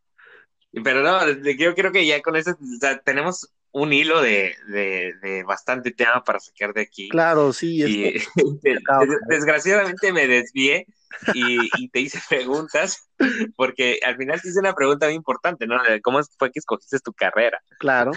Pero 0.84 1.02
no, 1.02 1.28
yo 1.28 1.74
creo 1.74 1.92
que 1.92 2.06
ya 2.06 2.22
con 2.22 2.36
eso 2.36 2.56
tenemos 3.04 3.52
un 3.74 3.94
hilo 3.94 4.22
de, 4.22 5.44
bastante 5.46 5.92
tema 5.92 6.24
para 6.24 6.40
sacar 6.40 6.74
de 6.74 6.82
aquí. 6.82 7.10
Claro, 7.10 7.54
sí. 7.54 7.82
Y, 7.84 8.14
desgraciadamente 9.30 10.12
me 10.12 10.28
desvié 10.28 10.88
y, 11.34 11.90
te 11.90 12.00
hice 12.00 12.20
preguntas, 12.30 13.10
porque 13.56 14.00
al 14.06 14.18
final 14.18 14.42
te 14.42 14.50
hice 14.50 14.60
una 14.60 14.74
pregunta 14.74 15.08
muy 15.08 15.16
importante, 15.16 15.68
¿no? 15.68 15.78
¿Cómo 16.04 16.20
fue 16.38 16.52
que 16.52 16.60
escogiste 16.60 17.00
tu 17.00 17.14
carrera? 17.14 17.62
Claro. 17.80 18.12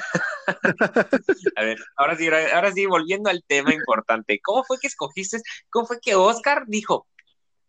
A 1.57 1.62
ver, 1.62 1.78
ahora 1.96 2.16
sí, 2.16 2.28
ahora 2.28 2.72
sí, 2.72 2.86
volviendo 2.86 3.30
al 3.30 3.44
tema 3.46 3.72
importante, 3.74 4.40
¿cómo 4.42 4.64
fue 4.64 4.78
que 4.80 4.88
escogiste, 4.88 5.38
cómo 5.70 5.86
fue 5.86 6.00
que 6.00 6.14
Oscar 6.14 6.64
dijo, 6.66 7.07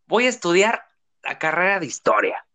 voy 0.07 0.25
a 0.25 0.29
estudiar 0.29 0.83
la 1.23 1.37
carrera 1.39 1.79
de 1.79 1.85
historia? 1.85 2.45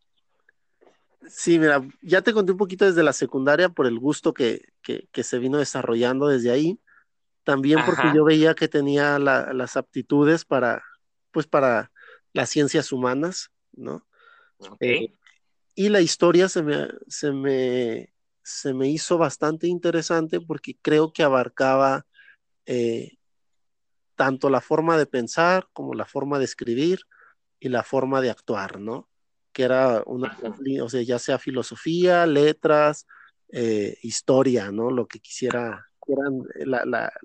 Sí, 1.29 1.59
mira, 1.59 1.87
ya 2.01 2.23
te 2.23 2.33
conté 2.33 2.53
un 2.53 2.59
poquito 2.59 2.87
desde 2.87 3.03
la 3.03 3.13
secundaria 3.13 3.69
por 3.69 3.87
el 3.87 3.99
gusto 3.99 4.33
que, 4.33 4.63
se 5.13 5.39
vino 5.39 5.59
desarrollando 5.59 6.29
desde 6.29 6.51
ahí. 6.51 6.81
También 7.45 7.81
porque 7.85 8.13
yo 8.15 8.25
veía 8.25 8.55
que 8.55 8.69
tenía 8.69 9.19
las 9.19 9.77
aptitudes 9.77 10.45
para, 10.45 10.83
pues, 11.31 11.47
para 11.47 11.91
las 12.33 12.49
ciencias 12.49 12.93
humanas, 12.93 13.51
¿no? 13.73 14.07
Eh, 14.81 15.15
y 15.75 15.89
la 15.89 16.01
historia 16.01 16.49
se 16.49 16.63
me, 16.63 16.89
se, 17.09 17.33
me, 17.33 18.13
se 18.43 18.75
me 18.75 18.89
hizo 18.89 19.19
bastante 19.19 19.67
interesante 19.67 20.41
porque 20.41 20.79
creo 20.81 21.13
que 21.13 21.23
abarcaba 21.23 22.07
eh, 22.67 23.17
tanto 24.15 24.51
la 24.51 24.61
forma 24.61 24.99
de 24.99 25.07
pensar 25.07 25.69
como 25.73 25.95
la 25.95 26.05
forma 26.05 26.39
de 26.39 26.45
escribir 26.45 27.01
y 27.59 27.69
la 27.69 27.83
forma 27.83 28.21
de 28.21 28.31
actuar, 28.31 28.79
¿no? 28.79 29.10
Que 29.53 29.65
era 29.65 30.03
una, 30.07 30.39
o 30.83 30.89
sea, 30.89 31.03
ya 31.03 31.19
sea 31.19 31.39
filosofía, 31.39 32.27
letras, 32.27 33.07
eh, 33.51 33.99
historia, 34.03 34.71
¿no? 34.71 34.91
Lo 34.91 35.07
que 35.07 35.21
quisiera, 35.21 35.87
eran 36.07 36.45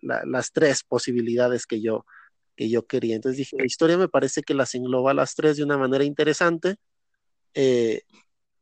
las 0.02 0.52
tres 0.52 0.84
posibilidades 0.84 1.66
que 1.68 1.82
yo, 1.82 2.06
que 2.56 2.70
yo 2.70 2.88
quería. 2.88 3.16
Entonces 3.16 3.38
dije, 3.38 3.58
la 3.58 3.66
historia 3.66 3.98
me 3.98 4.10
parece 4.10 4.42
que 4.42 4.54
las 4.54 4.74
engloba 4.76 5.14
las 5.14 5.36
tres 5.36 5.58
de 5.58 5.64
una 5.64 5.78
manera 5.78 6.04
interesante. 6.04 6.78
Eh, 7.54 8.02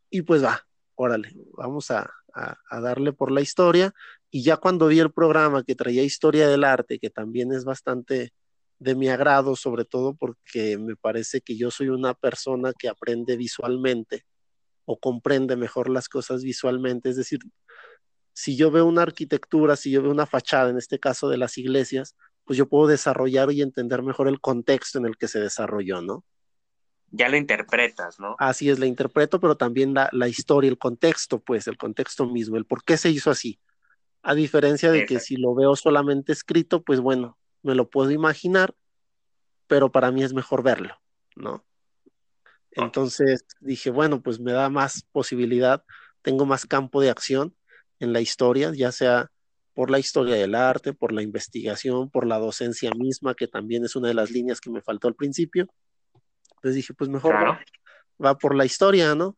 y 0.09 0.21
pues 0.21 0.43
va, 0.43 0.65
órale, 0.95 1.33
vamos 1.57 1.89
a, 1.91 2.09
a, 2.33 2.79
darle 2.81 3.13
por 3.13 3.31
la 3.31 3.41
historia. 3.41 3.93
Y 4.29 4.43
ya 4.43 4.57
cuando 4.57 4.87
vi 4.87 4.99
el 4.99 5.11
programa 5.11 5.63
que 5.63 5.75
traía 5.75 6.03
historia 6.03 6.47
del 6.47 6.63
arte, 6.63 6.99
que 6.99 7.09
también 7.09 7.51
es 7.53 7.65
bastante 7.65 8.33
de 8.79 8.95
mi 8.95 9.09
agrado, 9.09 9.55
sobre 9.55 9.85
todo 9.85 10.15
porque 10.15 10.77
me 10.77 10.95
parece 10.95 11.41
que 11.41 11.55
yo 11.55 11.71
soy 11.71 11.89
una 11.89 12.13
persona 12.13 12.73
que 12.77 12.89
aprende 12.89 13.37
visualmente 13.37 14.25
o 14.85 14.99
comprende 14.99 15.55
mejor 15.55 15.89
las 15.89 16.09
cosas 16.09 16.43
visualmente. 16.43 17.09
Es 17.09 17.15
decir, 17.15 17.39
si 18.33 18.57
yo 18.57 18.71
veo 18.71 18.85
una 18.85 19.03
arquitectura, 19.03 19.75
si 19.75 19.91
yo 19.91 20.01
veo 20.01 20.11
una 20.11 20.25
fachada, 20.25 20.69
en 20.69 20.77
este 20.77 20.99
caso 20.99 21.29
de 21.29 21.37
las 21.37 21.57
iglesias, 21.57 22.15
pues 22.43 22.57
yo 22.57 22.67
puedo 22.67 22.87
desarrollar 22.87 23.51
y 23.51 23.61
entender 23.61 24.03
mejor 24.03 24.27
el 24.27 24.41
contexto 24.41 24.99
en 24.99 25.05
el 25.05 25.17
que 25.17 25.27
se 25.27 25.39
desarrolló, 25.39 26.01
¿no? 26.01 26.25
Ya 27.11 27.29
lo 27.29 27.37
interpretas, 27.37 28.19
¿no? 28.19 28.35
Así 28.39 28.69
es, 28.69 28.79
la 28.79 28.87
interpreto, 28.87 29.39
pero 29.39 29.55
también 29.55 29.93
la, 29.93 30.09
la 30.11 30.27
historia, 30.27 30.69
el 30.69 30.79
contexto, 30.79 31.39
pues, 31.39 31.67
el 31.67 31.77
contexto 31.77 32.25
mismo, 32.25 32.57
el 32.57 32.65
por 32.65 32.83
qué 32.83 32.97
se 32.97 33.11
hizo 33.11 33.29
así. 33.29 33.59
A 34.23 34.33
diferencia 34.33 34.89
de 34.89 35.05
que 35.05 35.19
si 35.19 35.35
lo 35.35 35.53
veo 35.53 35.75
solamente 35.75 36.31
escrito, 36.31 36.81
pues 36.81 36.99
bueno, 36.99 37.37
me 37.63 37.75
lo 37.75 37.89
puedo 37.89 38.11
imaginar, 38.11 38.75
pero 39.67 39.91
para 39.91 40.11
mí 40.11 40.23
es 40.23 40.33
mejor 40.33 40.61
verlo, 40.61 40.95
¿no? 41.35 41.65
Entonces 42.71 43.45
dije, 43.59 43.89
bueno, 43.89 44.21
pues 44.21 44.39
me 44.39 44.51
da 44.51 44.69
más 44.69 45.03
posibilidad, 45.11 45.83
tengo 46.21 46.45
más 46.45 46.65
campo 46.65 47.01
de 47.01 47.09
acción 47.09 47.55
en 47.99 48.13
la 48.13 48.21
historia, 48.21 48.71
ya 48.73 48.91
sea 48.91 49.31
por 49.73 49.89
la 49.89 49.99
historia 49.99 50.35
del 50.35 50.55
arte, 50.55 50.93
por 50.93 51.11
la 51.11 51.21
investigación, 51.21 52.09
por 52.09 52.27
la 52.27 52.37
docencia 52.37 52.91
misma, 52.95 53.33
que 53.35 53.47
también 53.47 53.85
es 53.85 53.95
una 53.95 54.09
de 54.09 54.13
las 54.13 54.31
líneas 54.31 54.59
que 54.61 54.69
me 54.69 54.81
faltó 54.81 55.07
al 55.07 55.15
principio. 55.15 55.67
Entonces 56.55 56.75
dije, 56.75 56.93
pues 56.93 57.09
mejor 57.09 57.33
va, 58.23 58.37
por 58.37 58.55
la 58.55 58.65
historia, 58.65 59.15
¿no? 59.15 59.35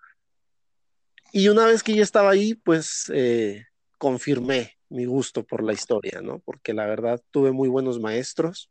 Y 1.32 1.50
una 1.50 1.66
vez 1.66 1.84
que 1.84 1.96
ya 1.96 2.04
estaba 2.04 2.32
ahí, 2.32 2.56
pues 2.56 3.12
eh, 3.14 3.66
confirmé 3.98 4.75
mi 4.90 5.06
gusto 5.06 5.44
por 5.44 5.64
la 5.64 5.74
historia, 5.74 6.22
¿no? 6.22 6.40
Porque 6.40 6.74
la 6.74 6.86
verdad 6.86 7.22
tuve 7.32 7.52
muy 7.52 7.70
buenos 7.70 8.00
maestros, 8.00 8.70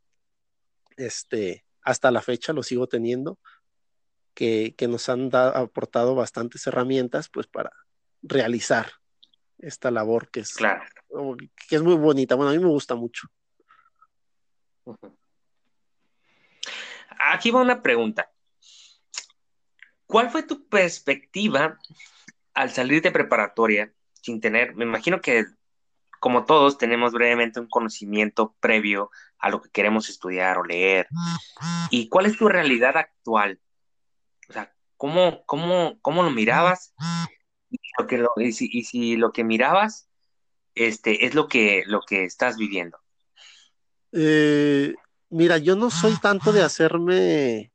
este, 0.97 1.65
hasta 1.81 2.11
la 2.11 2.21
fecha 2.21 2.53
lo 2.53 2.63
sigo 2.63 2.87
teniendo, 2.87 3.37
que, 4.33 4.75
nos 4.89 5.09
han 5.09 5.29
aportado 5.33 6.15
bastantes 6.15 6.65
herramientas, 6.67 7.29
pues, 7.29 7.47
para 7.47 7.71
realizar 8.21 8.91
esta 9.59 9.91
labor 9.91 10.29
que 10.29 10.41
es, 10.41 10.55
que 10.55 11.75
es 11.75 11.81
muy 11.81 11.95
bonita. 11.95 12.35
Bueno, 12.35 12.51
a 12.51 12.53
mí 12.53 12.59
me 12.59 12.69
gusta 12.69 12.95
mucho. 12.95 13.27
Aquí 17.31 17.51
va 17.51 17.61
una 17.61 17.81
pregunta. 17.81 18.29
¿Cuál 20.05 20.29
fue 20.29 20.43
tu 20.43 20.67
perspectiva 20.67 21.79
al 22.53 22.71
salir 22.71 23.01
de 23.01 23.11
preparatoria 23.11 23.91
sin 24.25 24.41
tener, 24.41 24.75
me 24.75 24.85
imagino 24.85 25.21
que 25.21 25.45
como 26.25 26.43
todos, 26.43 26.79
tenemos 26.79 27.13
brevemente 27.13 27.59
un 27.59 27.67
conocimiento 27.67 28.55
previo 28.59 29.11
a 29.37 29.51
lo 29.51 29.61
que 29.61 29.69
queremos 29.69 30.09
estudiar 30.09 30.57
o 30.57 30.63
leer. 30.63 31.07
¿Y 31.91 32.09
cuál 32.09 32.25
es 32.25 32.35
tu 32.35 32.49
realidad 32.49 32.97
actual? 32.97 33.59
O 34.49 34.53
sea, 34.53 34.73
¿cómo, 34.97 35.45
cómo, 35.45 35.99
cómo 36.01 36.23
lo 36.23 36.31
mirabas? 36.31 36.95
Y, 37.69 37.77
lo 37.99 38.07
que 38.07 38.25
y, 38.43 38.83
si, 38.85 39.17
lo 39.17 39.31
que 39.33 39.43
mirabas 39.43 40.09
este, 40.73 41.27
es 41.27 41.35
lo 41.35 41.47
que, 41.47 41.83
lo 41.85 42.01
que 42.01 42.23
estás 42.23 42.57
viviendo. 42.57 42.97
Eh, 44.11 44.95
mira, 45.29 45.59
yo 45.59 45.75
no 45.75 45.91
soy 45.91 46.15
tanto 46.15 46.51
de 46.53 46.63
hacerme 46.63 47.71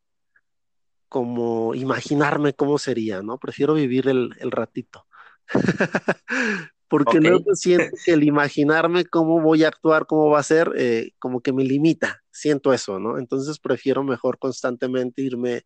como 1.08 1.72
imaginarme 1.76 2.52
cómo 2.52 2.78
sería, 2.78 3.22
¿no? 3.22 3.38
Prefiero 3.38 3.74
vivir 3.74 4.08
el, 4.08 4.36
el 4.40 4.50
ratito. 4.50 5.06
porque 6.90 7.20
luego 7.20 7.54
siento 7.54 7.96
que 8.04 8.12
el 8.12 8.24
imaginarme 8.24 9.06
cómo 9.06 9.40
voy 9.40 9.62
a 9.62 9.68
actuar, 9.68 10.06
cómo 10.06 10.28
va 10.28 10.40
a 10.40 10.42
ser, 10.42 10.72
eh, 10.76 11.12
como 11.20 11.40
que 11.40 11.52
me 11.52 11.62
limita, 11.62 12.22
siento 12.32 12.74
eso, 12.74 12.98
¿no? 12.98 13.16
Entonces 13.16 13.60
prefiero 13.60 14.02
mejor 14.02 14.38
constantemente 14.38 15.22
irme, 15.22 15.62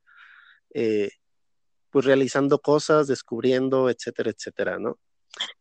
eh, 0.74 1.10
pues 1.90 2.04
realizando 2.04 2.60
cosas, 2.60 3.06
descubriendo, 3.06 3.88
etcétera, 3.88 4.30
etcétera, 4.30 4.78
¿no? 4.78 4.98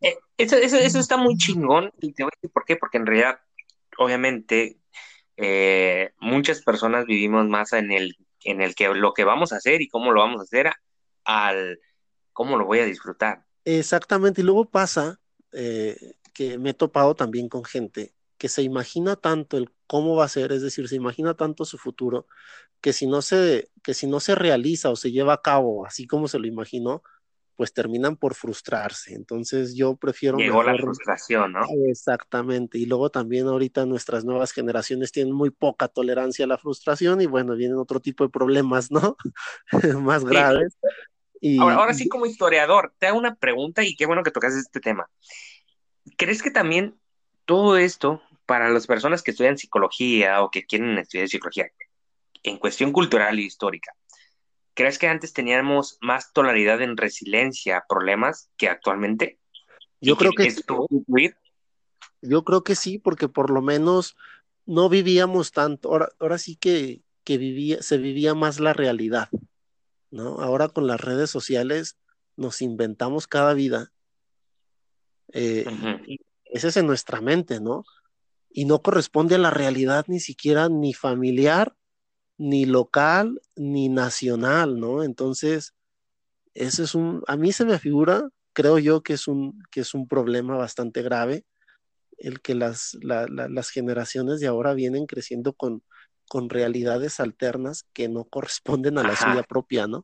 Eh, 0.02 0.18
eso, 0.38 0.58
eso, 0.58 0.76
eso, 0.76 1.00
está 1.00 1.16
muy 1.16 1.38
chingón, 1.38 1.92
y 2.02 2.12
te 2.12 2.24
voy 2.24 2.32
a 2.34 2.36
decir 2.36 2.52
por 2.52 2.66
qué, 2.66 2.76
porque 2.76 2.98
en 2.98 3.06
realidad, 3.06 3.40
obviamente, 3.98 4.80
muchas 6.20 6.62
personas 6.62 7.06
vivimos 7.06 7.48
más 7.48 7.72
en 7.72 7.92
el, 7.92 8.18
en 8.44 8.62
el 8.62 8.76
que 8.76 8.90
lo 8.90 9.14
que 9.14 9.24
vamos 9.24 9.54
a 9.54 9.58
hacer 9.58 9.82
y 9.82 9.88
cómo 9.88 10.12
lo 10.12 10.20
vamos 10.20 10.42
a 10.42 10.44
hacer 10.44 10.74
al 11.24 11.80
cómo 12.34 12.58
lo 12.58 12.66
voy 12.66 12.80
a 12.80 12.86
disfrutar. 12.86 13.46
Exactamente, 13.64 14.42
y 14.42 14.44
luego 14.44 14.66
pasa 14.66 15.22
eh, 15.54 16.16
que 16.34 16.58
me 16.58 16.72
he 16.72 16.74
topado 16.74 17.16
también 17.16 17.50
con 17.50 17.64
gente 17.64 18.14
que 18.44 18.50
se 18.50 18.62
imagina 18.62 19.16
tanto 19.16 19.58
el 19.58 19.72
cómo 19.88 20.18
va 20.18 20.26
a 20.26 20.28
ser, 20.28 20.52
es 20.52 20.62
decir, 20.62 20.90
se 20.90 20.98
imagina 20.98 21.34
tanto 21.34 21.64
su 21.64 21.78
futuro, 21.78 22.28
que 22.82 22.92
si 22.92 23.08
no 23.08 23.22
se, 23.22 23.70
que 23.82 23.94
si 23.94 24.06
no 24.06 24.20
se 24.20 24.36
realiza 24.36 24.90
o 24.90 24.98
se 24.98 25.14
lleva 25.14 25.32
a 25.32 25.42
cabo 25.42 25.86
así 25.86 26.08
como 26.08 26.28
se 26.28 26.40
lo 26.40 26.46
imaginó, 26.46 27.04
pues 27.56 27.74
terminan 27.74 28.18
por 28.18 28.34
frustrarse. 28.34 29.14
Entonces 29.14 29.76
yo 29.76 29.96
prefiero... 29.96 30.38
Llegó 30.38 30.62
la 30.62 30.76
frustración, 30.76 31.54
¿no? 31.54 31.62
Exactamente. 31.88 32.78
Y 32.78 32.86
luego 32.86 33.10
también 33.10 33.48
ahorita 33.48 33.86
nuestras 33.86 34.26
nuevas 34.26 34.52
generaciones 34.52 35.14
tienen 35.14 35.34
muy 35.34 35.50
poca 35.50 35.88
tolerancia 35.88 36.44
a 36.44 36.50
la 36.50 36.58
frustración 36.58 37.22
y 37.22 37.28
bueno, 37.28 37.56
vienen 37.56 37.78
otro 37.78 38.02
tipo 38.02 38.26
de 38.26 38.30
problemas, 38.30 38.92
¿no? 38.92 39.16
Más 40.02 40.26
graves 40.26 40.76
ahora, 41.60 41.94
sí, 41.94 42.08
como 42.08 42.26
historiador, 42.26 42.94
te 43.00 43.08
hago 43.08 43.18
una 43.18 43.36
pregunta 43.36 43.84
y 43.84 43.96
qué 43.96 44.06
bueno 44.06 44.24
que 44.24 44.32
tocas 44.32 44.56
este 44.56 44.80
tema. 44.80 45.10
¿Crees 46.18 46.42
que 46.42 46.52
también 46.52 46.96
todo 47.46 47.78
esto, 47.78 48.22
para 48.46 48.70
las 48.70 48.88
personas 48.88 49.22
que 49.24 49.32
estudian 49.32 49.58
psicología 49.58 50.42
o 50.42 50.52
que 50.52 50.66
quieren 50.66 50.98
estudiar 50.98 51.28
psicología, 51.28 51.68
en 52.44 52.58
cuestión 52.58 52.92
cultural 52.92 53.40
y 53.40 53.46
histórica, 53.46 53.94
¿crees 54.74 54.98
que 54.98 55.08
antes 55.08 55.34
teníamos 55.34 55.98
más 56.02 56.34
tolerancia 56.34 56.84
en 56.84 56.98
resiliencia 56.98 57.78
a 57.78 57.86
problemas 57.88 58.50
que 58.58 58.70
actualmente? 58.70 59.40
Yo 60.02 60.18
creo 60.18 60.32
que, 60.32 60.52
sí. 60.52 60.64
Yo 62.22 62.44
creo 62.44 62.64
que 62.64 62.76
sí, 62.76 63.00
porque 63.00 63.30
por 63.30 63.50
lo 63.50 63.62
menos 63.62 64.18
no 64.66 64.90
vivíamos 64.90 65.52
tanto. 65.52 65.90
Ahora, 65.90 66.10
ahora 66.20 66.38
sí 66.38 66.58
que, 66.58 67.02
que 67.24 67.38
vivía, 67.38 67.82
se 67.82 67.98
vivía 67.98 68.34
más 68.34 68.60
la 68.60 68.74
realidad. 68.74 69.30
¿No? 70.14 70.40
Ahora 70.42 70.70
con 70.70 70.86
las 70.88 71.02
redes 71.02 71.30
sociales 71.30 71.98
nos 72.38 72.62
inventamos 72.62 73.28
cada 73.28 73.54
vida. 73.54 73.92
Eh, 75.34 75.66
ese 76.46 76.68
es 76.68 76.78
en 76.78 76.86
nuestra 76.86 77.20
mente, 77.20 77.60
¿no? 77.60 77.84
Y 78.50 78.66
no 78.66 78.84
corresponde 78.84 79.36
a 79.36 79.40
la 79.40 79.50
realidad 79.50 80.06
ni 80.08 80.20
siquiera 80.20 80.70
ni 80.70 80.94
familiar, 80.94 81.76
ni 82.38 82.66
local, 82.66 83.42
ni 83.56 83.90
nacional, 83.90 84.80
¿no? 84.80 85.04
Entonces, 85.04 85.74
ese 86.54 86.84
es 86.84 86.94
un, 86.94 87.24
a 87.28 87.36
mí 87.36 87.52
se 87.52 87.66
me 87.66 87.80
figura, 87.80 88.30
creo 88.54 88.78
yo 88.78 89.02
que 89.02 89.14
es 89.14 89.28
un, 89.28 89.64
que 89.72 89.82
es 89.82 89.96
un 89.96 90.08
problema 90.08 90.56
bastante 90.56 91.02
grave, 91.02 91.44
el 92.20 92.40
que 92.42 92.54
las, 92.54 92.96
las 93.02 93.70
generaciones 93.72 94.40
de 94.40 94.48
ahora 94.48 94.76
vienen 94.76 95.08
creciendo 95.08 95.54
con, 95.54 95.82
con 96.34 96.50
realidades 96.50 97.20
alternas 97.20 97.86
que 97.94 98.10
no 98.10 98.24
corresponden 98.24 98.98
a 98.98 99.04
la 99.04 99.16
suya 99.16 99.44
propia, 99.44 99.86
¿no? 99.86 100.04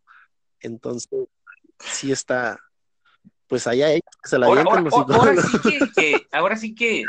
Entonces, 0.60 1.28
sí 1.80 2.12
está, 2.12 2.60
pues 3.48 3.66
allá 3.66 3.90
ellos 3.90 4.04
que 4.22 4.30
se 4.30 4.38
la 4.38 4.46
ahora, 4.46 4.62
ahora, 4.62 4.84
ahora, 4.92 5.42
sí 5.42 5.80
que, 5.96 6.28
ahora 6.32 6.56
sí 6.56 6.76
que, 6.76 7.04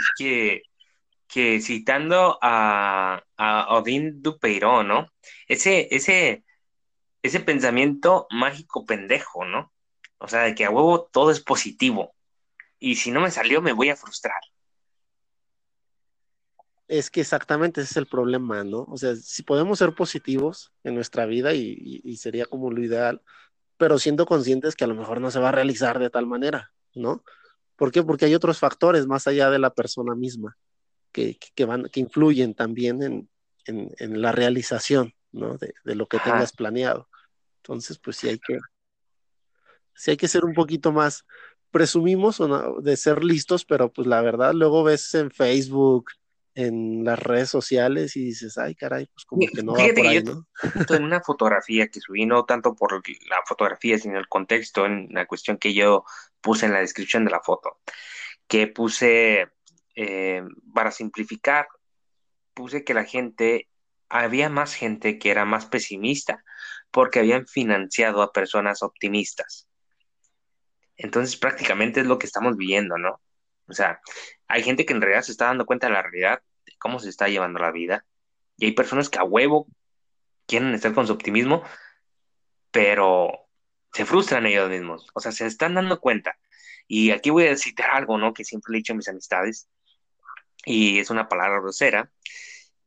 que, 1.28 1.60
citando 1.60 2.38
a, 2.40 3.22
a 3.36 3.76
Odín 3.76 4.22
Dupeirón, 4.22 4.88
¿no? 4.88 5.06
Ese, 5.46 5.94
ese, 5.94 6.42
ese 7.22 7.40
pensamiento 7.40 8.26
mágico 8.30 8.86
pendejo, 8.86 9.44
¿no? 9.44 9.70
O 10.16 10.28
sea, 10.28 10.44
de 10.44 10.54
que 10.54 10.64
a 10.64 10.70
huevo 10.70 11.10
todo 11.12 11.30
es 11.30 11.40
positivo. 11.40 12.14
Y 12.78 12.96
si 12.96 13.10
no 13.10 13.20
me 13.20 13.30
salió, 13.30 13.60
me 13.60 13.74
voy 13.74 13.90
a 13.90 13.96
frustrar. 13.96 14.40
Es 16.90 17.08
que 17.08 17.20
exactamente 17.20 17.80
ese 17.80 17.92
es 17.92 17.96
el 17.98 18.08
problema, 18.08 18.64
¿no? 18.64 18.84
O 18.90 18.96
sea, 18.96 19.14
si 19.14 19.44
podemos 19.44 19.78
ser 19.78 19.94
positivos 19.94 20.72
en 20.82 20.96
nuestra 20.96 21.24
vida 21.24 21.54
y, 21.54 22.16
sería 22.16 22.46
como 22.46 22.72
lo 22.72 22.82
ideal, 22.82 23.22
pero 23.76 23.96
siendo 24.00 24.26
conscientes 24.26 24.74
que 24.74 24.82
a 24.82 24.88
lo 24.88 24.96
mejor 24.96 25.20
no 25.20 25.30
se 25.30 25.38
va 25.38 25.50
a 25.50 25.52
realizar 25.52 26.00
de 26.00 26.10
tal 26.10 26.26
manera, 26.26 26.72
¿no? 26.96 27.22
¿Por 27.76 27.92
qué? 27.92 28.02
Porque 28.02 28.24
hay 28.24 28.34
otros 28.34 28.58
factores 28.58 29.06
más 29.06 29.28
allá 29.28 29.50
de 29.50 29.60
la 29.60 29.70
persona 29.70 30.16
misma 30.16 30.58
que, 31.12 31.38
van, 31.64 31.84
que 31.84 32.00
influyen 32.00 32.54
también 32.54 33.04
en, 33.04 33.30
en, 33.66 34.20
la 34.20 34.32
realización, 34.32 35.14
¿no? 35.30 35.58
De, 35.58 35.94
lo 35.94 36.08
que 36.08 36.18
tengas 36.18 36.50
planeado. 36.50 37.08
Entonces, 37.58 37.98
pues 37.98 38.16
sí 38.16 38.30
hay 38.30 38.40
que, 38.40 38.58
sí 39.94 40.10
hay 40.10 40.16
que 40.16 40.26
ser 40.26 40.44
un 40.44 40.54
poquito 40.54 40.90
más, 40.90 41.24
presumimos 41.70 42.42
de 42.82 42.96
ser 42.96 43.22
listos, 43.22 43.64
pero 43.64 43.92
pues 43.92 44.08
la 44.08 44.22
verdad, 44.22 44.54
luego 44.54 44.82
ves 44.82 45.14
en 45.14 45.30
Facebook, 45.30 46.10
en 46.54 47.04
las 47.04 47.18
redes 47.18 47.48
sociales 47.48 48.16
y 48.16 48.24
dices, 48.24 48.58
ay, 48.58 48.74
caray, 48.74 49.06
pues 49.06 49.24
como 49.24 49.46
que 49.46 49.62
no 49.62 49.72
va 49.72 49.86
por 49.94 50.06
ahí, 50.06 50.22
¿no? 50.22 50.46
En 50.96 51.04
una 51.04 51.20
fotografía 51.20 51.88
que 51.88 52.00
subí, 52.00 52.26
no 52.26 52.44
tanto 52.44 52.74
por 52.74 52.92
la 53.28 53.40
fotografía, 53.46 53.98
sino 53.98 54.18
el 54.18 54.28
contexto, 54.28 54.86
en 54.86 55.08
la 55.10 55.26
cuestión 55.26 55.58
que 55.58 55.74
yo 55.74 56.04
puse 56.40 56.66
en 56.66 56.72
la 56.72 56.80
descripción 56.80 57.24
de 57.24 57.30
la 57.30 57.40
foto, 57.40 57.78
que 58.48 58.66
puse, 58.66 59.48
eh, 59.94 60.42
para 60.74 60.90
simplificar, 60.90 61.68
puse 62.54 62.84
que 62.84 62.94
la 62.94 63.04
gente, 63.04 63.68
había 64.08 64.48
más 64.48 64.74
gente 64.74 65.18
que 65.18 65.30
era 65.30 65.44
más 65.44 65.66
pesimista, 65.66 66.44
porque 66.90 67.20
habían 67.20 67.46
financiado 67.46 68.22
a 68.22 68.32
personas 68.32 68.82
optimistas. 68.82 69.68
Entonces 70.96 71.36
prácticamente 71.36 72.00
es 72.00 72.06
lo 72.06 72.18
que 72.18 72.26
estamos 72.26 72.56
viviendo, 72.56 72.98
¿no? 72.98 73.20
O 73.68 73.72
sea, 73.72 74.00
hay 74.50 74.62
gente 74.62 74.84
que 74.84 74.92
en 74.92 75.00
realidad 75.00 75.22
se 75.22 75.32
está 75.32 75.46
dando 75.46 75.66
cuenta 75.66 75.86
de 75.86 75.94
la 75.94 76.02
realidad, 76.02 76.42
de 76.66 76.72
cómo 76.78 76.98
se 76.98 77.08
está 77.08 77.28
llevando 77.28 77.60
la 77.60 77.70
vida, 77.70 78.04
y 78.56 78.66
hay 78.66 78.72
personas 78.72 79.08
que 79.08 79.18
a 79.18 79.24
huevo 79.24 79.66
quieren 80.46 80.74
estar 80.74 80.92
con 80.92 81.06
su 81.06 81.12
optimismo, 81.12 81.62
pero 82.70 83.48
se 83.92 84.04
frustran 84.04 84.46
ellos 84.46 84.68
mismos, 84.68 85.06
o 85.14 85.20
sea, 85.20 85.32
se 85.32 85.46
están 85.46 85.74
dando 85.74 86.00
cuenta. 86.00 86.38
Y 86.86 87.12
aquí 87.12 87.30
voy 87.30 87.46
a 87.46 87.56
citar 87.56 87.90
algo, 87.90 88.18
¿no? 88.18 88.34
Que 88.34 88.44
siempre 88.44 88.72
le 88.72 88.78
he 88.78 88.80
dicho 88.80 88.92
a 88.92 88.96
mis 88.96 89.08
amistades, 89.08 89.68
y 90.64 90.98
es 90.98 91.10
una 91.10 91.28
palabra 91.28 91.60
grosera, 91.60 92.10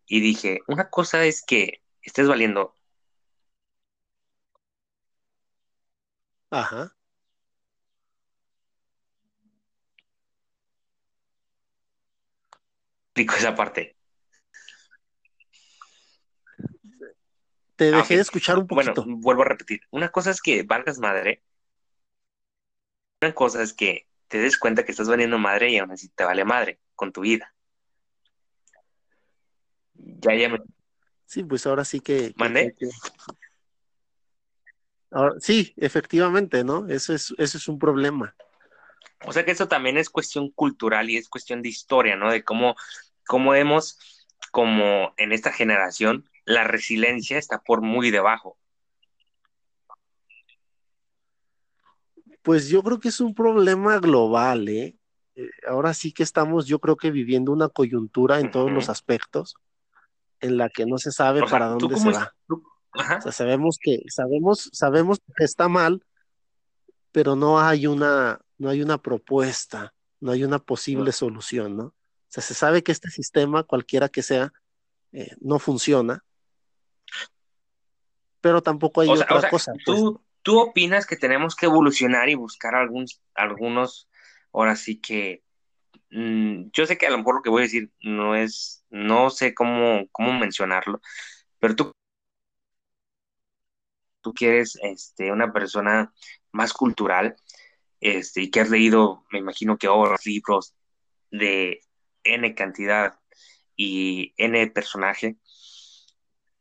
y 0.05 0.20
dije, 0.22 0.59
una 0.68 0.89
cosa 0.89 1.26
es 1.26 1.43
que 1.45 1.82
estés 2.01 2.28
valiendo. 2.28 2.76
Ajá. 6.51 6.95
Explico 13.14 13.36
esa 13.36 13.53
parte. 13.53 13.95
Te 17.76 17.93
ah, 17.93 17.97
dejé 17.97 18.16
de 18.16 18.22
escuchar 18.22 18.57
un 18.57 18.66
poquito. 18.66 19.03
Bueno, 19.03 19.18
vuelvo 19.20 19.43
a 19.43 19.45
repetir. 19.45 19.82
Una 19.91 20.09
cosa 20.09 20.32
es 20.32 20.41
que 20.41 20.64
valgas 20.64 20.97
madre. 20.97 21.43
Una 23.22 23.34
cosa 23.34 23.61
es 23.61 23.74
que 23.74 24.07
te 24.28 24.39
des 24.39 24.57
cuenta 24.57 24.84
que 24.84 24.91
estás 24.91 25.07
valiendo 25.07 25.38
madre 25.38 25.70
y 25.70 25.78
aún 25.78 25.91
así 25.91 26.09
te 26.09 26.24
vale 26.24 26.43
madre 26.43 26.80
con 26.95 27.11
tu 27.11 27.22
vida. 27.22 27.53
Ya, 29.93 30.34
ya 30.34 30.49
me... 30.49 30.59
Sí, 31.26 31.43
pues 31.43 31.66
ahora 31.68 31.86
sí 31.86 31.99
que... 31.99 32.34
¿Mandé? 32.36 32.76
sí, 35.39 35.72
efectivamente, 35.78 36.64
¿no? 36.64 36.88
Eso 36.88 37.14
es, 37.14 37.34
eso 37.38 37.57
es 37.59 37.68
un 37.68 37.78
problema. 37.78 38.36
O 39.26 39.34
sea 39.34 39.45
que 39.45 39.51
eso 39.51 39.67
también 39.67 39.97
es 39.97 40.09
cuestión 40.09 40.49
cultural 40.51 41.09
y 41.09 41.17
es 41.17 41.30
cuestión 41.30 41.61
de 41.61 41.69
historia, 41.69 42.15
¿no? 42.15 42.32
De 42.32 42.43
cómo, 42.43 42.76
cómo 43.26 43.55
hemos, 43.55 43.97
como 44.51 45.13
en 45.17 45.32
esta 45.32 45.51
generación, 45.51 46.30
la 46.45 46.63
resiliencia 46.63 47.38
está 47.38 47.61
por 47.61 47.82
muy 47.82 48.11
debajo. 48.11 48.57
Pues 52.41 52.67
yo 52.67 52.84
creo 52.84 52.99
que 52.99 53.07
es 53.07 53.21
un 53.21 53.34
problema 53.34 53.99
global, 53.99 54.67
¿eh? 54.67 54.97
eh 55.36 55.49
ahora 55.67 55.93
sí 55.93 56.11
que 56.11 56.24
estamos, 56.24 56.67
yo 56.67 56.80
creo 56.80 56.97
que 56.97 57.09
viviendo 57.09 57.53
una 57.53 57.69
coyuntura 57.69 58.41
en 58.41 58.51
todos 58.51 58.71
los 58.71 58.89
aspectos, 58.89 59.55
en 60.41 60.57
la 60.57 60.69
que 60.69 60.86
no 60.86 60.97
se 60.97 61.13
sabe 61.13 61.41
para 61.49 61.67
dónde 61.67 61.97
se 61.97 62.11
va. 62.11 62.34
O 62.95 63.21
sea, 63.21 63.32
sabemos 63.32 63.78
que, 63.82 64.03
sabemos, 64.09 64.69
sabemos 64.74 65.19
que 65.38 65.45
está 65.45 65.69
mal, 65.69 66.05
pero 67.13 67.38
no 67.38 67.61
hay 67.61 67.88
una, 67.88 68.43
no 68.58 68.70
hay 68.70 68.82
una 68.82 68.97
propuesta, 68.97 69.93
no 70.20 70.32
hay 70.32 70.43
una 70.43 70.60
posible 70.60 71.12
solución, 71.12 71.78
¿no? 71.78 71.84
O 71.86 71.93
sea, 72.28 72.43
se 72.43 72.54
sabe 72.54 72.84
que 72.84 72.91
este 72.91 73.10
sistema, 73.10 73.64
cualquiera 73.64 74.10
que 74.10 74.24
sea, 74.24 74.54
eh, 75.12 75.36
no 75.39 75.60
funciona, 75.60 76.24
pero 78.41 78.62
tampoco 78.62 79.01
hay 79.01 79.10
otra 79.10 79.49
cosa. 79.49 79.72
Pues. 79.74 79.86
¿tú, 79.86 80.22
¿tú, 80.41 80.60
opinas 80.60 81.06
que 81.06 81.16
tenemos 81.16 81.56
que 81.56 81.68
evolucionar 81.68 82.30
y 82.30 82.36
buscar 82.36 82.76
algunos, 82.76 83.22
algunos 83.36 84.10
ahora 84.51 84.76
sí 84.76 84.99
que, 84.99 85.43
mm, 86.10 86.70
yo 86.74 86.86
sé 86.86 86.97
que 86.97 87.08
a 87.08 87.12
lo 87.12 87.20
mejor 87.20 87.36
lo 87.36 87.41
que 87.41 87.49
voy 87.49 87.62
a 87.62 87.66
decir 87.66 87.91
no 88.01 88.36
es, 88.36 88.84
no 88.89 89.30
sé 89.30 89.54
cómo, 89.54 90.08
cómo 90.12 90.34
mencionarlo, 90.34 91.01
pero 91.60 91.76
tú 91.76 91.93
tú 94.24 94.34
quieres 94.34 94.80
este, 94.82 95.32
una 95.32 95.54
persona 95.54 96.12
más 96.51 96.74
cultural, 96.74 97.36
este, 98.04 98.41
y 98.41 98.51
que 98.51 98.60
has 98.60 98.70
leído, 98.70 99.24
me 99.32 99.39
imagino 99.39 99.78
que 99.78 99.88
otros 99.88 100.26
libros 100.26 100.76
de 101.32 101.80
N 102.26 102.54
cantidad 102.54 103.18
y 103.78 104.34
N 104.36 104.68
personaje, 104.72 105.38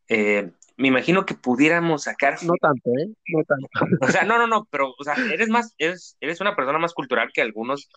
eh, 0.06 0.52
me 0.76 0.88
imagino 0.88 1.26
que 1.26 1.34
pudiéramos 1.34 2.04
sacar. 2.04 2.40
No 2.44 2.54
tanto, 2.60 2.90
¿eh? 2.90 3.08
No 3.26 3.42
tanto. 3.44 3.68
O 4.08 4.12
sea, 4.12 4.22
no, 4.22 4.38
no, 4.38 4.46
no, 4.46 4.68
pero, 4.70 4.94
o 4.96 5.02
sea, 5.02 5.16
eres 5.32 5.48
más, 5.48 5.74
eres, 5.78 6.16
eres 6.20 6.40
una 6.40 6.54
persona 6.54 6.78
más 6.78 6.94
cultural 6.94 7.32
que 7.34 7.42
algunos 7.42 7.88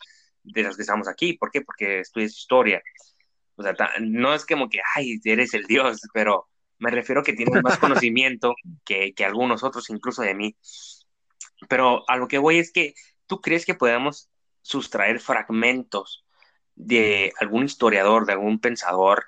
de 0.42 0.64
los 0.64 0.76
que 0.76 0.82
estamos 0.82 1.08
aquí. 1.08 1.34
¿Por 1.34 1.52
qué? 1.52 1.62
Porque 1.62 2.00
estudias 2.00 2.36
historia. 2.36 2.82
O 3.58 3.62
sea, 3.62 3.76
no 4.02 4.34
es 4.34 4.44
como 4.48 4.70
que, 4.70 4.80
ay, 4.96 5.20
eres 5.24 5.54
el 5.54 5.66
Dios, 5.66 6.02
pero 6.16 6.48
me 6.80 6.90
refiero 6.90 7.22
que 7.22 7.34
tienes 7.34 7.62
más 7.62 7.78
conocimiento 7.78 8.56
que, 8.84 9.14
que 9.14 9.24
algunos 9.24 9.64
otros, 9.64 9.92
incluso 9.92 10.24
de 10.24 10.34
mí. 10.34 10.58
Pero 11.70 12.04
a 12.10 12.18
lo 12.18 12.28
que 12.28 12.40
voy 12.40 12.58
es 12.58 12.72
que 12.72 12.96
¿tú 13.28 13.42
crees 13.42 13.66
que 13.66 13.76
podemos 13.76 14.30
sustraer 14.62 15.20
fragmentos 15.20 16.26
de 16.76 17.32
algún 17.40 17.66
historiador, 17.66 18.26
de 18.26 18.34
algún 18.34 18.60
pensador 18.60 19.26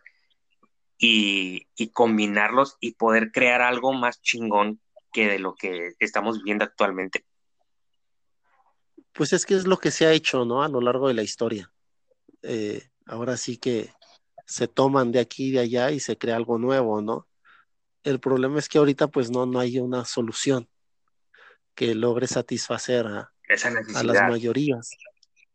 y, 0.98 1.68
combinarlos 1.94 2.78
y 2.80 2.94
poder 2.94 3.32
crear 3.32 3.62
algo 3.62 3.94
más 3.94 4.22
chingón 4.22 4.82
que 5.14 5.28
de 5.28 5.40
lo 5.40 5.56
que 5.56 5.94
estamos 6.00 6.40
viviendo 6.40 6.66
actualmente? 6.66 7.26
Pues 9.14 9.34
es 9.34 9.46
que 9.46 9.56
es 9.56 9.66
lo 9.66 9.78
que 9.78 9.92
se 9.92 10.06
ha 10.06 10.12
hecho, 10.12 10.46
¿no? 10.46 10.64
A 10.64 10.70
lo 10.70 10.82
largo 10.82 11.08
de 11.08 11.14
la 11.14 11.24
historia. 11.24 11.72
Eh, 12.44 12.90
ahora 13.06 13.38
sí 13.38 13.58
que 13.58 13.92
se 14.46 14.68
toman 14.68 15.12
de 15.12 15.20
aquí 15.20 15.50
y 15.50 15.52
de 15.52 15.60
allá 15.60 15.92
y 15.92 16.00
se 16.00 16.18
crea 16.18 16.36
algo 16.36 16.58
nuevo, 16.58 17.02
¿no? 17.02 17.28
El 18.04 18.20
problema 18.20 18.60
es 18.60 18.70
que 18.70 18.78
ahorita 18.78 19.08
pues 19.08 19.30
no, 19.32 19.46
no 19.46 19.60
hay 19.60 19.80
una 19.80 20.06
solución 20.06 20.70
que 21.76 21.94
logre 21.94 22.28
satisfacer 22.28 23.06
a, 23.08 23.34
a 23.96 24.04
las 24.04 24.30
mayorías, 24.30 24.90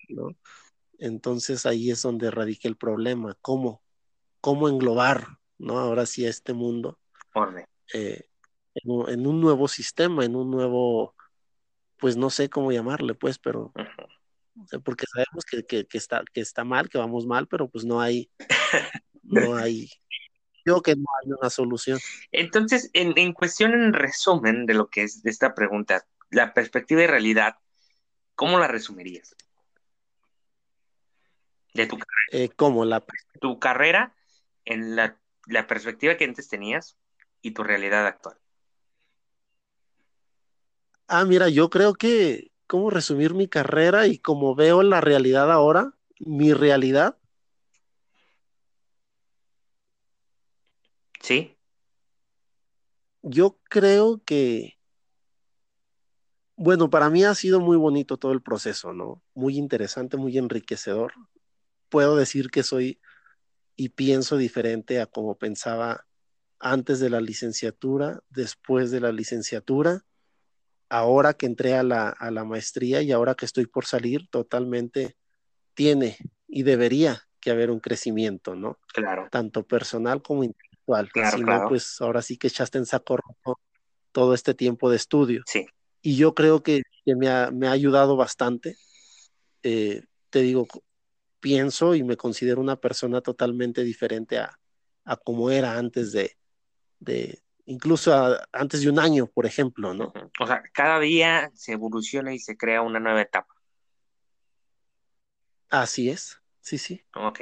¿no? 0.09 0.37
Entonces 0.99 1.67
ahí 1.67 1.91
es 1.91 2.03
donde 2.03 2.31
radica 2.31 2.69
el 2.69 2.77
problema, 2.77 3.37
cómo, 3.41 3.83
cómo 4.41 4.69
englobar, 4.69 5.27
¿no? 5.59 5.79
Ahora 5.79 6.07
sí 6.07 6.25
a 6.25 6.31
este 6.31 6.53
mundo 6.53 6.99
eh, 7.93 8.25
en, 8.75 9.27
un 9.27 9.41
nuevo 9.41 9.69
sistema, 9.69 10.25
en 10.25 10.37
un 10.37 10.51
nuevo, 10.51 11.15
pues 11.99 12.17
no 12.17 12.31
sé 12.31 12.49
cómo 12.49 12.73
llamarle, 12.73 13.15
pues, 13.15 13.39
pero 13.39 13.73
porque 14.85 15.07
sabemos 15.13 15.45
que, 15.45 15.87
está, 15.93 16.23
que 16.33 16.41
está 16.41 16.65
mal, 16.65 16.89
que 16.89 16.99
vamos 16.99 17.27
mal, 17.27 17.49
pero 17.49 17.69
pues 17.69 17.85
no 17.85 18.01
hay, 18.01 18.31
no 19.23 19.57
hay, 19.57 19.91
yo 20.65 20.83
que 20.83 20.95
no 20.95 21.05
hay 21.23 21.33
una 21.33 21.51
solución. 21.51 21.99
Entonces, 22.31 22.91
en, 22.93 23.13
en 23.17 23.33
cuestión, 23.33 23.73
en 23.73 23.93
resumen 23.93 24.67
de 24.67 24.75
lo 24.75 24.89
que 24.89 25.03
es 25.03 25.25
esta 25.25 25.55
pregunta, 25.55 26.07
la 26.31 26.55
perspectiva 26.55 27.03
de 27.03 27.07
realidad 27.09 27.57
¿Cómo 28.35 28.59
la 28.59 28.69
resumirías? 28.69 29.37
De 31.75 31.87
tu 31.87 31.99
carrera. 31.99 32.45
Eh, 32.45 32.51
¿Cómo 32.55 32.85
la? 32.85 33.05
Tu 33.41 33.59
carrera 33.59 34.15
en 34.65 34.97
la, 34.97 35.19
perspectiva 35.67 36.17
que 36.17 36.25
antes 36.25 36.49
tenías 36.49 36.97
y 37.41 37.53
tu 37.53 37.63
realidad 37.63 38.07
actual. 38.07 38.37
Ah, 41.09 41.25
mira, 41.25 41.49
yo 41.49 41.69
creo 41.69 41.95
que, 41.95 42.53
¿cómo 42.67 42.91
resumir 42.91 43.35
mi 43.35 43.49
carrera 43.49 44.07
y 44.07 44.19
cómo 44.19 44.55
veo 44.55 44.83
la 44.83 45.01
realidad 45.01 45.51
ahora? 45.51 45.93
Mi 46.19 46.53
realidad. 46.53 47.19
Sí. 51.21 51.57
Yo 53.23 53.59
creo 53.69 54.23
que 54.25 54.79
bueno, 56.63 56.91
para 56.91 57.11
mí 57.11 57.25
ha 57.25 57.35
sido 57.35 57.59
muy 57.59 57.77
bonito 57.77 58.19
todo 58.19 58.31
el 58.31 58.41
proceso, 58.41 58.93
¿no? 58.93 59.21
Muy 59.35 59.59
interesante, 59.59 60.17
muy 60.17 60.39
enriquecedor. 60.39 61.13
Puedo 61.89 62.15
decir 62.15 62.53
que 62.53 62.63
soy 62.63 63.01
y 63.75 63.89
pienso 63.89 64.37
diferente 64.37 65.01
a 65.01 65.07
como 65.07 65.37
pensaba 65.37 66.07
antes 66.61 67.01
de 67.01 67.11
la 67.11 67.21
licenciatura, 67.21 68.21
después 68.31 68.93
de 68.93 69.01
la 69.01 69.11
licenciatura, 69.11 70.05
ahora 70.89 71.35
que 71.35 71.47
entré 71.47 71.75
a 71.75 71.83
la, 71.83 72.11
a 72.11 72.31
la 72.31 72.45
maestría 72.45 73.03
y 73.03 73.11
ahora 73.11 73.35
que 73.35 73.45
estoy 73.45 73.67
por 73.67 73.85
salir, 73.85 74.29
totalmente 74.31 75.17
tiene 75.75 76.17
y 76.47 76.63
debería 76.63 77.25
que 77.41 77.51
haber 77.51 77.73
un 77.73 77.81
crecimiento, 77.81 78.55
¿no? 78.55 78.79
Claro. 78.95 79.27
Tanto 79.33 79.67
personal 79.67 80.23
como 80.23 80.45
intelectual. 80.45 81.11
Claro, 81.11 81.39
si 81.39 81.43
claro. 81.43 81.63
no, 81.65 81.69
pues 81.71 82.01
ahora 82.01 82.23
sí 82.23 82.37
que 82.37 82.47
echaste 82.47 82.79
en 82.79 82.87
saco 82.87 83.17
roto 83.17 83.59
todo 84.13 84.33
este 84.33 84.55
tiempo 84.55 84.91
de 84.91 84.97
estudio. 84.97 85.43
Sí, 85.45 85.67
Y 86.03 86.17
yo 86.17 86.35
creo 86.35 86.63
que, 86.63 86.83
que 87.05 87.17
me, 87.17 87.29
ha, 87.29 87.51
me 87.51 87.69
ha 87.69 87.73
ayudado 87.73 88.17
bastante. 88.17 88.77
Eh, 89.63 90.03
te 90.31 90.41
digo, 90.41 90.67
pienso 91.41 91.95
y 91.95 92.03
me 92.05 92.17
considero 92.17 92.61
una 92.61 92.77
persona 92.77 93.21
totalmente 93.21 93.85
diferente 93.85 94.39
a, 94.39 94.59
a 95.05 95.17
como 95.17 95.51
era 95.51 95.79
antes 95.79 96.13
de, 96.13 96.37
de 97.01 97.43
incluso 97.67 98.15
a- 98.15 98.47
antes 98.53 98.83
de 98.83 98.91
un 98.91 98.99
año, 98.99 99.27
por 99.29 99.47
ejemplo, 99.47 99.95
¿no? 99.95 100.13
O 100.41 100.47
sea, 100.47 100.63
cada 100.73 101.01
día 101.01 101.51
se 101.55 101.73
evoluciona 101.73 102.35
y 102.35 102.39
se 102.39 102.57
crea 102.57 102.83
una 102.83 103.01
nueva 103.01 103.23
etapa. 103.23 103.55
Así 105.71 106.11
es, 106.11 106.41
sí, 106.61 106.79
sí. 106.79 107.03
Ok. 107.15 107.41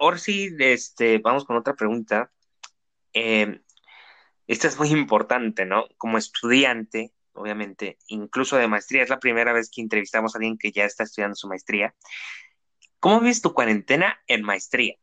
Ahora 0.00 0.18
sí, 0.18 0.54
este, 0.58 1.18
vamos 1.18 1.44
con 1.44 1.56
otra 1.56 1.74
pregunta. 1.74 2.30
Eh, 3.12 3.60
esta 4.46 4.68
es 4.68 4.78
muy 4.78 4.90
importante, 4.90 5.64
¿no? 5.64 5.84
Como 5.96 6.18
estudiante, 6.18 7.13
obviamente, 7.34 7.98
incluso 8.08 8.56
de 8.56 8.68
maestría, 8.68 9.02
es 9.02 9.10
la 9.10 9.20
primera 9.20 9.52
vez 9.52 9.70
que 9.70 9.80
entrevistamos 9.82 10.34
a 10.34 10.38
alguien 10.38 10.58
que 10.58 10.72
ya 10.72 10.84
está 10.84 11.04
estudiando 11.04 11.36
su 11.36 11.48
maestría. 11.48 11.94
¿Cómo 12.98 13.20
vives 13.20 13.42
tu 13.42 13.52
cuarentena 13.52 14.18
en 14.26 14.42
maestría? 14.42 14.96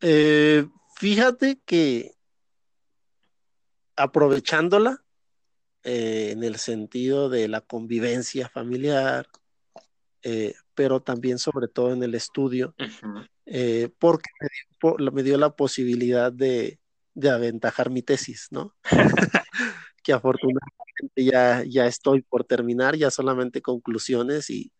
Eh, 0.00 0.66
fíjate 0.96 1.60
que 1.66 2.12
aprovechándola 3.96 5.04
eh, 5.82 6.30
en 6.32 6.42
el 6.42 6.56
sentido 6.56 7.28
de 7.28 7.48
la 7.48 7.60
convivencia 7.60 8.48
familiar, 8.48 9.28
eh, 10.22 10.54
pero 10.74 11.00
también 11.00 11.38
sobre 11.38 11.68
todo 11.68 11.92
en 11.92 12.02
el 12.02 12.14
estudio, 12.14 12.74
porque 13.98 14.30
me 14.40 14.48
dio, 14.48 14.78
po- 14.78 14.96
me 15.12 15.22
dio 15.22 15.36
la 15.36 15.54
posibilidad 15.54 16.32
de, 16.32 16.79
de 17.20 17.30
aventajar 17.30 17.90
mi 17.90 18.02
tesis, 18.02 18.48
¿no? 18.50 18.74
Que 20.02 20.14
afortunadamente 20.14 20.80
ya, 21.16 21.62
ya 21.62 21.86
estoy 21.86 22.22
por 22.22 22.44
terminar, 22.44 22.96
ya 22.96 23.10
solamente 23.10 23.60
conclusiones 23.60 24.48
y, 24.48 24.72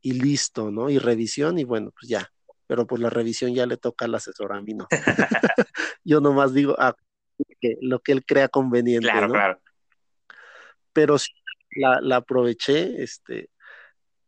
y 0.00 0.12
listo, 0.12 0.70
¿no? 0.70 0.88
Y 0.88 0.98
revisión 0.98 1.58
y 1.58 1.64
bueno, 1.64 1.90
pues 1.90 2.08
ya. 2.08 2.30
Pero 2.68 2.86
pues 2.86 3.02
la 3.02 3.10
revisión 3.10 3.52
ya 3.54 3.66
le 3.66 3.76
toca 3.76 4.04
al 4.04 4.14
asesor, 4.14 4.52
a 4.52 4.62
mí 4.62 4.72
no. 4.74 4.86
Yo 6.04 6.20
nomás 6.20 6.54
digo 6.54 6.76
ah, 6.78 6.94
que 7.60 7.76
lo 7.80 7.98
que 7.98 8.12
él 8.12 8.24
crea 8.24 8.48
conveniente, 8.48 9.08
Claro, 9.08 9.26
¿no? 9.26 9.34
claro. 9.34 9.60
Pero 10.92 11.18
sí 11.18 11.32
la, 11.74 12.00
la 12.00 12.16
aproveché, 12.16 13.02
este, 13.02 13.50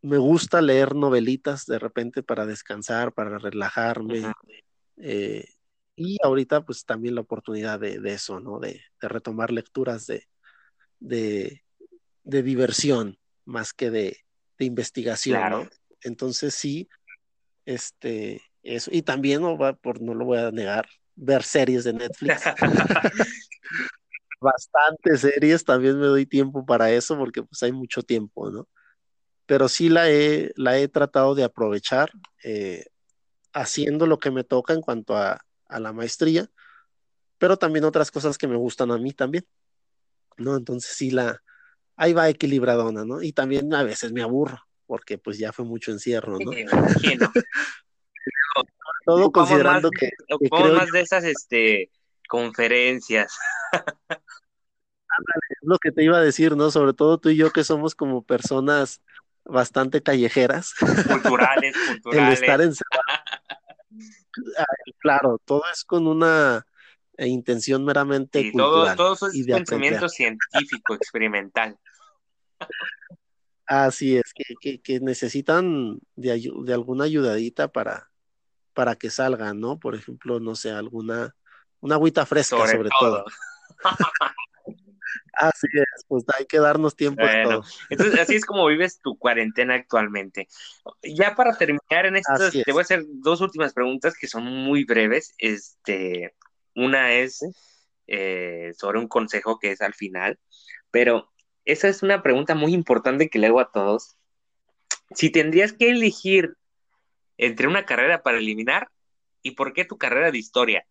me 0.02 0.18
gusta 0.18 0.60
leer 0.60 0.94
novelitas 0.94 1.64
de 1.64 1.78
repente 1.78 2.22
para 2.22 2.44
descansar, 2.44 3.12
para 3.12 3.38
relajarme, 3.38 4.32
eh, 4.98 5.46
y 5.96 6.18
ahorita 6.22 6.64
pues 6.64 6.84
también 6.84 7.14
la 7.14 7.20
oportunidad 7.20 7.78
de, 7.78 8.00
de 8.00 8.12
eso, 8.12 8.40
¿no? 8.40 8.58
De, 8.58 8.82
de 9.00 9.08
retomar 9.08 9.50
lecturas 9.50 10.06
de, 10.06 10.26
de, 10.98 11.62
de 12.24 12.42
diversión 12.42 13.18
más 13.44 13.72
que 13.72 13.90
de, 13.90 14.18
de 14.58 14.64
investigación, 14.64 15.38
Claro. 15.38 15.64
¿no? 15.64 15.70
Entonces 16.02 16.54
sí, 16.54 16.88
este, 17.64 18.42
eso, 18.62 18.90
y 18.92 19.02
también 19.02 19.42
no 19.42 19.56
va, 19.56 19.74
por, 19.74 20.00
no 20.00 20.14
lo 20.14 20.24
voy 20.24 20.38
a 20.38 20.50
negar, 20.50 20.86
ver 21.14 21.42
series 21.42 21.84
de 21.84 21.92
Netflix. 21.92 22.42
Bastantes 24.40 25.20
series, 25.20 25.64
también 25.64 25.98
me 25.98 26.06
doy 26.06 26.26
tiempo 26.26 26.66
para 26.66 26.90
eso 26.90 27.16
porque 27.16 27.42
pues 27.42 27.62
hay 27.62 27.72
mucho 27.72 28.02
tiempo, 28.02 28.50
¿no? 28.50 28.68
Pero 29.46 29.68
sí 29.68 29.88
la 29.88 30.10
he, 30.10 30.52
la 30.56 30.78
he 30.78 30.88
tratado 30.88 31.34
de 31.34 31.44
aprovechar 31.44 32.10
eh, 32.42 32.86
haciendo 33.52 34.06
lo 34.06 34.18
que 34.18 34.30
me 34.30 34.44
toca 34.44 34.72
en 34.74 34.80
cuanto 34.80 35.16
a, 35.16 35.44
a 35.74 35.80
la 35.80 35.92
maestría, 35.92 36.48
pero 37.38 37.56
también 37.56 37.84
otras 37.84 38.10
cosas 38.10 38.38
que 38.38 38.46
me 38.48 38.56
gustan 38.56 38.90
a 38.90 38.98
mí 38.98 39.12
también, 39.12 39.46
¿no? 40.36 40.56
Entonces 40.56 40.94
sí 40.96 41.10
la, 41.10 41.42
ahí 41.96 42.12
va 42.12 42.28
equilibradona, 42.28 43.04
¿no? 43.04 43.22
Y 43.22 43.32
también 43.32 43.74
a 43.74 43.82
veces 43.82 44.12
me 44.12 44.22
aburro, 44.22 44.60
porque 44.86 45.18
pues 45.18 45.38
ya 45.38 45.52
fue 45.52 45.64
mucho 45.64 45.90
encierro, 45.90 46.38
¿no? 46.38 46.38
Sí, 46.38 46.46
me 46.46 46.60
imagino. 46.60 47.32
Todo 49.04 49.30
considerando 49.32 49.90
más- 49.90 50.00
que, 50.00 50.10
que 50.40 50.48
creo 50.48 50.74
más 50.76 50.90
de 50.90 51.00
esas 51.00 51.24
este, 51.24 51.90
conferencias 52.28 53.36
es 55.50 55.58
lo 55.62 55.78
que 55.78 55.92
te 55.92 56.02
iba 56.02 56.18
a 56.18 56.22
decir, 56.22 56.56
¿no? 56.56 56.70
Sobre 56.70 56.92
todo 56.92 57.18
tú 57.18 57.28
y 57.30 57.36
yo 57.36 57.50
que 57.50 57.64
somos 57.64 57.94
como 57.94 58.22
personas 58.22 59.02
bastante 59.44 60.02
callejeras, 60.02 60.74
culturales, 61.06 61.76
el 61.76 61.86
culturales. 61.86 62.40
estar 62.40 62.60
encerrado, 62.60 63.02
claro, 64.98 65.40
todo 65.44 65.62
es 65.72 65.84
con 65.84 66.06
una 66.06 66.66
eh, 67.16 67.26
intención 67.28 67.84
meramente 67.84 68.50
todo, 68.52 68.72
cultural 68.72 68.96
todo 68.96 69.14
eso 69.14 69.26
es 69.28 69.34
y 69.34 69.42
de 69.44 69.54
pensamiento 69.54 70.06
aprender. 70.06 70.10
científico, 70.10 70.94
experimental. 70.94 71.78
Así 73.66 74.16
es, 74.16 74.32
que, 74.34 74.54
que, 74.60 74.80
que 74.80 75.00
necesitan 75.00 75.98
de, 76.16 76.50
de 76.64 76.74
alguna 76.74 77.04
ayudadita 77.04 77.68
para, 77.68 78.10
para 78.74 78.96
que 78.96 79.10
salgan, 79.10 79.58
¿no? 79.60 79.78
Por 79.78 79.94
ejemplo, 79.94 80.38
no 80.40 80.54
sé, 80.54 80.70
alguna, 80.70 81.34
una 81.80 81.94
agüita 81.94 82.26
fresca 82.26 82.56
Sobre 82.58 82.72
sobre 82.72 82.90
todo. 83.00 83.24
todo. 83.24 83.24
Así 85.32 85.66
es, 85.72 86.04
pues 86.08 86.24
hay 86.36 86.46
que 86.46 86.58
darnos 86.58 86.96
tiempo 86.96 87.22
Bueno, 87.22 87.62
entonces 87.90 88.20
así 88.20 88.36
es 88.36 88.44
como 88.44 88.66
vives 88.66 89.00
tu 89.00 89.18
cuarentena 89.18 89.74
actualmente. 89.74 90.48
Ya 91.02 91.34
para 91.34 91.56
terminar 91.56 92.06
en 92.06 92.16
estas, 92.16 92.40
Así 92.40 92.62
te 92.62 92.70
es. 92.70 92.74
voy 92.74 92.80
a 92.80 92.82
hacer 92.82 93.04
dos 93.06 93.40
últimas 93.40 93.72
preguntas 93.72 94.14
que 94.18 94.26
son 94.26 94.44
muy 94.44 94.84
breves. 94.84 95.34
Este, 95.38 96.34
una 96.74 97.12
es 97.12 97.44
eh, 98.06 98.72
sobre 98.76 98.98
un 98.98 99.08
consejo 99.08 99.58
que 99.58 99.72
es 99.72 99.80
al 99.80 99.94
final, 99.94 100.38
pero 100.90 101.32
esa 101.64 101.88
es 101.88 102.02
una 102.02 102.22
pregunta 102.22 102.54
muy 102.54 102.74
importante 102.74 103.28
que 103.28 103.38
le 103.38 103.46
hago 103.46 103.60
a 103.60 103.72
todos. 103.72 104.16
Si 105.14 105.30
tendrías 105.30 105.72
que 105.72 105.90
elegir 105.90 106.54
entre 107.38 107.66
una 107.66 107.84
carrera 107.84 108.22
para 108.22 108.38
eliminar, 108.38 108.88
¿y 109.42 109.52
por 109.52 109.72
qué 109.72 109.84
tu 109.84 109.98
carrera 109.98 110.30
de 110.30 110.38
historia? 110.38 110.86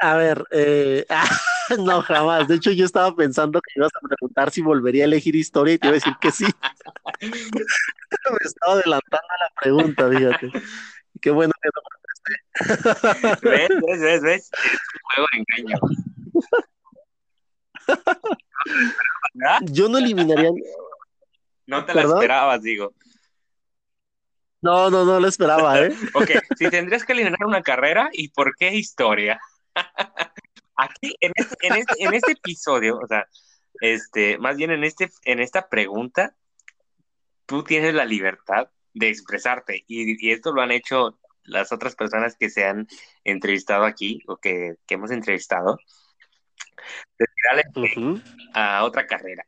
A 0.00 0.16
ver, 0.16 0.44
eh, 0.50 1.06
no, 1.78 2.00
jamás. 2.02 2.48
De 2.48 2.56
hecho, 2.56 2.70
yo 2.72 2.84
estaba 2.84 3.14
pensando 3.14 3.60
que 3.60 3.72
ibas 3.76 3.92
a 3.94 4.06
preguntar 4.06 4.50
si 4.50 4.62
volvería 4.62 5.04
a 5.04 5.06
elegir 5.06 5.36
historia 5.36 5.74
y 5.74 5.78
te 5.78 5.86
iba 5.88 5.92
a 5.92 6.00
decir 6.00 6.14
que 6.20 6.32
sí. 6.32 6.44
Me 7.20 8.38
estaba 8.42 8.72
adelantando 8.74 9.28
a 9.28 9.44
la 9.44 9.50
pregunta, 9.60 10.08
fíjate. 10.08 10.50
Qué 11.20 11.30
bueno 11.30 11.52
que 11.62 11.68
no 11.68 11.82
¿Ves? 13.42 13.68
¿Ves? 13.68 14.00
¿Ves? 14.00 14.22
¿Ves? 14.22 14.50
Es 14.52 14.80
un 14.94 15.00
juego 15.02 15.26
de 15.32 15.38
engaño. 15.38 15.78
Yo 19.72 19.88
no 19.88 19.98
eliminaría. 19.98 20.50
No 21.66 21.84
te 21.84 21.94
la 21.94 22.02
¿Perdón? 22.02 22.18
esperabas, 22.18 22.62
digo. 22.62 22.94
No, 24.60 24.90
no, 24.90 25.04
no 25.04 25.20
lo 25.20 25.28
esperaba, 25.28 25.80
¿eh? 25.80 25.94
Ok, 26.14 26.30
si 26.58 26.68
tendrías 26.68 27.04
que 27.04 27.12
eliminar 27.12 27.38
una 27.46 27.62
carrera, 27.62 28.10
¿y 28.12 28.30
por 28.30 28.56
qué 28.56 28.74
historia? 28.74 29.40
Aquí, 30.76 31.14
en 31.20 31.32
este, 31.34 31.54
en 31.60 31.76
este, 31.76 32.04
en 32.04 32.14
este 32.14 32.32
episodio, 32.32 32.98
o 32.98 33.06
sea, 33.06 33.26
este, 33.80 34.38
más 34.38 34.56
bien 34.56 34.70
en 34.70 34.84
este, 34.84 35.10
en 35.24 35.40
esta 35.40 35.68
pregunta, 35.68 36.34
tú 37.46 37.64
tienes 37.64 37.94
la 37.94 38.04
libertad 38.04 38.70
de 38.94 39.08
expresarte, 39.08 39.84
y, 39.86 40.26
y 40.26 40.32
esto 40.32 40.52
lo 40.52 40.62
han 40.62 40.70
hecho 40.72 41.18
las 41.42 41.72
otras 41.72 41.96
personas 41.96 42.36
que 42.36 42.50
se 42.50 42.64
han 42.64 42.88
entrevistado 43.24 43.84
aquí, 43.84 44.22
o 44.26 44.36
que, 44.36 44.76
que 44.86 44.94
hemos 44.94 45.10
entrevistado, 45.10 45.78
de 47.18 47.26
tirarle 47.34 47.90
Ujú. 47.96 48.22
a 48.54 48.84
otra 48.84 49.06
carrera. 49.06 49.46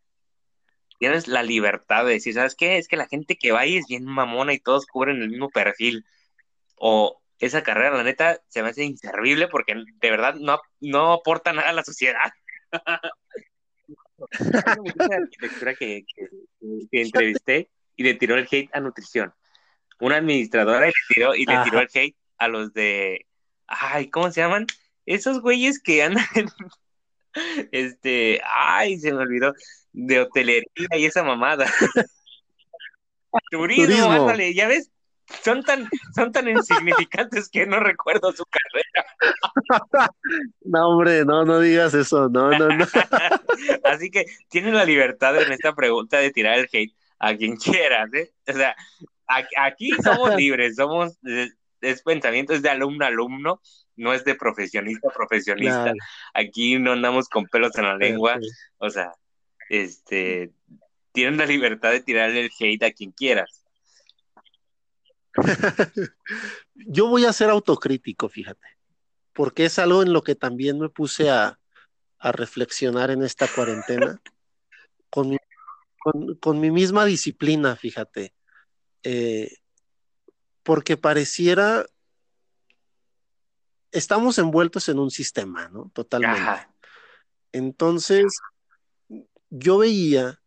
Tienes 0.99 1.27
la 1.29 1.43
libertad 1.43 2.05
de 2.05 2.13
decir, 2.13 2.35
¿sabes 2.35 2.55
qué? 2.55 2.77
Es 2.77 2.89
que 2.89 2.97
la 2.97 3.09
gente 3.09 3.37
que 3.37 3.53
va 3.53 3.61
ahí 3.61 3.77
es 3.77 3.87
bien 3.89 4.05
mamona 4.05 4.53
y 4.53 4.61
todos 4.61 4.87
cubren 4.87 5.21
el 5.21 5.31
mismo 5.31 5.51
perfil. 5.51 6.05
O 6.77 7.22
esa 7.43 7.63
carrera, 7.63 7.97
la 7.97 8.05
neta, 8.05 8.41
se 8.47 8.63
me 8.63 8.69
hace 8.69 8.85
inservible 8.85 9.49
porque 9.49 9.75
de 9.75 10.11
verdad 10.11 10.35
no, 10.37 10.61
no 10.81 11.13
aporta 11.13 11.53
nada 11.53 11.71
a 11.71 11.73
la 11.73 11.83
sociedad. 11.83 12.31
Una 14.17 15.17
arquitectura 15.17 15.75
que, 15.75 16.05
que, 16.07 16.29
que 16.91 17.03
entrevisté 17.03 17.69
y 17.97 18.05
le 18.05 18.15
tiró 18.15 18.37
el 18.37 18.47
hate 18.49 18.71
a 18.73 18.79
nutrición. 18.81 19.35
Una 19.99 20.19
administradora 20.19 20.87
le 20.87 20.93
tiró, 21.13 21.35
y 21.35 21.45
le 21.45 21.59
tiró 21.65 21.81
el 21.81 21.89
hate 21.93 22.17
a 22.39 22.47
los 22.47 22.73
de, 22.73 23.27
ay, 23.67 24.09
¿cómo 24.11 24.31
se 24.31 24.41
llaman? 24.41 24.67
Esos 25.05 25.41
güeyes 25.41 25.83
que 25.83 26.05
andan 26.05 26.25
en, 26.37 26.47
este, 27.73 28.41
ay, 28.45 28.99
se 28.99 29.13
me 29.13 29.19
olvidó, 29.19 29.53
de 29.93 30.21
hotelería 30.21 30.97
y 30.97 31.07
esa 31.07 31.25
mamada. 31.25 31.67
Turismo, 33.51 33.87
Turismo. 33.87 34.13
ándale, 34.13 34.55
ya 34.55 34.69
ves, 34.69 34.93
son 35.45 35.63
tan, 35.63 35.89
son 36.15 36.33
tan 36.33 36.49
insignificantes 36.49 37.49
que 37.49 37.67
no 37.67 37.81
recuerdo 37.81 38.33
su 38.33 38.45
carrera. 38.45 39.07
No, 40.65 40.89
hombre, 40.89 41.25
no, 41.25 41.45
no 41.45 41.61
digas 41.61 41.95
eso. 41.95 42.29
No, 42.29 42.51
no, 42.51 42.69
no. 42.69 42.85
Así 43.85 44.11
que 44.11 44.25
tienes 44.49 44.73
la 44.75 44.85
libertad 44.85 45.41
en 45.41 45.53
esta 45.53 45.75
pregunta 45.75 46.19
de 46.19 46.31
tirar 46.31 46.59
el 46.59 46.69
hate 46.73 46.95
a 47.19 47.37
quien 47.37 47.57
quieras, 47.57 48.13
¿eh? 48.15 48.33
O 48.49 48.53
sea, 48.53 48.75
aquí, 49.57 49.91
somos 50.03 50.35
libres, 50.37 50.77
somos, 50.77 51.19
es 51.81 52.03
pensamiento, 52.03 52.53
es 52.53 52.63
de 52.63 52.71
alumno 52.71 53.05
a 53.05 53.09
alumno, 53.09 53.61
no 53.97 54.13
es 54.13 54.25
de 54.25 54.35
profesionista 54.35 55.09
a 55.09 55.13
profesionista. 55.13 55.93
Aquí 56.35 56.79
no 56.79 56.93
andamos 56.93 57.29
con 57.29 57.47
pelos 57.47 57.77
en 57.77 57.85
la 57.85 57.97
lengua, 57.97 58.39
o 58.79 58.91
sea, 58.91 59.13
este, 59.69 60.51
tienen 61.13 61.39
la 61.39 61.47
libertad 61.47 61.91
de 61.91 62.01
tirarle 62.01 62.41
el 62.41 62.51
hate 62.59 62.85
a 62.85 62.93
quien 62.93 63.13
quieras. 63.13 63.62
Yo 66.75 67.09
voy 67.09 67.25
a 67.25 67.33
ser 67.33 67.51
autocrítico, 67.51 68.29
fíjate, 68.29 68.67
porque 69.33 69.65
es 69.65 69.79
algo 69.79 70.03
en 70.03 70.13
lo 70.13 70.23
que 70.23 70.35
también 70.35 70.79
me 70.79 70.89
puse 70.89 71.31
a, 71.31 71.59
reflexionar 72.25 73.11
en 73.11 73.25
esta 73.25 73.49
cuarentena, 73.49 74.23
con 75.11 75.31
mi, 75.31 75.39
con, 76.39 76.61
mi 76.61 76.71
misma 76.71 77.05
disciplina, 77.05 77.75
fíjate, 77.75 78.33
eh, 79.03 79.57
porque 80.63 80.97
pareciera, 80.97 81.85
estamos 83.91 84.39
envueltos 84.39 84.89
en 84.89 85.01
un 85.01 85.11
sistema, 85.11 85.69
¿no? 85.71 85.91
Totalmente. 85.93 86.69
Entonces, 87.51 88.33
yo 89.51 89.79
veía 89.79 90.41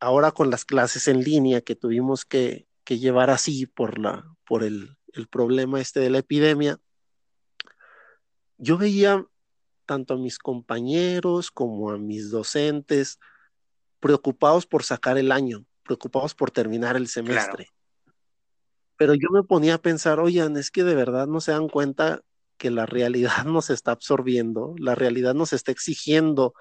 ahora 0.00 0.32
con 0.32 0.50
las 0.50 0.64
clases 0.64 1.06
en 1.06 1.22
línea 1.22 1.60
que 1.60 1.76
tuvimos 1.76 2.24
que, 2.24 2.66
llevar 2.86 3.30
así 3.30 3.66
por, 3.66 3.98
la, 3.98 4.24
por 4.46 4.62
el, 4.62 4.96
problema 5.30 5.80
este 5.80 6.00
de 6.00 6.10
la 6.10 6.18
epidemia, 6.18 6.78
yo 8.58 8.76
veía 8.76 9.24
tanto 9.86 10.14
a 10.14 10.18
mis 10.18 10.38
compañeros 10.38 11.50
como 11.50 11.90
a 11.90 11.98
mis 11.98 12.30
docentes 12.30 13.20
preocupados 14.00 14.66
por 14.66 14.82
sacar 14.82 15.18
el 15.18 15.30
año, 15.32 15.64
preocupados 15.84 16.34
por 16.34 16.50
terminar 16.50 16.96
el 16.96 17.08
semestre. 17.08 17.70
Pero 18.96 19.14
yo 19.14 19.28
me 19.30 19.42
ponía 19.42 19.74
a 19.74 19.82
pensar, 19.82 20.20
oigan, 20.20 20.56
es 20.56 20.70
que 20.70 20.84
de 20.84 20.94
verdad 20.94 21.26
no 21.26 21.40
se 21.40 21.52
dan 21.52 21.68
cuenta 21.68 22.22
que 22.56 22.70
la 22.70 22.86
realidad 22.86 23.44
nos 23.46 23.70
está 23.70 23.92
absorbiendo, 23.92 24.74
la 24.78 24.94
realidad 24.94 25.34
nos 25.34 25.52
está 25.52 25.72
exigiendo 25.72 26.54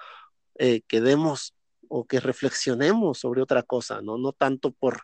eh, 0.55 0.81
que 0.87 1.01
demos 1.01 1.55
o 1.87 2.05
que 2.05 2.19
reflexionemos 2.19 3.19
sobre 3.19 3.41
otra 3.41 3.63
cosa, 3.63 4.01
¿no? 4.01 4.17
No 4.17 4.31
tanto 4.31 4.71
por, 4.71 5.03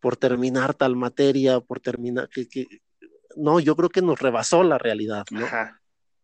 por 0.00 0.16
terminar 0.16 0.74
tal 0.74 0.96
materia, 0.96 1.60
por 1.60 1.80
terminar, 1.80 2.28
que, 2.28 2.66
no, 3.36 3.60
yo 3.60 3.76
creo 3.76 3.88
que 3.88 4.02
nos 4.02 4.18
rebasó 4.18 4.62
la 4.62 4.78
realidad, 4.78 5.24
¿no? 5.30 5.46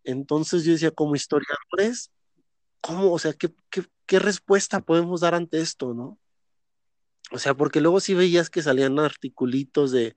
Entonces 0.04 0.64
yo 0.64 0.72
decía, 0.72 0.90
como 0.90 1.16
historiadores, 1.16 2.10
¿cómo? 2.80 3.12
O 3.12 3.18
sea, 3.18 3.32
¿qué, 3.32 3.52
qué, 4.06 4.18
respuesta 4.18 4.80
podemos 4.80 5.22
dar 5.22 5.34
ante 5.34 5.60
esto, 5.60 5.94
no? 5.94 6.18
O 7.30 7.38
sea, 7.38 7.54
porque 7.54 7.80
luego 7.80 8.00
sí 8.00 8.14
veías 8.14 8.50
que 8.50 8.62
salían 8.62 8.98
articulitos 8.98 9.90
de 9.90 10.14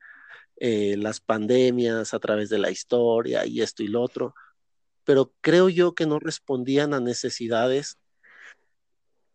eh, 0.58 0.98
las 0.98 1.22
pandemias 1.22 2.14
a 2.14 2.20
través 2.20 2.50
de 2.50 2.58
la 2.58 2.70
historia 2.70 3.46
y 3.46 3.62
esto 3.62 3.84
y 3.84 3.88
lo 3.88 4.02
otro, 4.02 4.36
pero 5.04 5.34
creo 5.40 5.70
yo 5.70 5.96
que 5.96 6.06
no 6.06 6.20
respondían 6.20 6.94
a 6.94 7.00
necesidades 7.00 7.98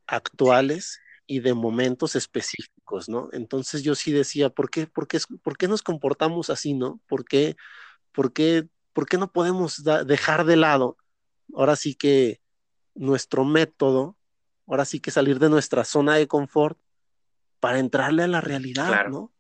actuales 0.07 1.01
y 1.27 1.41
de 1.41 1.55
momentos 1.55 2.15
específicos, 2.15 2.82
¿no? 3.09 3.29
Entonces 3.33 3.83
yo 3.83 3.95
sí 3.95 4.13
decía, 4.13 4.51
¿por 4.51 4.71
qué, 4.71 4.87
por 4.87 5.07
qué, 5.07 5.19
por 5.43 5.57
qué 5.57 5.69
nos 5.69 5.83
comportamos 5.83 6.51
así, 6.51 6.75
¿no? 6.75 7.01
¿Por 7.07 7.25
qué, 7.25 7.57
por 8.13 8.33
qué, 8.33 8.69
por 8.93 9.07
qué 9.07 9.19
no 9.19 9.33
podemos 9.33 9.83
dejar 10.07 10.45
de 10.45 10.57
lado, 10.57 10.97
ahora 11.55 11.77
sí 11.77 11.95
que 11.95 12.41
nuestro 12.95 13.45
método, 13.45 14.17
ahora 14.67 14.85
sí 14.85 15.01
que 15.01 15.11
salir 15.11 15.39
de 15.39 15.49
nuestra 15.49 15.85
zona 15.85 16.17
de 16.17 16.29
confort 16.29 16.79
para 17.61 17.79
entrarle 17.79 18.23
a 18.23 18.29
la 18.29 18.41
realidad, 18.41 19.09
¿no? 19.09 19.33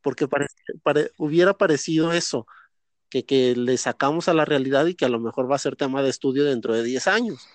Porque 0.00 0.26
hubiera 1.16 1.54
parecido 1.54 2.12
eso, 2.12 2.46
que, 3.10 3.24
que 3.24 3.56
le 3.56 3.76
sacamos 3.76 4.28
a 4.28 4.34
la 4.34 4.44
realidad 4.44 4.86
y 4.86 4.94
que 4.94 5.04
a 5.04 5.08
lo 5.08 5.18
mejor 5.18 5.50
va 5.50 5.56
a 5.56 5.60
ser 5.60 5.76
tema 5.76 6.02
de 6.02 6.10
estudio 6.10 6.44
dentro 6.44 6.74
de 6.74 6.82
10 6.82 7.06
años 7.08 7.48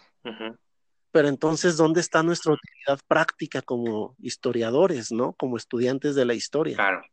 pero 1.14 1.28
entonces, 1.28 1.78
¿dónde 1.78 2.02
está 2.02 2.24
nuestra 2.24 2.54
utilidad 2.54 3.00
práctica 3.08 3.62
como 3.62 4.16
historiadores, 4.18 5.12
¿no? 5.12 5.34
Como 5.34 5.58
estudiantes 5.58 6.16
de 6.16 6.26
la 6.26 6.34
historia. 6.34 6.76
Claro. 6.76 7.04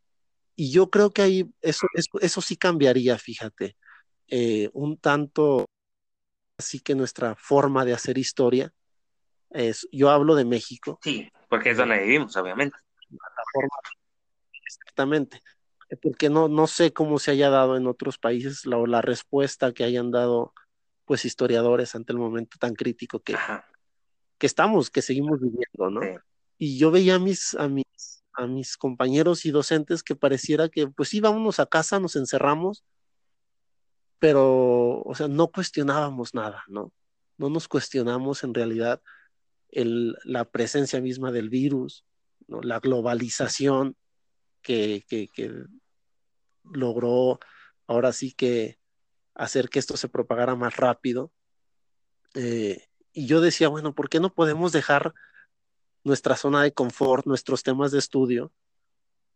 Y 0.56 0.72
yo 0.72 0.88
creo 0.88 1.10
que 1.10 1.20
ahí 1.20 1.50
eso, 1.60 1.86
eso, 2.22 2.40
sí 2.40 2.56
cambiaría, 2.56 3.18
fíjate, 3.18 3.76
eh, 4.26 4.70
un 4.72 4.96
tanto 4.96 5.66
así 6.56 6.80
que 6.80 6.94
nuestra 6.94 7.36
forma 7.36 7.84
de 7.84 7.92
hacer 7.92 8.16
historia 8.16 8.72
es, 9.50 9.86
yo 9.92 10.08
hablo 10.08 10.34
de 10.34 10.46
México. 10.46 10.98
Sí, 11.02 11.30
porque 11.50 11.70
es 11.70 11.76
donde 11.76 11.98
vivimos, 11.98 12.34
obviamente. 12.36 12.78
exactamente. 14.64 15.42
Porque 16.00 16.30
no, 16.30 16.48
no 16.48 16.66
sé 16.66 16.94
cómo 16.94 17.18
se 17.18 17.32
haya 17.32 17.50
dado 17.50 17.76
en 17.76 17.86
otros 17.86 18.16
países 18.16 18.64
la, 18.64 18.78
la 18.86 19.02
respuesta 19.02 19.72
que 19.72 19.84
hayan 19.84 20.10
dado 20.10 20.54
pues 21.04 21.26
historiadores 21.26 21.94
ante 21.94 22.12
el 22.12 22.18
momento 22.18 22.56
tan 22.58 22.74
crítico 22.74 23.20
que, 23.20 23.36
que 24.40 24.46
estamos, 24.46 24.90
que 24.90 25.02
seguimos 25.02 25.38
viviendo, 25.38 25.90
¿no? 25.90 26.00
Y 26.56 26.78
yo 26.78 26.90
veía 26.90 27.16
a 27.16 27.18
mis, 27.18 27.54
a 27.54 27.68
mis, 27.68 28.24
a 28.32 28.46
mis 28.46 28.78
compañeros 28.78 29.44
y 29.44 29.50
docentes 29.50 30.02
que 30.02 30.16
pareciera 30.16 30.70
que, 30.70 30.88
pues 30.88 31.10
sí, 31.10 31.20
vámonos 31.20 31.60
a 31.60 31.66
casa, 31.66 32.00
nos 32.00 32.16
encerramos, 32.16 32.82
pero, 34.18 35.02
o 35.02 35.14
sea, 35.14 35.28
no 35.28 35.48
cuestionábamos 35.48 36.34
nada, 36.34 36.64
¿no? 36.68 36.90
No 37.36 37.50
nos 37.50 37.68
cuestionamos 37.68 38.42
en 38.42 38.54
realidad 38.54 39.02
el, 39.68 40.16
la 40.24 40.46
presencia 40.46 41.02
misma 41.02 41.30
del 41.32 41.50
virus, 41.50 42.06
¿no? 42.48 42.62
la 42.62 42.80
globalización 42.80 43.94
que, 44.62 45.04
que, 45.06 45.28
que 45.28 45.52
logró 46.64 47.40
ahora 47.86 48.12
sí 48.12 48.32
que 48.32 48.78
hacer 49.34 49.68
que 49.68 49.78
esto 49.78 49.98
se 49.98 50.08
propagara 50.08 50.54
más 50.56 50.76
rápido. 50.76 51.30
Eh, 52.34 52.89
y 53.12 53.26
yo 53.26 53.40
decía, 53.40 53.68
bueno, 53.68 53.94
¿por 53.94 54.08
qué 54.08 54.20
no 54.20 54.32
podemos 54.32 54.72
dejar 54.72 55.14
nuestra 56.04 56.36
zona 56.36 56.62
de 56.62 56.72
confort, 56.72 57.26
nuestros 57.26 57.62
temas 57.62 57.92
de 57.92 57.98
estudio, 57.98 58.52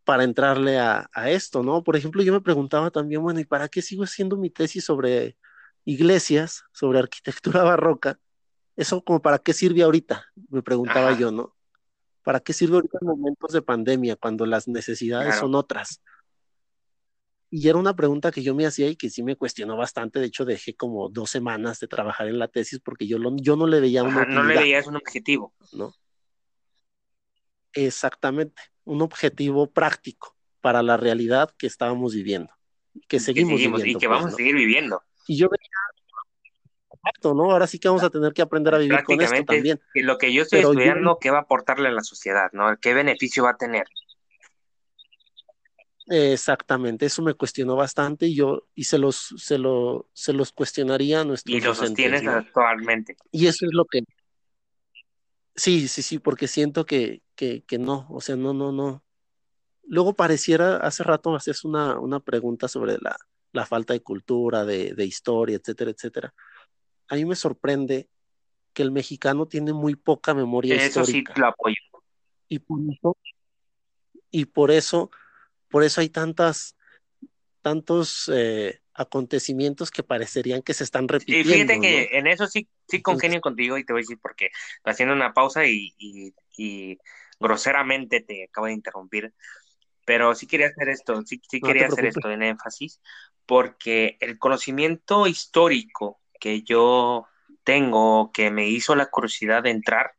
para 0.03 0.23
entrarle 0.23 0.79
a, 0.79 1.09
esto, 1.25 1.63
¿no? 1.63 1.83
Por 1.83 1.95
ejemplo, 1.95 2.21
yo 2.21 2.31
me 2.31 2.41
preguntaba 2.41 2.91
también, 2.91 3.21
bueno, 3.21 3.39
¿y 3.39 3.45
para 3.45 3.67
qué 3.67 3.81
sigo 3.81 4.03
haciendo 4.03 4.37
mi 4.37 4.49
tesis 4.51 4.85
sobre 4.85 5.35
iglesias, 5.83 6.63
sobre 6.71 6.99
arquitectura 6.99 7.63
barroca? 7.63 8.19
Eso 8.75 9.03
como 9.03 9.21
para 9.21 9.39
qué 9.39 9.53
sirve 9.53 9.83
ahorita, 9.83 10.25
me 10.49 10.61
preguntaba 10.61 11.17
yo, 11.17 11.31
¿no? 11.31 11.55
¿Para 12.23 12.39
qué 12.39 12.53
sirve 12.53 12.75
ahorita 12.75 12.99
en 13.01 13.07
momentos 13.07 13.51
de 13.51 13.61
pandemia, 13.61 14.15
cuando 14.15 14.45
las 14.45 14.67
necesidades 14.67 15.35
son 15.35 15.55
otras? 15.55 16.01
Y 17.57 17.69
era 17.69 17.77
una 17.77 17.95
pregunta 17.95 18.33
que 18.33 18.43
yo 18.43 18.53
me 18.53 18.65
hacía 18.65 18.89
y 18.89 18.97
que 18.97 19.09
sí 19.09 19.23
me 19.23 19.37
cuestionó 19.37 19.77
bastante. 19.77 20.19
De 20.19 20.25
hecho, 20.25 20.43
dejé 20.43 20.75
como 20.75 21.07
dos 21.07 21.29
semanas 21.29 21.79
de 21.79 21.87
trabajar 21.87 22.27
en 22.27 22.37
la 22.37 22.49
tesis 22.49 22.81
porque 22.83 23.07
yo, 23.07 23.17
yo 23.37 23.55
no 23.55 23.65
le 23.65 23.79
veía 23.79 24.03
un 24.03 24.13
No 24.13 24.43
le 24.43 24.57
veías 24.57 24.87
un 24.87 24.97
objetivo. 24.97 25.53
¿no? 25.71 25.93
Exactamente, 27.71 28.61
un 28.83 29.01
objetivo 29.01 29.71
práctico 29.71 30.35
para 30.59 30.83
la 30.83 30.97
realidad 30.97 31.49
que 31.57 31.67
estábamos 31.67 32.13
viviendo, 32.13 32.51
que 33.07 33.21
seguimos, 33.21 33.53
viviendo. 33.57 33.85
Y 33.85 33.95
que 33.95 34.07
vamos 34.07 34.23
pues, 34.23 34.33
a 34.33 34.35
seguir 34.37 34.55
viviendo. 34.55 35.01
Y 35.25 35.37
yo 35.37 35.47
veía, 35.47 37.33
¿no? 37.33 37.51
Ahora 37.51 37.67
sí 37.67 37.79
que 37.79 37.87
vamos 37.87 38.03
a 38.03 38.09
tener 38.09 38.33
que 38.33 38.41
aprender 38.41 38.75
a 38.75 38.79
vivir 38.79 39.01
con 39.05 39.21
esto 39.21 39.45
también. 39.45 39.79
Lo 39.93 40.17
que 40.17 40.33
yo 40.33 40.41
estoy 40.41 40.59
estudiando, 40.59 41.19
¿qué 41.21 41.31
va 41.31 41.37
a 41.37 41.41
aportarle 41.43 41.87
a 41.87 41.91
la 41.93 42.03
sociedad? 42.03 42.49
¿no? 42.51 42.75
¿Qué 42.81 42.93
beneficio 42.93 43.43
va 43.45 43.51
a 43.51 43.57
tener? 43.57 43.85
Exactamente, 46.07 47.07
eso 47.07 47.23
me 47.23 47.33
cuestionó 47.33 47.75
bastante 47.75 48.27
y 48.27 48.35
yo 48.35 48.67
y 48.75 48.83
se 48.83 48.99
los 48.99 49.33
se 49.37 49.57
lo 49.57 50.07
se 50.13 50.33
los 50.33 50.51
cuestionaría 50.51 51.21
a 51.21 51.23
nuestros 51.23 51.55
Y 51.55 51.61
lo 51.61 51.73
sostienes 51.73 52.27
actualmente. 52.27 53.17
Y 53.31 53.47
eso 53.47 53.65
es 53.65 53.73
lo 53.73 53.85
que 53.85 54.03
Sí, 55.55 55.87
sí, 55.87 56.01
sí, 56.01 56.19
porque 56.19 56.47
siento 56.47 56.85
que, 56.85 57.21
que, 57.35 57.63
que 57.63 57.77
no, 57.79 58.07
o 58.09 58.19
sea, 58.19 58.35
no, 58.35 58.53
no, 58.53 58.73
no. 58.73 59.03
Luego 59.87 60.13
pareciera, 60.13 60.77
hace 60.77 61.03
rato 61.03 61.33
haces 61.33 61.63
una, 61.63 61.97
una 61.97 62.19
pregunta 62.19 62.67
sobre 62.67 62.97
la, 62.99 63.15
la 63.53 63.65
falta 63.65 63.93
de 63.93 64.01
cultura, 64.01 64.65
de, 64.65 64.93
de, 64.93 65.05
historia, 65.05 65.55
etcétera, 65.55 65.91
etcétera. 65.91 66.33
A 67.07 67.15
mí 67.15 67.23
me 67.23 67.35
sorprende 67.35 68.09
que 68.73 68.83
el 68.83 68.91
mexicano 68.91 69.45
tiene 69.45 69.71
muy 69.71 69.95
poca 69.95 70.33
memoria 70.33 70.75
histórica. 70.75 71.31
Eso 71.31 71.33
sí 71.33 71.39
lo 71.39 71.47
apoyo. 71.47 71.75
Y 72.49 72.59
por 72.59 72.79
eso, 72.91 73.17
y 74.31 74.45
por 74.45 74.71
eso 74.71 75.09
por 75.75 75.83
eso 75.83 75.99
hay 75.99 76.07
tantas, 76.07 76.77
tantos 77.61 78.31
eh, 78.33 78.79
acontecimientos 78.93 79.91
que 79.91 80.03
parecerían 80.03 80.61
que 80.61 80.73
se 80.73 80.85
están 80.85 81.09
repitiendo. 81.09 81.49
Y 81.49 81.53
fíjate 81.53 81.81
que 81.81 82.17
en 82.17 82.27
eso 82.27 82.47
sí, 82.47 82.69
sí 82.87 83.01
congenio 83.01 83.41
contigo 83.41 83.77
y 83.77 83.83
te 83.83 83.91
voy 83.91 83.99
a 83.99 84.03
decir 84.03 84.17
por 84.17 84.37
qué. 84.37 84.51
Haciendo 84.85 85.13
una 85.13 85.33
pausa 85.33 85.65
y, 85.65 85.93
y, 85.97 86.97
groseramente 87.41 88.21
te 88.21 88.45
acabo 88.45 88.67
de 88.67 88.71
interrumpir, 88.71 89.33
pero 90.05 90.33
sí 90.33 90.47
quería 90.47 90.67
hacer 90.67 90.87
esto, 90.87 91.21
sí, 91.25 91.41
sí 91.45 91.59
quería 91.59 91.87
hacer 91.87 92.05
esto 92.05 92.31
en 92.31 92.43
énfasis, 92.43 93.01
porque 93.45 94.15
el 94.21 94.39
conocimiento 94.39 95.27
histórico 95.27 96.21
que 96.39 96.61
yo 96.61 97.27
tengo, 97.65 98.31
que 98.31 98.49
me 98.49 98.69
hizo 98.69 98.95
la 98.95 99.07
curiosidad 99.07 99.63
de 99.63 99.71
entrar, 99.71 100.13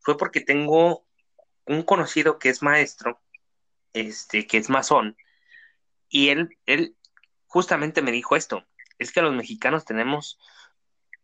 fue 0.00 0.16
porque 0.16 0.40
tengo 0.40 1.04
un 1.66 1.82
conocido 1.82 2.38
que 2.38 2.48
es 2.48 2.62
maestro 2.62 3.21
este, 3.92 4.46
que 4.46 4.58
es 4.58 4.70
masón, 4.70 5.16
y 6.12 6.28
él, 6.28 6.58
él 6.66 6.94
justamente 7.46 8.02
me 8.02 8.12
dijo 8.12 8.36
esto, 8.36 8.66
es 8.98 9.12
que 9.12 9.22
los 9.22 9.34
mexicanos 9.34 9.86
tenemos 9.86 10.38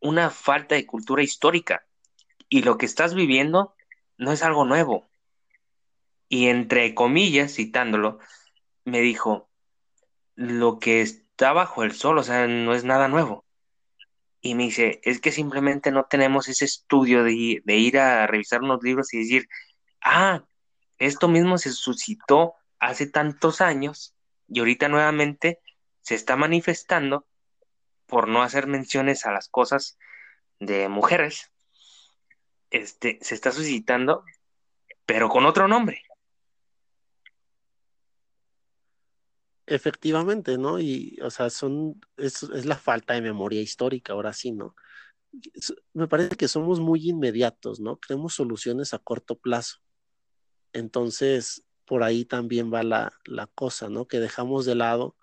una 0.00 0.30
falta 0.30 0.74
de 0.74 0.86
cultura 0.86 1.22
histórica 1.22 1.86
y 2.48 2.62
lo 2.62 2.78
que 2.78 2.86
estás 2.86 3.14
viviendo 3.14 3.74
no 4.16 4.32
es 4.32 4.42
algo 4.42 4.64
nuevo. 4.64 5.10
Y 6.30 6.48
entre 6.48 6.94
comillas, 6.94 7.54
citándolo, 7.54 8.18
me 8.84 9.00
dijo, 9.00 9.50
lo 10.34 10.78
que 10.78 11.02
está 11.02 11.52
bajo 11.52 11.82
el 11.82 11.92
sol, 11.92 12.16
o 12.16 12.22
sea, 12.22 12.46
no 12.46 12.74
es 12.74 12.84
nada 12.84 13.08
nuevo. 13.08 13.44
Y 14.40 14.54
me 14.54 14.64
dice, 14.64 15.00
es 15.02 15.20
que 15.20 15.32
simplemente 15.32 15.90
no 15.90 16.04
tenemos 16.04 16.48
ese 16.48 16.64
estudio 16.64 17.24
de, 17.24 17.60
de 17.64 17.76
ir 17.76 17.98
a 17.98 18.26
revisar 18.26 18.62
unos 18.62 18.82
libros 18.82 19.12
y 19.12 19.18
decir, 19.18 19.48
ah, 20.00 20.44
esto 20.98 21.28
mismo 21.28 21.58
se 21.58 21.72
suscitó 21.72 22.54
hace 22.78 23.06
tantos 23.06 23.60
años 23.60 24.14
y 24.48 24.60
ahorita 24.60 24.88
nuevamente 24.88 25.60
se 26.00 26.14
está 26.14 26.36
manifestando 26.36 27.26
por 28.06 28.28
no 28.28 28.42
hacer 28.42 28.66
menciones 28.66 29.26
a 29.26 29.32
las 29.32 29.48
cosas 29.48 29.98
de 30.58 30.88
mujeres, 30.88 31.52
este, 32.70 33.18
se 33.20 33.34
está 33.34 33.52
suscitando, 33.52 34.24
pero 35.06 35.28
con 35.28 35.46
otro 35.46 35.68
nombre. 35.68 36.02
Efectivamente, 39.66 40.56
¿no? 40.56 40.80
Y, 40.80 41.18
o 41.22 41.30
sea, 41.30 41.50
son, 41.50 42.00
es, 42.16 42.42
es 42.42 42.64
la 42.64 42.76
falta 42.76 43.12
de 43.12 43.20
memoria 43.20 43.60
histórica, 43.60 44.14
ahora 44.14 44.32
sí, 44.32 44.52
¿no? 44.52 44.74
Me 45.92 46.08
parece 46.08 46.36
que 46.36 46.48
somos 46.48 46.80
muy 46.80 47.10
inmediatos, 47.10 47.78
¿no? 47.78 47.98
Queremos 48.00 48.32
soluciones 48.32 48.94
a 48.94 48.98
corto 48.98 49.38
plazo. 49.38 49.80
Entonces, 50.72 51.64
por 51.89 52.03
ahí 52.03 52.26
también 52.26 52.72
va 52.72 52.82
la, 52.82 53.12
la 53.24 53.47
cosa, 53.47 53.89
¿no? 53.89 54.07
Que 54.07 54.20
dejamos 54.20 54.66
de 54.66 54.74
lado, 54.74 55.16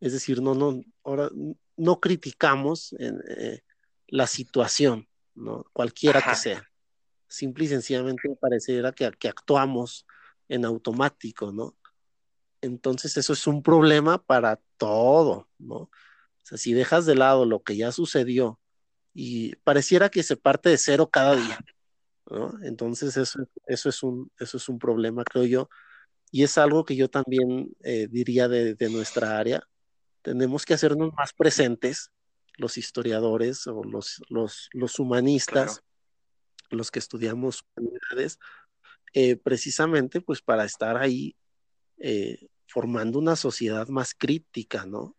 es 0.00 0.12
decir, 0.12 0.42
no, 0.42 0.54
no, 0.54 0.82
ahora 1.04 1.30
no 1.76 2.00
criticamos 2.00 2.92
en, 2.98 3.22
eh, 3.28 3.62
la 4.08 4.26
situación, 4.26 5.08
¿no? 5.36 5.64
Cualquiera 5.72 6.20
que 6.20 6.34
sea. 6.34 6.68
Simple 7.28 7.66
y 7.66 7.68
sencillamente 7.68 8.28
pareciera 8.40 8.90
que, 8.90 9.08
que 9.12 9.28
actuamos 9.28 10.04
en 10.48 10.64
automático, 10.64 11.52
¿no? 11.52 11.76
Entonces 12.60 13.16
eso 13.16 13.32
es 13.32 13.46
un 13.46 13.62
problema 13.62 14.18
para 14.18 14.60
todo, 14.78 15.48
¿no? 15.58 15.76
O 15.76 15.90
sea, 16.42 16.58
si 16.58 16.72
dejas 16.72 17.06
de 17.06 17.14
lado 17.14 17.44
lo 17.44 17.62
que 17.62 17.76
ya 17.76 17.92
sucedió 17.92 18.58
y 19.14 19.54
pareciera 19.56 20.08
que 20.08 20.24
se 20.24 20.36
parte 20.36 20.70
de 20.70 20.78
cero 20.78 21.08
cada 21.08 21.36
día, 21.36 21.60
¿no? 22.30 22.52
Entonces 22.62 23.16
eso, 23.16 23.40
eso, 23.66 23.88
es, 23.88 24.02
un, 24.02 24.30
eso 24.38 24.56
es 24.56 24.68
un 24.68 24.78
problema, 24.78 25.24
creo 25.24 25.44
yo, 25.44 25.68
y 26.30 26.42
es 26.42 26.58
algo 26.58 26.84
que 26.84 26.96
yo 26.96 27.08
también 27.08 27.70
eh, 27.82 28.08
diría 28.10 28.48
de, 28.48 28.74
de, 28.74 28.90
nuestra 28.90 29.38
área. 29.38 29.62
Tenemos 30.22 30.64
que 30.66 30.74
hacernos 30.74 31.12
más 31.14 31.32
presentes, 31.32 32.10
los 32.58 32.76
historiadores 32.76 33.66
o 33.66 33.82
los, 33.84 34.20
los, 34.28 34.68
los 34.72 34.98
humanistas, 34.98 35.80
claro. 35.80 35.86
los 36.70 36.90
que 36.90 36.98
estudiamos 36.98 37.64
humanidades, 37.76 38.38
eh, 39.14 39.36
precisamente 39.36 40.20
pues 40.20 40.42
para 40.42 40.64
estar 40.64 40.96
ahí 40.96 41.34
eh, 41.98 42.48
formando 42.66 43.18
una 43.18 43.36
sociedad 43.36 43.88
más 43.88 44.14
crítica, 44.14 44.84
¿no? 44.84 45.16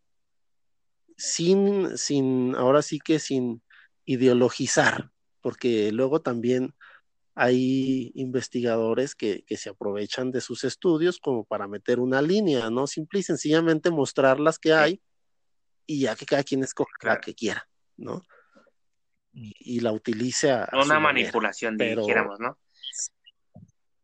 Sin, 1.17 1.97
sin, 1.97 2.55
ahora 2.55 2.81
sí 2.81 2.99
que 2.99 3.19
sin 3.19 3.63
ideologizar, 4.05 5.11
porque 5.41 5.91
luego 5.91 6.21
también 6.21 6.75
hay 7.41 8.11
investigadores 8.15 9.15
que, 9.15 9.45
que, 9.45 9.55
se 9.55 9.69
aprovechan 9.69 10.29
de 10.29 10.41
sus 10.41 10.65
estudios 10.65 11.19
como 11.19 11.45
para 11.45 11.69
meter 11.69 12.01
una 12.01 12.21
línea, 12.21 12.69
¿no? 12.69 12.85
Simple 12.85 13.21
y 13.21 13.23
sencillamente 13.23 13.91
mostrar 13.91 14.41
las 14.41 14.59
que 14.59 14.73
hay 14.73 15.01
y 15.85 16.01
ya 16.01 16.17
que 16.17 16.25
cada 16.25 16.43
quien 16.43 16.63
escoja 16.63 16.91
claro. 16.99 17.15
la 17.15 17.21
que 17.21 17.33
quiera, 17.33 17.65
¿no? 17.95 18.21
Y, 19.31 19.53
y 19.57 19.79
la 19.79 19.93
utilice 19.93 20.51
a, 20.51 20.65
a 20.65 20.83
una 20.83 20.99
manipulación, 20.99 21.75
manera, 21.75 21.91
pero, 21.91 22.01
dijéramos, 22.01 22.41
¿no? 22.41 22.59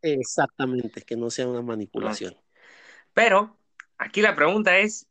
Exactamente, 0.01 1.01
que 1.01 1.17
no 1.17 1.29
sea 1.29 1.49
una 1.49 1.61
manipulación. 1.61 2.38
Pero 3.13 3.59
aquí 3.97 4.21
la 4.21 4.33
pregunta 4.33 4.77
es, 4.77 5.07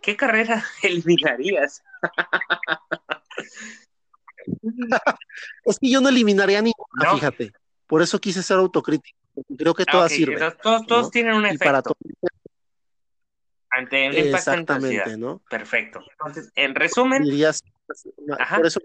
¿qué 0.00 0.16
carrera 0.16 0.64
eliminarías? 0.82 1.82
es 5.66 5.78
que 5.78 5.90
yo 5.90 6.00
no 6.00 6.08
eliminaría 6.08 6.62
ninguna, 6.62 7.04
no. 7.04 7.16
fíjate. 7.16 7.52
Por 7.86 8.02
eso 8.02 8.20
quise 8.20 8.42
ser 8.42 8.56
autocrítico. 8.56 9.18
Creo 9.56 9.74
que 9.74 9.84
todas 9.84 10.06
okay, 10.06 10.18
sirven. 10.18 10.38
Todos, 10.62 10.86
todos 10.86 11.04
¿no? 11.06 11.10
tienen 11.10 11.34
un 11.34 11.46
efecto. 11.46 11.64
Para. 11.64 11.82
Ante 13.70 14.08
un 14.08 14.14
impacto 14.16 14.50
Exactamente, 14.50 15.10
en 15.12 15.20
¿no? 15.20 15.42
Perfecto. 15.50 16.00
Entonces, 16.12 16.50
en 16.54 16.74
resumen. 16.74 17.22
Dirías, 17.24 17.62
Ajá. 18.38 18.56
por 18.56 18.66
eso 18.66 18.80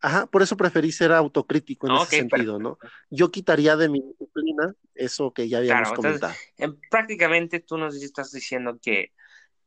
Ajá, 0.00 0.26
por 0.26 0.42
eso 0.42 0.54
preferí 0.54 0.92
ser 0.92 1.12
autocrítico 1.12 1.86
en 1.86 1.94
Okay, 1.94 2.04
ese 2.04 2.16
sentido, 2.16 2.58
¿no? 2.58 2.78
Yo 3.08 3.30
quitaría 3.30 3.74
de 3.74 3.88
mi 3.88 4.02
disciplina 4.02 4.74
eso 4.94 5.32
que 5.32 5.48
ya 5.48 5.58
habíamos 5.58 5.88
Claro, 5.88 5.96
comentado. 5.96 6.34
entonces, 6.34 6.52
en- 6.58 6.90
prácticamente 6.90 7.60
tú 7.60 7.78
nos 7.78 7.94
estás 7.96 8.30
diciendo 8.30 8.78
que, 8.82 9.12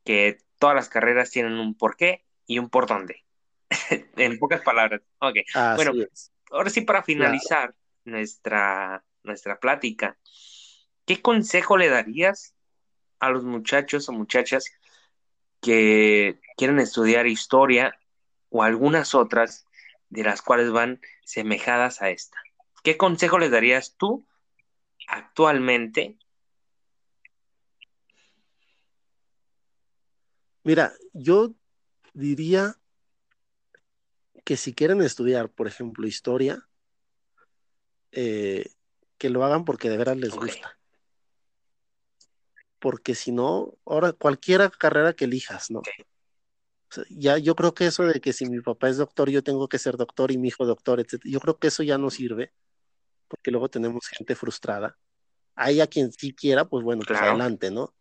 que 0.03 0.38
todas 0.59 0.75
las 0.75 0.89
carreras 0.89 1.32
tienen 1.32 1.53
un 1.53 1.75
porqué 1.75 2.23
y 2.45 2.59
un 2.59 2.69
por 2.69 2.86
dónde. 2.86 3.23
En 4.15 4.38
pocas 4.38 4.61
palabras. 4.61 5.01
Ok. 5.17 5.38
Así 5.55 5.75
Bueno, 5.75 6.03
es. 6.03 6.32
Ahora 6.52 6.70
sí, 6.70 6.82
para 6.82 7.04
finalizar 7.04 7.76
nuestra, 8.06 9.04
nuestra 9.24 9.60
plática, 9.60 10.18
¿qué 11.06 11.22
consejo 11.22 11.78
le 11.78 11.89
darías 11.89 12.56
a 13.20 13.30
los 13.30 13.43
muchachos 13.43 14.10
o 14.10 14.14
muchachas 14.14 14.66
que 15.62 16.39
quieren 16.56 16.80
estudiar 16.80 17.28
historia 17.28 17.98
o 18.50 18.64
algunas 18.64 19.16
otras 19.16 19.66
de 20.10 20.24
las 20.24 20.41
cuales 20.41 20.72
van 20.72 21.02
semejadas 21.24 22.02
a 22.02 22.10
esta? 22.10 22.38
¿Qué 22.84 22.98
consejo 22.98 23.39
les 23.39 23.52
darías 23.52 23.95
tú 23.98 24.26
actualmente? 25.08 26.18
Mira, 30.64 30.93
yo 31.14 31.54
diría 32.14 32.76
que 34.48 34.56
si 34.56 34.74
quieren 34.74 35.02
estudiar, 35.02 35.50
por 35.50 35.68
ejemplo, 35.68 36.08
historia, 36.08 36.70
eh, 38.14 38.64
que 39.18 39.30
lo 39.30 39.43
hagan 39.43 39.66
porque 39.66 39.89
de 39.89 39.98
veras 39.98 40.16
les 40.16 40.34
gusta. 40.34 40.80
Porque 42.80 43.14
si 43.14 43.34
no, 43.34 43.74
ahora 43.86 44.14
cualquiera 44.14 44.70
carrera 44.70 45.12
que 45.12 45.26
elijas, 45.26 45.70
¿no? 45.70 45.80
Ok. 45.80 45.89
O 46.00 46.93
sea, 46.93 47.04
ya 47.10 47.38
yo 47.38 47.58
creo 47.58 47.74
que 47.74 47.88
eso 47.88 48.04
de 48.04 48.22
que 48.22 48.32
si 48.32 48.45
mi 48.45 48.62
papá 48.62 48.88
es 48.88 48.95
doctor, 48.95 49.30
yo 49.30 49.43
tengo 49.43 49.68
que 49.68 49.80
ser 49.80 49.98
doctor 49.98 50.32
y 50.32 50.38
mi 50.38 50.48
hijo 50.48 50.66
doctor, 50.66 51.02
etcétera, 51.02 51.30
yo 51.30 51.41
creo 51.41 51.60
que 51.60 51.68
eso 51.68 51.84
ya 51.84 51.98
no 51.98 52.10
sirve, 52.10 52.54
porque 53.28 53.52
luego 53.52 53.68
tenemos 53.68 54.08
gente 54.08 54.34
frustrada. 54.34 54.98
Hay 55.56 55.82
a 55.82 55.88
quien 55.88 56.14
sí 56.14 56.34
quiera, 56.34 56.64
pues 56.64 56.86
bueno, 56.86 57.02
pues 57.06 57.20
Claro. 57.20 57.34
adelante, 57.34 57.70
¿no? 57.70 57.93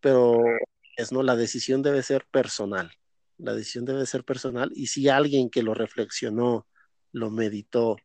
Pero 0.00 0.42
es 0.96 1.12
no, 1.12 1.22
la 1.22 1.36
decisión 1.36 1.80
debe 1.80 2.02
ser 2.02 2.26
personal. 2.26 2.90
La 3.42 3.54
decisión 3.54 3.84
debe 3.84 4.04
ser 4.06 4.24
personal 4.24 4.70
y 4.74 4.86
si 4.88 5.08
alguien 5.08 5.50
que 5.50 5.62
lo 5.62 5.74
reflexionó, 5.74 6.66
lo 7.12 7.30
meditó, 7.30 7.96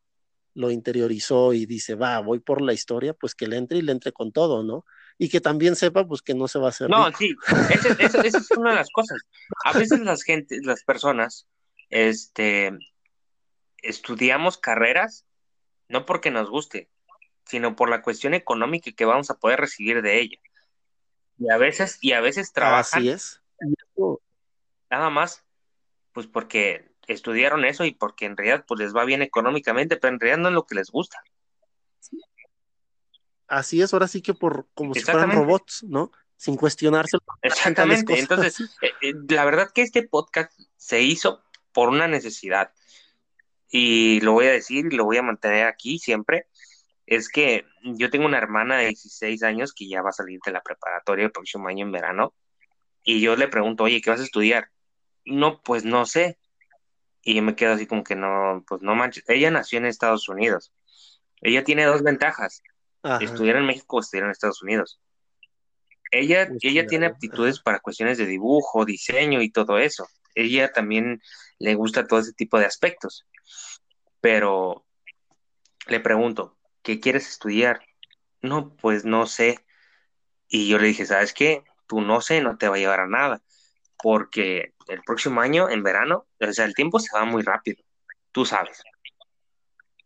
lo 0.53 0.71
interiorizó 0.71 1.53
y 1.53 1.65
dice, 1.65 1.95
va, 1.95 2.19
voy 2.19 2.39
por 2.39 2.61
la 2.61 2.73
historia, 2.73 3.13
pues 3.13 3.35
que 3.35 3.47
le 3.47 3.57
entre 3.57 3.77
y 3.79 3.81
le 3.81 3.91
entre 3.91 4.11
con 4.13 4.31
todo, 4.31 4.63
¿no? 4.63 4.85
Y 5.17 5.29
que 5.29 5.41
también 5.41 5.75
sepa, 5.75 6.07
pues 6.07 6.21
que 6.21 6.33
no 6.33 6.47
se 6.47 6.59
va 6.59 6.67
a 6.67 6.69
hacer 6.69 6.89
No, 6.89 7.05
rico. 7.07 7.17
sí, 7.17 7.35
esa, 7.69 7.89
esa- 7.99 8.21
esa 8.21 8.37
es 8.37 8.51
una 8.51 8.71
de 8.71 8.75
las 8.77 8.89
cosas. 8.91 9.21
A 9.63 9.73
veces 9.77 9.99
las 10.01 10.23
gente, 10.23 10.59
las 10.63 10.83
personas, 10.83 11.47
este, 11.89 12.77
estudiamos 13.81 14.57
carreras 14.57 15.25
no 15.87 16.05
porque 16.05 16.31
nos 16.31 16.49
guste, 16.49 16.89
sino 17.45 17.75
por 17.75 17.89
la 17.89 18.01
cuestión 18.01 18.33
económica 18.33 18.91
que 18.91 19.05
vamos 19.05 19.29
a 19.29 19.37
poder 19.37 19.59
recibir 19.59 20.01
de 20.01 20.19
ella. 20.19 20.37
Y 21.37 21.49
a 21.51 21.57
veces, 21.57 21.97
y 22.01 22.13
a 22.13 22.21
veces 22.21 22.53
trabajan 22.53 23.01
Así 23.01 23.09
es. 23.09 23.41
Nada 24.89 25.09
más, 25.09 25.45
pues 26.11 26.27
porque 26.27 26.95
estudiaron 27.07 27.65
eso 27.65 27.85
y 27.85 27.91
porque 27.91 28.25
en 28.25 28.37
realidad 28.37 28.65
pues 28.67 28.79
les 28.79 28.95
va 28.95 29.05
bien 29.05 29.21
económicamente, 29.21 29.97
pero 29.97 30.13
en 30.13 30.19
realidad 30.19 30.41
no 30.41 30.49
es 30.49 30.53
lo 30.53 30.65
que 30.65 30.75
les 30.75 30.89
gusta. 30.89 31.21
así 33.47 33.81
es, 33.81 33.93
ahora 33.93 34.07
sí 34.07 34.21
que 34.21 34.33
por 34.33 34.67
como 34.73 34.93
si 34.93 35.01
fueran 35.01 35.31
robots, 35.31 35.83
¿no? 35.83 36.11
Sin 36.37 36.57
cuestionarse. 36.57 37.17
Exactamente. 37.41 38.19
Entonces, 38.19 38.59
eh, 38.81 38.91
eh, 39.01 39.13
la 39.29 39.45
verdad 39.45 39.69
que 39.73 39.81
este 39.81 40.03
podcast 40.03 40.51
se 40.75 41.01
hizo 41.01 41.43
por 41.71 41.89
una 41.89 42.07
necesidad. 42.07 42.73
Y 43.69 44.21
lo 44.21 44.33
voy 44.33 44.47
a 44.47 44.51
decir 44.51 44.87
y 44.91 44.95
lo 44.95 45.05
voy 45.05 45.17
a 45.17 45.21
mantener 45.21 45.65
aquí 45.67 45.99
siempre. 45.99 46.47
Es 47.05 47.29
que 47.29 47.65
yo 47.83 48.09
tengo 48.09 48.25
una 48.25 48.37
hermana 48.37 48.77
de 48.77 48.87
16 48.87 49.43
años 49.43 49.73
que 49.73 49.87
ya 49.87 50.01
va 50.01 50.09
a 50.09 50.13
salir 50.13 50.39
de 50.45 50.51
la 50.51 50.61
preparatoria 50.61 51.25
el 51.25 51.31
próximo 51.31 51.67
año 51.67 51.85
en 51.85 51.91
verano. 51.91 52.33
Y 53.03 53.21
yo 53.21 53.35
le 53.35 53.47
pregunto, 53.47 53.83
oye, 53.83 54.01
¿qué 54.01 54.09
vas 54.09 54.21
a 54.21 54.23
estudiar? 54.23 54.71
No, 55.25 55.61
pues 55.61 55.83
no 55.83 56.05
sé. 56.05 56.37
Y 57.21 57.35
yo 57.35 57.41
me 57.41 57.55
quedo 57.55 57.73
así 57.73 57.87
como 57.87 58.03
que 58.03 58.15
no, 58.15 58.63
pues 58.67 58.81
no 58.81 58.95
manches. 58.95 59.23
Ella 59.27 59.49
nació 59.51 59.79
en 59.79 59.85
Estados 59.85 60.29
Unidos. 60.29 60.71
Ella 61.41 61.63
tiene 61.63 61.85
dos 61.85 62.03
ventajas. 62.03 62.61
estudiar 63.19 63.57
en 63.57 63.65
México 63.65 63.97
o 63.97 63.99
estudiar 63.99 64.25
en 64.25 64.31
Estados 64.31 64.61
Unidos. 64.61 64.99
Ella, 66.11 66.47
ella 66.61 66.87
tiene 66.87 67.07
aptitudes 67.07 67.59
para 67.59 67.79
cuestiones 67.79 68.17
de 68.17 68.25
dibujo, 68.25 68.85
diseño 68.85 69.41
y 69.41 69.51
todo 69.51 69.77
eso. 69.77 70.07
Ella 70.33 70.71
también 70.71 71.21
le 71.59 71.75
gusta 71.75 72.07
todo 72.07 72.19
ese 72.19 72.33
tipo 72.33 72.59
de 72.59 72.65
aspectos. 72.65 73.25
Pero 74.21 74.85
le 75.87 75.99
pregunto, 75.99 76.57
¿qué 76.83 76.99
quieres 76.99 77.27
estudiar? 77.27 77.81
No, 78.41 78.75
pues 78.75 79.05
no 79.05 79.27
sé. 79.27 79.59
Y 80.47 80.67
yo 80.67 80.77
le 80.77 80.87
dije, 80.87 81.05
¿sabes 81.05 81.33
qué? 81.33 81.63
Tú 81.87 82.01
no 82.01 82.21
sé, 82.21 82.41
no 82.41 82.57
te 82.57 82.67
va 82.67 82.75
a 82.75 82.79
llevar 82.79 82.99
a 83.01 83.07
nada. 83.07 83.41
Porque 84.01 84.73
el 84.87 85.01
próximo 85.03 85.41
año, 85.41 85.69
en 85.69 85.83
verano, 85.83 86.27
o 86.39 86.53
sea, 86.53 86.65
el 86.65 86.75
tiempo 86.75 86.99
se 86.99 87.15
va 87.15 87.25
muy 87.25 87.43
rápido. 87.43 87.83
Tú 88.31 88.45
sabes. 88.45 88.83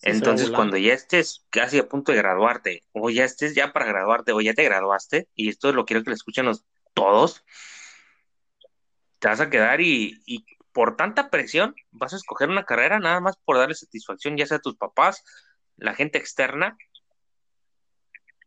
Entonces, 0.01 0.49
cuando 0.49 0.77
ya 0.77 0.93
estés 0.93 1.45
casi 1.49 1.77
a 1.77 1.89
punto 1.89 2.11
de 2.11 2.19
graduarte, 2.19 2.83
o 2.93 3.09
ya 3.09 3.25
estés 3.25 3.53
ya 3.53 3.73
para 3.73 3.85
graduarte, 3.85 4.31
o 4.31 4.39
ya 4.39 4.53
te 4.53 4.63
graduaste, 4.63 5.27
y 5.35 5.49
esto 5.49 5.73
lo 5.73 5.85
quiero 5.85 6.03
que 6.03 6.11
lo 6.11 6.15
escuchen 6.15 6.49
todos, 6.93 7.43
te 9.19 9.27
vas 9.27 9.41
a 9.41 9.49
quedar 9.49 9.81
y, 9.81 10.21
y, 10.25 10.45
por 10.71 10.95
tanta 10.95 11.29
presión 11.29 11.75
vas 11.91 12.13
a 12.13 12.15
escoger 12.15 12.47
una 12.47 12.63
carrera 12.63 12.99
nada 12.99 13.19
más 13.19 13.35
por 13.43 13.57
darle 13.57 13.75
satisfacción, 13.75 14.37
ya 14.37 14.45
sea 14.45 14.57
a 14.57 14.61
tus 14.61 14.77
papás, 14.77 15.25
la 15.75 15.93
gente 15.93 16.17
externa, 16.17 16.77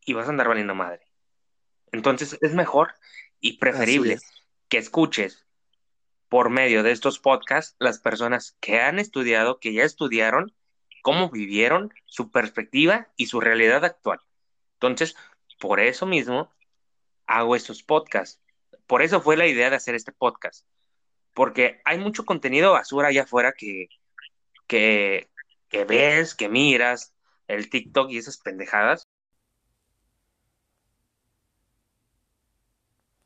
y 0.05 0.15
vas 0.15 0.27
a 0.27 0.31
andar 0.31 0.49
valiendo 0.49 0.75
madre. 0.75 1.07
Entonces, 1.93 2.39
es 2.41 2.55
mejor 2.55 2.95
y 3.41 3.59
preferible 3.59 4.19
que 4.73 4.79
escuches 4.79 5.45
por 6.31 6.49
medio 6.49 6.83
de 6.83 6.93
estos 6.93 7.19
podcasts 7.19 7.77
las 7.79 7.99
personas 7.99 8.57
que 8.59 8.81
han 8.81 8.99
estudiado, 8.99 9.61
que 9.61 9.75
ya 9.75 9.85
estudiaron, 9.85 10.55
cómo 11.03 11.29
vivieron, 11.29 11.93
su 12.07 12.31
perspectiva 12.31 13.09
y 13.19 13.27
su 13.27 13.39
realidad 13.39 13.85
actual. 13.85 14.21
Entonces, 14.77 15.15
por 15.61 15.79
eso 15.79 16.07
mismo 16.07 16.51
hago 17.27 17.55
estos 17.55 17.83
podcasts. 17.83 18.41
Por 18.87 19.03
eso 19.03 19.21
fue 19.21 19.37
la 19.37 19.47
idea 19.47 19.69
de 19.69 19.77
hacer 19.77 19.95
este 19.95 20.11
podcast. 20.11 20.67
Porque 21.35 21.83
hay 21.85 21.99
mucho 21.99 22.25
contenido 22.25 22.73
basura 22.73 23.09
allá 23.09 23.25
afuera 23.25 23.53
que, 23.53 23.89
que, 24.67 25.29
que 25.69 25.85
ves, 25.85 26.35
que 26.35 26.49
miras, 26.49 27.13
el 27.47 27.69
TikTok 27.69 28.11
y 28.11 28.17
esas 28.17 28.39
pendejadas, 28.39 29.07